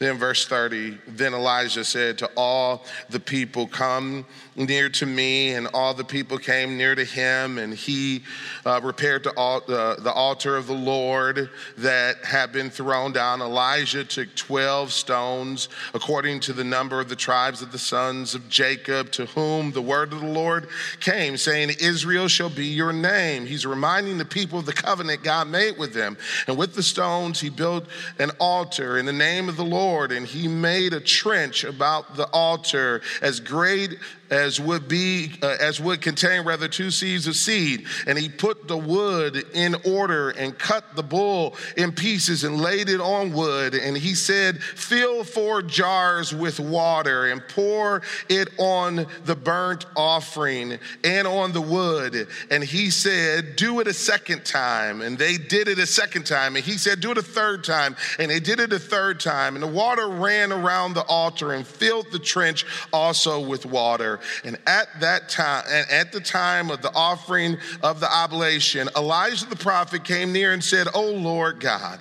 Then, 0.00 0.16
verse 0.16 0.46
30, 0.46 0.96
then 1.08 1.34
Elijah 1.34 1.84
said 1.84 2.16
to 2.18 2.30
all 2.34 2.86
the 3.10 3.20
people, 3.20 3.66
Come 3.66 4.24
near 4.56 4.88
to 4.88 5.04
me, 5.04 5.52
and 5.52 5.68
all 5.74 5.92
the 5.92 6.04
people 6.04 6.38
came 6.38 6.78
near 6.78 6.94
to 6.94 7.04
him, 7.04 7.58
and 7.58 7.74
he 7.74 8.22
uh, 8.64 8.80
repaired 8.82 9.24
the, 9.24 9.38
uh, 9.38 10.00
the 10.00 10.10
altar 10.10 10.56
of 10.56 10.66
the 10.66 10.72
Lord 10.72 11.50
that 11.76 12.24
had 12.24 12.50
been 12.50 12.70
thrown 12.70 13.12
down. 13.12 13.42
Elijah 13.42 14.02
took 14.02 14.34
12 14.36 14.90
stones, 14.90 15.68
according 15.92 16.40
to 16.40 16.54
the 16.54 16.64
number 16.64 16.98
of 16.98 17.10
the 17.10 17.16
tribes 17.16 17.60
of 17.60 17.70
the 17.70 17.78
sons 17.78 18.34
of 18.34 18.48
Jacob, 18.48 19.12
to 19.12 19.26
whom 19.26 19.70
the 19.70 19.82
word 19.82 20.14
of 20.14 20.20
the 20.20 20.26
Lord 20.26 20.68
came, 21.00 21.36
saying, 21.36 21.72
Israel 21.78 22.26
shall 22.26 22.48
be 22.48 22.68
your 22.68 22.94
name. 22.94 23.44
He's 23.44 23.66
reminding 23.66 24.16
the 24.16 24.24
people 24.24 24.60
of 24.60 24.64
the 24.64 24.72
covenant 24.72 25.22
God 25.22 25.48
made 25.48 25.76
with 25.76 25.92
them. 25.92 26.16
And 26.46 26.56
with 26.56 26.74
the 26.74 26.82
stones, 26.82 27.38
he 27.38 27.50
built 27.50 27.84
an 28.18 28.30
altar 28.40 28.96
in 28.96 29.04
the 29.04 29.12
name 29.12 29.50
of 29.50 29.58
the 29.58 29.64
Lord, 29.64 29.89
and 30.12 30.26
he 30.26 30.48
made 30.48 30.92
a 30.92 31.00
trench 31.00 31.64
about 31.64 32.16
the 32.16 32.26
altar 32.26 33.02
as 33.22 33.40
great 33.40 33.98
as 34.30 34.60
would 34.60 34.88
be 34.88 35.32
uh, 35.42 35.56
as 35.60 35.80
would 35.80 36.00
contain 36.00 36.44
rather 36.44 36.68
two 36.68 36.86
seahs 36.86 37.26
of 37.26 37.34
seed. 37.34 37.86
And 38.06 38.18
he 38.18 38.28
put 38.28 38.68
the 38.68 38.76
wood 38.76 39.44
in 39.54 39.76
order 39.84 40.30
and 40.30 40.56
cut 40.56 40.94
the 40.94 41.02
bull 41.02 41.56
in 41.76 41.92
pieces 41.92 42.44
and 42.44 42.60
laid 42.60 42.88
it 42.88 43.00
on 43.00 43.32
wood. 43.32 43.74
And 43.74 43.96
he 43.96 44.14
said 44.14 44.62
fill 44.62 45.24
four 45.24 45.62
jars 45.62 46.34
with 46.34 46.60
water 46.60 47.26
and 47.26 47.46
pour 47.48 48.02
it 48.28 48.48
on 48.58 49.06
the 49.24 49.36
burnt 49.36 49.86
offering 49.96 50.78
and 51.04 51.26
on 51.26 51.52
the 51.52 51.60
wood. 51.60 52.28
And 52.50 52.62
he 52.62 52.90
said 52.90 53.56
do 53.56 53.80
it 53.80 53.88
a 53.88 53.94
second 53.94 54.44
time. 54.44 55.00
And 55.02 55.18
they 55.18 55.36
did 55.36 55.68
it 55.68 55.78
a 55.78 55.86
second 55.86 56.24
time. 56.24 56.56
And 56.56 56.64
he 56.64 56.78
said 56.78 57.00
do 57.00 57.10
it 57.10 57.18
a 57.18 57.22
third 57.22 57.64
time. 57.64 57.96
And 58.18 58.30
they 58.30 58.40
did 58.40 58.60
it 58.60 58.72
a 58.72 58.78
third 58.78 59.18
time. 59.18 59.56
And 59.56 59.62
the 59.62 59.68
water 59.68 60.08
ran 60.08 60.52
around 60.52 60.94
the 60.94 61.02
altar 61.02 61.52
and 61.52 61.66
filled 61.66 62.06
the 62.12 62.18
trench 62.18 62.64
also 62.92 63.40
with 63.40 63.66
water 63.66 64.19
and 64.44 64.58
at 64.66 64.88
that 65.00 65.28
time, 65.28 65.64
and 65.68 65.90
at 65.90 66.12
the 66.12 66.20
time 66.20 66.70
of 66.70 66.82
the 66.82 66.92
offering 66.94 67.58
of 67.82 68.00
the 68.00 68.12
oblation, 68.12 68.88
Elijah 68.96 69.46
the 69.46 69.56
prophet 69.56 70.04
came 70.04 70.32
near 70.32 70.52
and 70.52 70.62
said, 70.62 70.86
O 70.94 71.10
Lord 71.10 71.60
God 71.60 72.00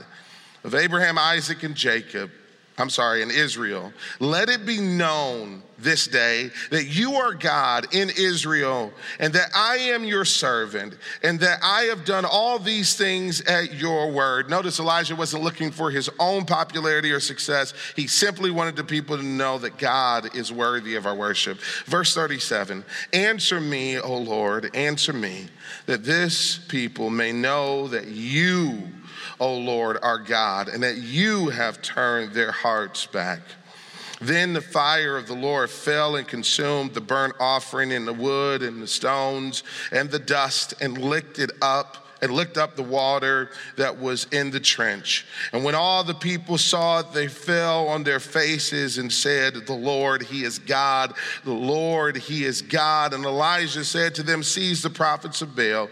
of 0.63 0.75
Abraham, 0.75 1.17
Isaac, 1.17 1.63
and 1.63 1.75
Jacob, 1.75 2.31
I'm 2.79 2.89
sorry, 2.89 3.21
in 3.21 3.31
Israel. 3.31 3.93
Let 4.19 4.49
it 4.49 4.65
be 4.65 4.79
known 4.79 5.63
this 5.81 6.07
day 6.07 6.49
that 6.71 6.85
you 6.85 7.15
are 7.15 7.33
God 7.33 7.93
in 7.93 8.09
Israel 8.09 8.91
and 9.19 9.33
that 9.33 9.49
I 9.55 9.77
am 9.77 10.03
your 10.03 10.25
servant 10.25 10.97
and 11.23 11.39
that 11.39 11.59
I 11.63 11.83
have 11.83 12.05
done 12.05 12.25
all 12.25 12.59
these 12.59 12.95
things 12.95 13.41
at 13.41 13.73
your 13.73 14.11
word. 14.11 14.49
Notice 14.49 14.79
Elijah 14.79 15.15
wasn't 15.15 15.43
looking 15.43 15.71
for 15.71 15.89
his 15.91 16.09
own 16.19 16.45
popularity 16.45 17.11
or 17.11 17.19
success. 17.19 17.73
He 17.95 18.07
simply 18.07 18.51
wanted 18.51 18.75
the 18.75 18.83
people 18.83 19.17
to 19.17 19.23
know 19.23 19.57
that 19.59 19.77
God 19.77 20.35
is 20.35 20.51
worthy 20.51 20.95
of 20.95 21.05
our 21.05 21.15
worship. 21.15 21.59
Verse 21.85 22.13
37 22.13 22.83
Answer 23.13 23.61
me, 23.61 23.99
O 23.99 24.17
Lord, 24.17 24.75
answer 24.75 25.13
me, 25.13 25.47
that 25.85 26.03
this 26.03 26.57
people 26.57 27.09
may 27.09 27.31
know 27.31 27.87
that 27.87 28.07
you 28.07 28.87
O 29.39 29.55
Lord 29.55 29.97
our 30.01 30.19
God, 30.19 30.69
and 30.69 30.83
that 30.83 30.97
you 30.97 31.49
have 31.49 31.81
turned 31.81 32.33
their 32.33 32.51
hearts 32.51 33.05
back. 33.05 33.41
Then 34.21 34.53
the 34.53 34.61
fire 34.61 35.15
of 35.15 35.27
the 35.27 35.35
Lord 35.35 35.69
fell 35.69 36.17
and 36.17 36.27
consumed 36.27 36.93
the 36.93 37.01
burnt 37.01 37.35
offering 37.39 37.93
and 37.93 38.07
the 38.07 38.13
wood 38.13 38.61
and 38.63 38.81
the 38.81 38.87
stones 38.87 39.63
and 39.91 40.11
the 40.11 40.19
dust 40.19 40.73
and 40.81 40.97
licked 40.97 41.39
it 41.39 41.51
up 41.61 42.07
and 42.21 42.33
licked 42.33 42.57
up 42.57 42.75
the 42.75 42.83
water 42.83 43.49
that 43.77 43.97
was 43.97 44.25
in 44.25 44.51
the 44.51 44.59
trench. 44.59 45.25
And 45.53 45.63
when 45.63 45.75
all 45.75 46.03
the 46.03 46.13
people 46.13 46.57
saw 46.57 46.99
it, 46.99 47.13
they 47.13 47.27
fell 47.27 47.87
on 47.87 48.03
their 48.03 48.19
faces 48.19 48.97
and 48.97 49.11
said, 49.11 49.53
The 49.53 49.73
Lord, 49.73 50.23
He 50.23 50.43
is 50.43 50.59
God. 50.59 51.13
The 51.45 51.53
Lord, 51.53 52.17
He 52.17 52.43
is 52.43 52.61
God. 52.61 53.13
And 53.13 53.23
Elijah 53.23 53.85
said 53.85 54.15
to 54.15 54.23
them, 54.23 54.43
Seize 54.43 54.81
the 54.81 54.89
prophets 54.89 55.41
of 55.41 55.55
Baal. 55.55 55.89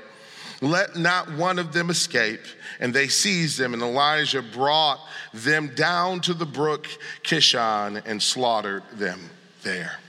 Let 0.61 0.95
not 0.95 1.31
one 1.33 1.59
of 1.59 1.73
them 1.73 1.89
escape. 1.89 2.41
And 2.79 2.93
they 2.93 3.07
seized 3.07 3.59
them, 3.59 3.73
and 3.73 3.81
Elijah 3.81 4.41
brought 4.41 4.99
them 5.33 5.73
down 5.75 6.21
to 6.21 6.33
the 6.33 6.45
brook 6.45 6.87
Kishon 7.23 8.01
and 8.05 8.21
slaughtered 8.21 8.83
them 8.93 9.29
there. 9.63 9.99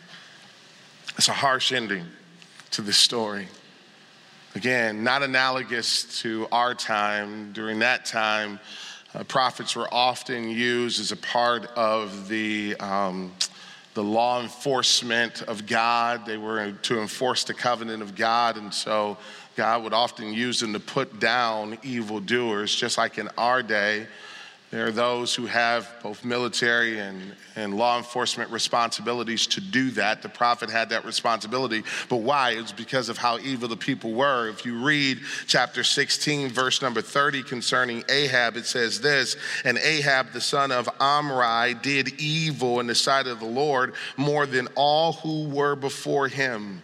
It's 1.17 1.29
a 1.29 1.33
harsh 1.33 1.73
ending 1.73 2.07
to 2.73 2.83
this 2.83 2.97
story. 2.97 3.49
Again, 4.55 5.05
not 5.05 5.23
analogous 5.23 6.21
to 6.23 6.49
our 6.51 6.75
time. 6.75 7.53
During 7.53 7.81
that 7.81 8.07
time, 8.07 8.59
uh, 9.15 9.25
prophets 9.25 9.77
were 9.77 9.93
often 9.93 10.49
used 10.49 11.01
as 11.01 11.13
a 11.13 11.17
part 11.17 11.67
of 11.77 12.29
the, 12.29 12.77
um, 12.77 13.33
the 13.95 14.03
law 14.03 14.41
enforcement 14.41 15.43
of 15.43 15.67
God. 15.67 16.25
They 16.27 16.37
were 16.37 16.73
to 16.73 17.01
enforce 17.01 17.45
the 17.45 17.55
covenant 17.55 18.03
of 18.03 18.15
God, 18.15 18.57
and 18.57 18.73
so 18.73 19.17
God 19.59 19.83
would 19.83 19.93
often 19.93 20.33
use 20.33 20.61
them 20.61 20.73
to 20.75 20.79
put 20.79 21.19
down 21.19 21.79
evildoers, 21.83 22.73
just 22.73 22.97
like 22.97 23.19
in 23.19 23.29
our 23.37 23.61
day. 23.61 24.07
There 24.71 24.87
are 24.87 24.93
those 24.93 25.35
who 25.35 25.47
have 25.47 25.93
both 26.01 26.25
military 26.25 27.01
and, 27.01 27.35
and 27.57 27.77
law 27.77 27.99
enforcement 27.99 28.53
responsibilities 28.53 29.49
to 29.49 29.61
do 29.61 29.91
that. 29.93 30.23
The 30.23 30.29
prophet 30.29 30.71
had 30.71 30.91
that 30.91 31.05
responsibility. 31.05 31.83
But 32.09 32.19
why? 32.19 32.53
It's 32.53 32.71
because 32.71 33.09
of 33.09 33.19
how 33.19 33.39
evil 33.39 33.67
the 33.67 33.77
people 33.77 34.13
were. 34.13 34.49
If 34.49 34.65
you 34.65 34.81
read 34.81 35.19
chapter 35.49 35.83
16, 35.83 36.51
verse 36.51 36.81
number 36.81 37.03
30 37.03 37.43
concerning 37.43 38.05
Ahab, 38.09 38.57
it 38.57 38.65
says 38.65 39.01
this 39.01 39.35
And 39.65 39.77
Ahab, 39.79 40.31
the 40.31 40.41
son 40.41 40.71
of 40.71 40.89
Omri, 41.01 41.75
did 41.83 42.21
evil 42.21 42.79
in 42.79 42.87
the 42.87 42.95
sight 42.95 43.27
of 43.27 43.41
the 43.41 43.47
Lord 43.47 43.95
more 44.17 44.47
than 44.47 44.69
all 44.77 45.15
who 45.15 45.49
were 45.49 45.75
before 45.75 46.29
him. 46.29 46.81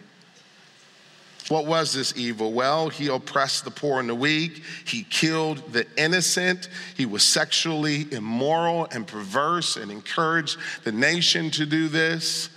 What 1.49 1.67
was 1.67 1.93
this 1.93 2.13
evil? 2.17 2.53
Well, 2.53 2.89
he 2.89 3.07
oppressed 3.07 3.65
the 3.65 3.71
poor 3.71 3.99
and 3.99 4.09
the 4.09 4.15
weak. 4.15 4.63
He 4.85 5.03
killed 5.03 5.73
the 5.73 5.85
innocent. 5.95 6.69
He 6.97 7.05
was 7.05 7.23
sexually 7.23 8.11
immoral 8.11 8.87
and 8.91 9.05
perverse 9.05 9.77
and 9.77 9.91
encouraged 9.91 10.57
the 10.83 10.91
nation 10.91 11.51
to 11.51 11.65
do 11.65 11.87
this. 11.87 12.49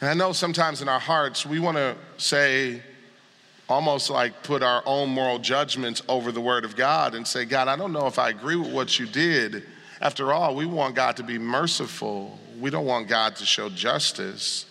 And 0.00 0.08
I 0.08 0.14
know 0.14 0.32
sometimes 0.32 0.80
in 0.80 0.88
our 0.88 0.98
hearts 0.98 1.44
we 1.44 1.60
want 1.60 1.76
to 1.76 1.94
say, 2.16 2.82
almost 3.68 4.10
like 4.10 4.42
put 4.42 4.62
our 4.62 4.82
own 4.86 5.10
moral 5.10 5.38
judgments 5.38 6.02
over 6.08 6.32
the 6.32 6.40
word 6.40 6.64
of 6.64 6.74
God 6.76 7.14
and 7.14 7.26
say, 7.26 7.44
God, 7.44 7.68
I 7.68 7.76
don't 7.76 7.92
know 7.92 8.06
if 8.06 8.18
I 8.18 8.30
agree 8.30 8.56
with 8.56 8.72
what 8.72 8.98
you 8.98 9.06
did. 9.06 9.62
After 10.00 10.32
all, 10.32 10.56
we 10.56 10.64
want 10.64 10.96
God 10.96 11.16
to 11.18 11.22
be 11.22 11.38
merciful, 11.38 12.38
we 12.58 12.70
don't 12.70 12.86
want 12.86 13.08
God 13.08 13.36
to 13.36 13.46
show 13.46 13.68
justice. 13.68 14.66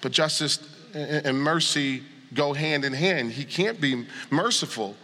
But 0.00 0.12
justice 0.12 0.60
and 0.94 1.38
mercy 1.38 2.04
go 2.36 2.52
hand 2.52 2.84
in 2.84 2.92
hand. 2.92 3.32
He 3.32 3.44
can't 3.44 3.80
be 3.80 4.06
merciful 4.30 4.96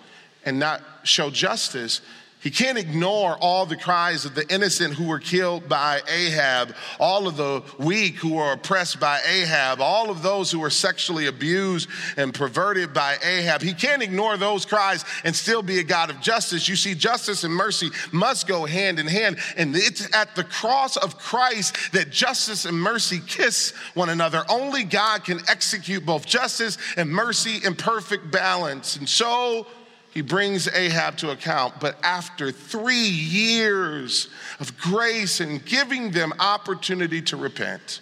and 0.44 0.58
not 0.58 0.82
show 1.02 1.30
justice. 1.30 2.00
He 2.42 2.50
can't 2.50 2.76
ignore 2.76 3.36
all 3.36 3.66
the 3.66 3.76
cries 3.76 4.24
of 4.24 4.34
the 4.34 4.52
innocent 4.52 4.94
who 4.94 5.04
were 5.04 5.20
killed 5.20 5.68
by 5.68 6.00
Ahab, 6.08 6.74
all 6.98 7.28
of 7.28 7.36
the 7.36 7.62
weak 7.78 8.16
who 8.16 8.34
were 8.34 8.52
oppressed 8.52 8.98
by 8.98 9.20
Ahab, 9.24 9.80
all 9.80 10.10
of 10.10 10.22
those 10.22 10.50
who 10.50 10.58
were 10.58 10.68
sexually 10.70 11.26
abused 11.26 11.88
and 12.16 12.34
perverted 12.34 12.92
by 12.92 13.16
Ahab. 13.24 13.62
He 13.62 13.74
can't 13.74 14.02
ignore 14.02 14.36
those 14.36 14.66
cries 14.66 15.04
and 15.22 15.36
still 15.36 15.62
be 15.62 15.78
a 15.78 15.84
God 15.84 16.10
of 16.10 16.20
justice. 16.20 16.68
You 16.68 16.74
see, 16.74 16.96
justice 16.96 17.44
and 17.44 17.54
mercy 17.54 17.90
must 18.10 18.48
go 18.48 18.66
hand 18.66 18.98
in 18.98 19.06
hand. 19.06 19.38
And 19.56 19.76
it's 19.76 20.12
at 20.12 20.34
the 20.34 20.44
cross 20.44 20.96
of 20.96 21.18
Christ 21.18 21.92
that 21.92 22.10
justice 22.10 22.64
and 22.64 22.76
mercy 22.76 23.20
kiss 23.24 23.72
one 23.94 24.08
another. 24.08 24.44
Only 24.48 24.82
God 24.82 25.22
can 25.22 25.38
execute 25.48 26.04
both 26.04 26.26
justice 26.26 26.76
and 26.96 27.08
mercy 27.08 27.60
in 27.64 27.76
perfect 27.76 28.32
balance. 28.32 28.96
And 28.96 29.08
so, 29.08 29.68
he 30.12 30.20
brings 30.20 30.68
Ahab 30.68 31.16
to 31.18 31.30
account. 31.30 31.80
But 31.80 31.96
after 32.02 32.52
three 32.52 33.08
years 33.08 34.28
of 34.60 34.76
grace 34.78 35.40
and 35.40 35.64
giving 35.64 36.10
them 36.10 36.34
opportunity 36.38 37.22
to 37.22 37.36
repent, 37.36 38.00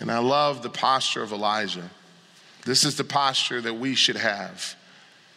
and 0.00 0.10
I 0.10 0.18
love 0.18 0.62
the 0.62 0.70
posture 0.70 1.22
of 1.22 1.32
Elijah. 1.32 1.88
This 2.64 2.84
is 2.84 2.96
the 2.96 3.04
posture 3.04 3.60
that 3.60 3.74
we 3.74 3.94
should 3.94 4.16
have. 4.16 4.74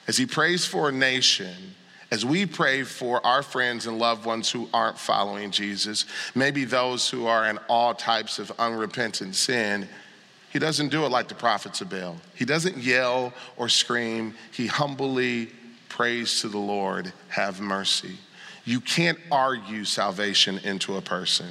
As 0.08 0.18
he 0.18 0.26
prays 0.26 0.66
for 0.66 0.90
a 0.90 0.92
nation, 0.92 1.76
as 2.10 2.26
we 2.26 2.46
pray 2.46 2.84
for 2.84 3.24
our 3.26 3.44
friends 3.44 3.86
and 3.86 4.00
loved 4.00 4.26
ones 4.26 4.50
who 4.50 4.70
aren't 4.74 4.98
following 4.98 5.52
Jesus, 5.52 6.06
maybe 6.34 6.64
those 6.64 7.10
who 7.10 7.28
are 7.28 7.50
in 7.50 7.60
all 7.68 7.94
types 7.94 8.40
of 8.40 8.52
unrepentant 8.58 9.36
sin, 9.36 9.88
he 10.50 10.58
doesn't 10.58 10.90
do 10.90 11.06
it 11.06 11.10
like 11.10 11.28
the 11.28 11.36
prophets 11.36 11.82
of 11.82 11.90
Baal. 11.90 12.16
He 12.34 12.46
doesn't 12.46 12.78
yell 12.78 13.34
or 13.58 13.70
scream, 13.70 14.34
he 14.52 14.66
humbly 14.66 15.50
prays 15.98 16.42
to 16.42 16.48
the 16.48 16.60
Lord, 16.60 17.12
have 17.30 17.60
mercy. 17.60 18.18
You 18.66 18.80
can't 18.80 19.18
argue 19.32 19.84
salvation 19.84 20.60
into 20.60 20.96
a 20.96 21.02
person. 21.02 21.48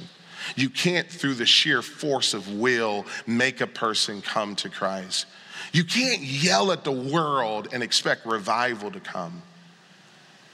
You 0.55 0.69
can't, 0.69 1.09
through 1.09 1.33
the 1.33 1.45
sheer 1.45 1.81
force 1.81 2.33
of 2.33 2.53
will, 2.53 3.05
make 3.25 3.59
a 3.59 3.67
person 3.67 4.21
come 4.21 4.55
to 4.55 4.69
Christ. 4.69 5.25
You 5.73 5.83
can't 5.83 6.21
yell 6.21 6.71
at 6.71 6.85
the 6.85 6.93
world 6.93 7.67
and 7.73 7.83
expect 7.83 8.25
revival 8.25 8.89
to 8.91 9.01
come. 9.01 9.41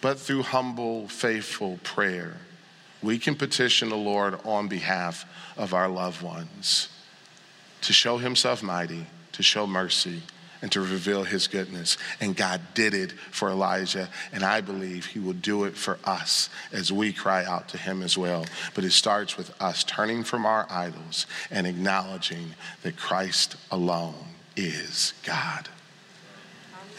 But 0.01 0.17
through 0.17 0.41
humble, 0.41 1.07
faithful 1.07 1.77
prayer, 1.83 2.37
we 3.03 3.19
can 3.19 3.35
petition 3.35 3.89
the 3.89 3.95
Lord 3.95 4.39
on 4.43 4.67
behalf 4.67 5.23
of 5.55 5.75
our 5.75 5.87
loved 5.87 6.23
ones 6.23 6.89
to 7.81 7.93
show 7.93 8.17
himself 8.17 8.63
mighty, 8.63 9.05
to 9.33 9.43
show 9.43 9.67
mercy, 9.67 10.23
and 10.63 10.71
to 10.71 10.79
reveal 10.79 11.25
his 11.25 11.47
goodness. 11.47 11.97
And 12.21 12.37
God 12.37 12.61
did 12.73 12.93
it 12.93 13.11
for 13.11 13.49
Elijah, 13.49 14.09
and 14.31 14.43
I 14.43 14.61
believe 14.61 15.05
he 15.05 15.19
will 15.19 15.33
do 15.33 15.65
it 15.65 15.75
for 15.75 15.99
us 16.05 16.49
as 16.71 16.89
we 16.89 17.11
cry 17.11 17.43
out 17.43 17.67
to 17.69 17.77
him 17.77 18.01
as 18.01 18.17
well. 18.17 18.45
But 18.73 18.85
it 18.85 18.91
starts 18.91 19.37
with 19.37 19.53
us 19.61 19.83
turning 19.83 20.23
from 20.23 20.45
our 20.45 20.65
idols 20.69 21.27
and 21.51 21.67
acknowledging 21.67 22.55
that 22.81 22.95
Christ 22.95 23.57
alone 23.69 24.15
is 24.55 25.13
God. 25.23 25.67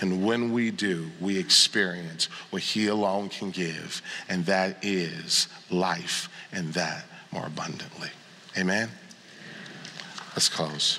And 0.01 0.27
when 0.27 0.53
we 0.53 0.71
do, 0.71 1.11
we 1.19 1.39
experience 1.39 2.27
what 2.51 2.61
He 2.61 2.89
alone 2.89 3.31
can 3.31 3.51
give, 3.51 4.03
and 4.29 4.45
that 4.47 4.85
is 4.85 5.49
life, 5.71 6.29
and 6.53 6.75
that 6.75 7.05
more 7.31 7.47
abundantly. 7.47 8.11
Amen? 8.59 8.91
Let's 10.35 10.49
close. 10.49 10.99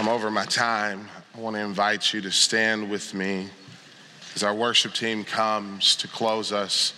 I'm 0.00 0.08
over 0.08 0.30
my 0.30 0.46
time. 0.46 1.10
I 1.36 1.40
want 1.40 1.56
to 1.56 1.60
invite 1.60 2.14
you 2.14 2.22
to 2.22 2.30
stand 2.30 2.90
with 2.90 3.12
me 3.12 3.50
as 4.34 4.42
our 4.42 4.54
worship 4.54 4.94
team 4.94 5.24
comes 5.24 5.94
to 5.96 6.08
close 6.08 6.52
us 6.52 6.94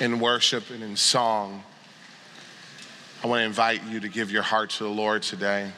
in 0.00 0.18
worship 0.18 0.70
and 0.70 0.82
in 0.82 0.96
song. 0.96 1.62
I 3.22 3.26
want 3.26 3.40
to 3.40 3.44
invite 3.44 3.84
you 3.84 4.00
to 4.00 4.08
give 4.08 4.30
your 4.30 4.40
heart 4.40 4.70
to 4.70 4.84
the 4.84 4.88
Lord 4.88 5.22
today. 5.22 5.72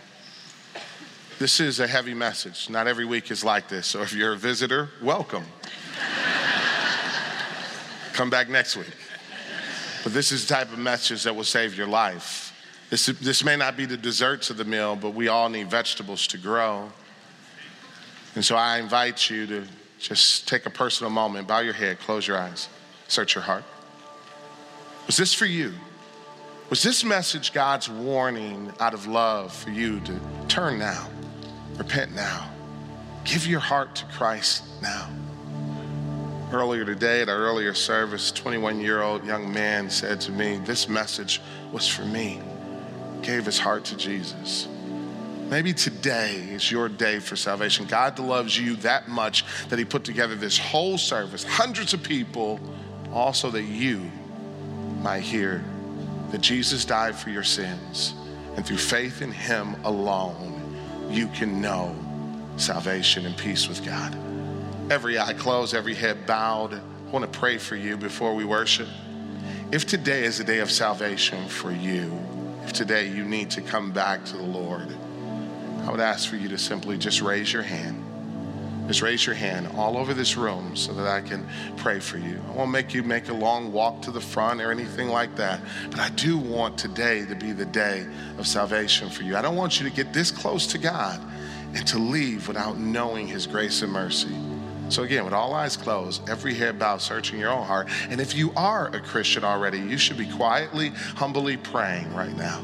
This 1.40 1.58
is 1.58 1.80
a 1.80 1.88
heavy 1.88 2.14
message. 2.14 2.70
Not 2.70 2.86
every 2.86 3.04
week 3.04 3.32
is 3.32 3.42
like 3.42 3.66
this. 3.66 3.88
So 3.88 4.02
if 4.02 4.12
you're 4.12 4.34
a 4.34 4.36
visitor, 4.36 4.90
welcome. 5.02 5.46
Come 8.12 8.30
back 8.30 8.48
next 8.48 8.76
week. 8.76 8.94
But 10.04 10.14
this 10.14 10.30
is 10.30 10.46
the 10.46 10.54
type 10.54 10.72
of 10.72 10.78
message 10.78 11.24
that 11.24 11.34
will 11.34 11.42
save 11.42 11.76
your 11.76 11.88
life. 11.88 12.53
This, 12.94 13.06
this 13.06 13.42
may 13.42 13.56
not 13.56 13.76
be 13.76 13.86
the 13.86 13.96
desserts 13.96 14.50
of 14.50 14.56
the 14.56 14.64
meal, 14.64 14.94
but 14.94 15.14
we 15.14 15.26
all 15.26 15.48
need 15.48 15.68
vegetables 15.68 16.28
to 16.28 16.38
grow. 16.38 16.92
And 18.36 18.44
so 18.44 18.54
I 18.54 18.78
invite 18.78 19.28
you 19.28 19.48
to 19.48 19.64
just 19.98 20.46
take 20.46 20.64
a 20.64 20.70
personal 20.70 21.10
moment, 21.10 21.48
bow 21.48 21.58
your 21.58 21.72
head, 21.72 21.98
close 21.98 22.24
your 22.28 22.38
eyes, 22.38 22.68
search 23.08 23.34
your 23.34 23.42
heart. 23.42 23.64
Was 25.08 25.16
this 25.16 25.34
for 25.34 25.44
you? 25.44 25.72
Was 26.70 26.84
this 26.84 27.02
message 27.02 27.52
God's 27.52 27.90
warning 27.90 28.72
out 28.78 28.94
of 28.94 29.08
love 29.08 29.52
for 29.52 29.70
you 29.70 29.98
to 29.98 30.20
turn 30.46 30.78
now, 30.78 31.08
repent 31.74 32.14
now, 32.14 32.48
give 33.24 33.44
your 33.44 33.58
heart 33.58 33.96
to 33.96 34.04
Christ 34.04 34.62
now? 34.80 35.10
Earlier 36.52 36.84
today, 36.84 37.22
at 37.22 37.28
our 37.28 37.38
earlier 37.38 37.74
service, 37.74 38.30
21 38.30 38.78
year 38.78 39.02
old 39.02 39.26
young 39.26 39.52
man 39.52 39.90
said 39.90 40.20
to 40.20 40.30
me, 40.30 40.58
This 40.58 40.88
message 40.88 41.40
was 41.72 41.88
for 41.88 42.04
me 42.04 42.40
gave 43.24 43.46
his 43.46 43.58
heart 43.58 43.84
to 43.86 43.96
Jesus. 43.96 44.68
Maybe 45.50 45.72
today 45.72 46.36
is 46.36 46.70
your 46.70 46.88
day 46.88 47.18
for 47.18 47.36
salvation. 47.36 47.86
God 47.86 48.18
loves 48.18 48.58
you 48.58 48.76
that 48.76 49.08
much 49.08 49.44
that 49.68 49.78
he 49.78 49.84
put 49.84 50.04
together 50.04 50.34
this 50.36 50.58
whole 50.58 50.96
service, 50.96 51.44
hundreds 51.44 51.92
of 51.92 52.02
people, 52.02 52.60
also 53.12 53.50
that 53.50 53.62
you 53.62 54.10
might 55.00 55.22
hear 55.22 55.64
that 56.30 56.40
Jesus 56.40 56.84
died 56.84 57.14
for 57.14 57.30
your 57.30 57.44
sins. 57.44 58.14
And 58.56 58.64
through 58.64 58.78
faith 58.78 59.20
in 59.20 59.32
him 59.32 59.76
alone, 59.84 60.60
you 61.10 61.28
can 61.28 61.60
know 61.60 61.94
salvation 62.56 63.26
and 63.26 63.36
peace 63.36 63.68
with 63.68 63.84
God. 63.84 64.16
Every 64.90 65.18
eye 65.18 65.34
closed, 65.34 65.74
every 65.74 65.94
head 65.94 66.26
bowed. 66.26 66.74
I 66.74 67.10
want 67.10 67.30
to 67.30 67.38
pray 67.38 67.58
for 67.58 67.76
you 67.76 67.96
before 67.96 68.34
we 68.34 68.44
worship. 68.44 68.88
If 69.72 69.86
today 69.86 70.24
is 70.24 70.40
a 70.40 70.44
day 70.44 70.58
of 70.60 70.70
salvation 70.70 71.48
for 71.48 71.70
you, 71.70 72.10
if 72.64 72.72
today 72.72 73.06
you 73.06 73.24
need 73.24 73.50
to 73.50 73.60
come 73.60 73.92
back 73.92 74.24
to 74.24 74.36
the 74.36 74.42
Lord, 74.42 74.88
I 75.82 75.90
would 75.90 76.00
ask 76.00 76.28
for 76.28 76.36
you 76.36 76.48
to 76.48 76.58
simply 76.58 76.96
just 76.96 77.20
raise 77.20 77.52
your 77.52 77.62
hand. 77.62 78.02
Just 78.86 79.02
raise 79.02 79.24
your 79.24 79.34
hand 79.34 79.68
all 79.76 79.96
over 79.96 80.12
this 80.12 80.36
room 80.36 80.76
so 80.76 80.92
that 80.94 81.06
I 81.06 81.20
can 81.20 81.46
pray 81.76 82.00
for 82.00 82.18
you. 82.18 82.40
I 82.48 82.52
won't 82.52 82.70
make 82.70 82.92
you 82.92 83.02
make 83.02 83.28
a 83.28 83.34
long 83.34 83.72
walk 83.72 84.02
to 84.02 84.10
the 84.10 84.20
front 84.20 84.60
or 84.60 84.70
anything 84.70 85.08
like 85.08 85.36
that, 85.36 85.60
but 85.90 86.00
I 86.00 86.10
do 86.10 86.36
want 86.36 86.76
today 86.78 87.24
to 87.26 87.34
be 87.34 87.52
the 87.52 87.66
day 87.66 88.06
of 88.38 88.46
salvation 88.46 89.08
for 89.08 89.22
you. 89.22 89.36
I 89.36 89.42
don't 89.42 89.56
want 89.56 89.80
you 89.80 89.88
to 89.88 89.94
get 89.94 90.12
this 90.12 90.30
close 90.30 90.66
to 90.68 90.78
God 90.78 91.20
and 91.74 91.86
to 91.88 91.98
leave 91.98 92.46
without 92.46 92.78
knowing 92.78 93.26
His 93.26 93.46
grace 93.46 93.82
and 93.82 93.92
mercy. 93.92 94.34
So, 94.90 95.02
again, 95.02 95.24
with 95.24 95.32
all 95.32 95.54
eyes 95.54 95.76
closed, 95.76 96.28
every 96.28 96.54
head 96.54 96.78
bowed, 96.78 97.00
searching 97.00 97.38
your 97.38 97.50
own 97.50 97.64
heart. 97.64 97.88
And 98.10 98.20
if 98.20 98.34
you 98.34 98.52
are 98.54 98.88
a 98.88 99.00
Christian 99.00 99.42
already, 99.42 99.78
you 99.78 99.98
should 99.98 100.18
be 100.18 100.30
quietly, 100.30 100.90
humbly 101.16 101.56
praying 101.56 102.14
right 102.14 102.36
now 102.36 102.62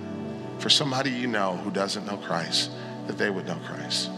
for 0.61 0.68
somebody 0.68 1.11
you 1.11 1.27
know 1.27 1.57
who 1.57 1.71
doesn't 1.71 2.07
know 2.07 2.18
Christ, 2.18 2.71
that 3.07 3.16
they 3.16 3.31
would 3.31 3.47
know 3.47 3.59
Christ. 3.64 4.11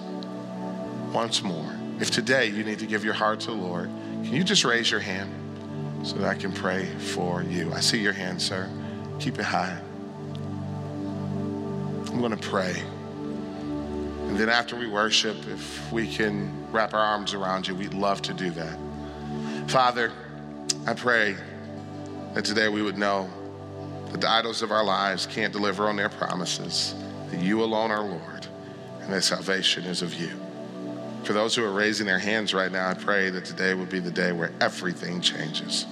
Once 1.13 1.43
more, 1.43 1.73
if 2.01 2.11
today 2.11 2.47
you 2.47 2.65
need 2.65 2.81
to 2.81 2.87
give 2.87 3.05
your 3.05 3.15
heart 3.15 3.41
to 3.41 3.47
the 3.47 3.57
Lord, 3.57 3.89
can 4.25 4.35
you 4.35 4.43
just 4.43 4.65
raise 4.65 4.91
your 4.91 5.01
hand 5.01 5.33
so 6.03 6.17
that 6.17 6.29
I 6.29 6.35
can 6.35 6.53
pray 6.53 6.87
for 6.87 7.43
you? 7.43 7.73
I 7.73 7.81
see 7.81 8.01
your 8.01 8.13
hand, 8.13 8.43
sir. 8.43 8.69
Keep 9.21 9.39
it 9.39 9.45
high. 9.45 9.79
I'm 12.09 12.19
going 12.19 12.37
to 12.37 12.49
pray. 12.49 12.83
And 14.33 14.41
then 14.41 14.49
after 14.49 14.77
we 14.77 14.87
worship, 14.87 15.37
if 15.47 15.93
we 15.93 16.09
can 16.09 16.51
wrap 16.73 16.95
our 16.95 17.05
arms 17.05 17.35
around 17.35 17.69
you, 17.69 17.75
we'd 17.75 17.93
love 17.93 18.23
to 18.23 18.33
do 18.33 18.51
that. 18.53 18.79
Father, 19.69 20.11
I 20.87 20.95
pray 20.95 21.37
that 22.33 22.43
today 22.43 22.71
we 22.71 22.81
would 22.81 22.97
know 22.97 23.29
that 24.11 24.23
the 24.23 24.31
idols 24.31 24.63
of 24.63 24.71
our 24.71 24.85
lives 24.85 25.27
can't 25.27 25.53
deliver 25.53 25.87
on 25.87 25.97
their 25.97 26.09
promises, 26.09 26.95
that 27.31 27.43
you 27.43 27.63
alone 27.63 27.91
are 27.91 28.03
Lord, 28.03 28.47
and 29.03 29.13
that 29.13 29.21
salvation 29.21 29.85
is 29.85 30.01
of 30.01 30.15
you. 30.15 30.31
For 31.25 31.35
those 31.35 31.55
who 31.55 31.63
are 31.63 31.71
raising 31.71 32.07
their 32.07 32.19
hands 32.19 32.55
right 32.55 32.73
now, 32.73 32.89
I 32.89 32.95
pray 32.95 33.29
that 33.29 33.45
today 33.45 33.75
would 33.75 33.91
be 33.91 34.01
the 34.01 34.11
day 34.11 34.33
where 34.33 34.51
everything 34.63 35.21
changes. 35.21 35.85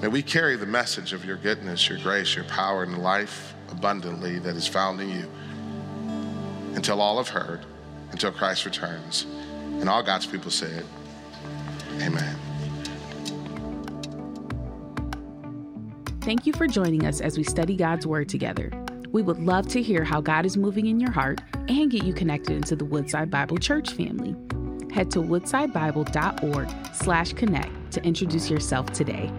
May 0.00 0.08
we 0.08 0.22
carry 0.22 0.56
the 0.56 0.64
message 0.64 1.12
of 1.12 1.26
your 1.26 1.36
goodness, 1.36 1.86
your 1.86 1.98
grace, 1.98 2.34
your 2.34 2.46
power, 2.46 2.82
and 2.82 3.02
life 3.02 3.54
abundantly 3.70 4.38
that 4.38 4.56
is 4.56 4.66
found 4.66 5.02
in 5.02 5.10
you 5.10 5.28
until 6.82 7.00
all 7.00 7.18
have 7.18 7.28
heard, 7.28 7.60
until 8.10 8.32
Christ 8.32 8.64
returns. 8.64 9.24
And 9.78 9.88
all 9.88 10.02
God's 10.02 10.26
people 10.26 10.50
said, 10.50 10.84
Amen. 12.00 12.36
Thank 16.22 16.44
you 16.44 16.52
for 16.52 16.66
joining 16.66 17.06
us 17.06 17.20
as 17.20 17.38
we 17.38 17.44
study 17.44 17.76
God's 17.76 18.04
Word 18.04 18.28
together. 18.28 18.72
We 19.12 19.22
would 19.22 19.38
love 19.38 19.68
to 19.68 19.80
hear 19.80 20.02
how 20.02 20.20
God 20.20 20.44
is 20.44 20.56
moving 20.56 20.86
in 20.86 20.98
your 20.98 21.12
heart 21.12 21.40
and 21.68 21.88
get 21.88 22.02
you 22.02 22.12
connected 22.12 22.56
into 22.56 22.74
the 22.74 22.84
Woodside 22.84 23.30
Bible 23.30 23.58
Church 23.58 23.92
family. 23.92 24.34
Head 24.92 25.08
to 25.12 25.20
woodsidebible.org 25.20 26.94
slash 26.96 27.32
connect 27.34 27.92
to 27.92 28.02
introduce 28.02 28.50
yourself 28.50 28.90
today. 28.90 29.30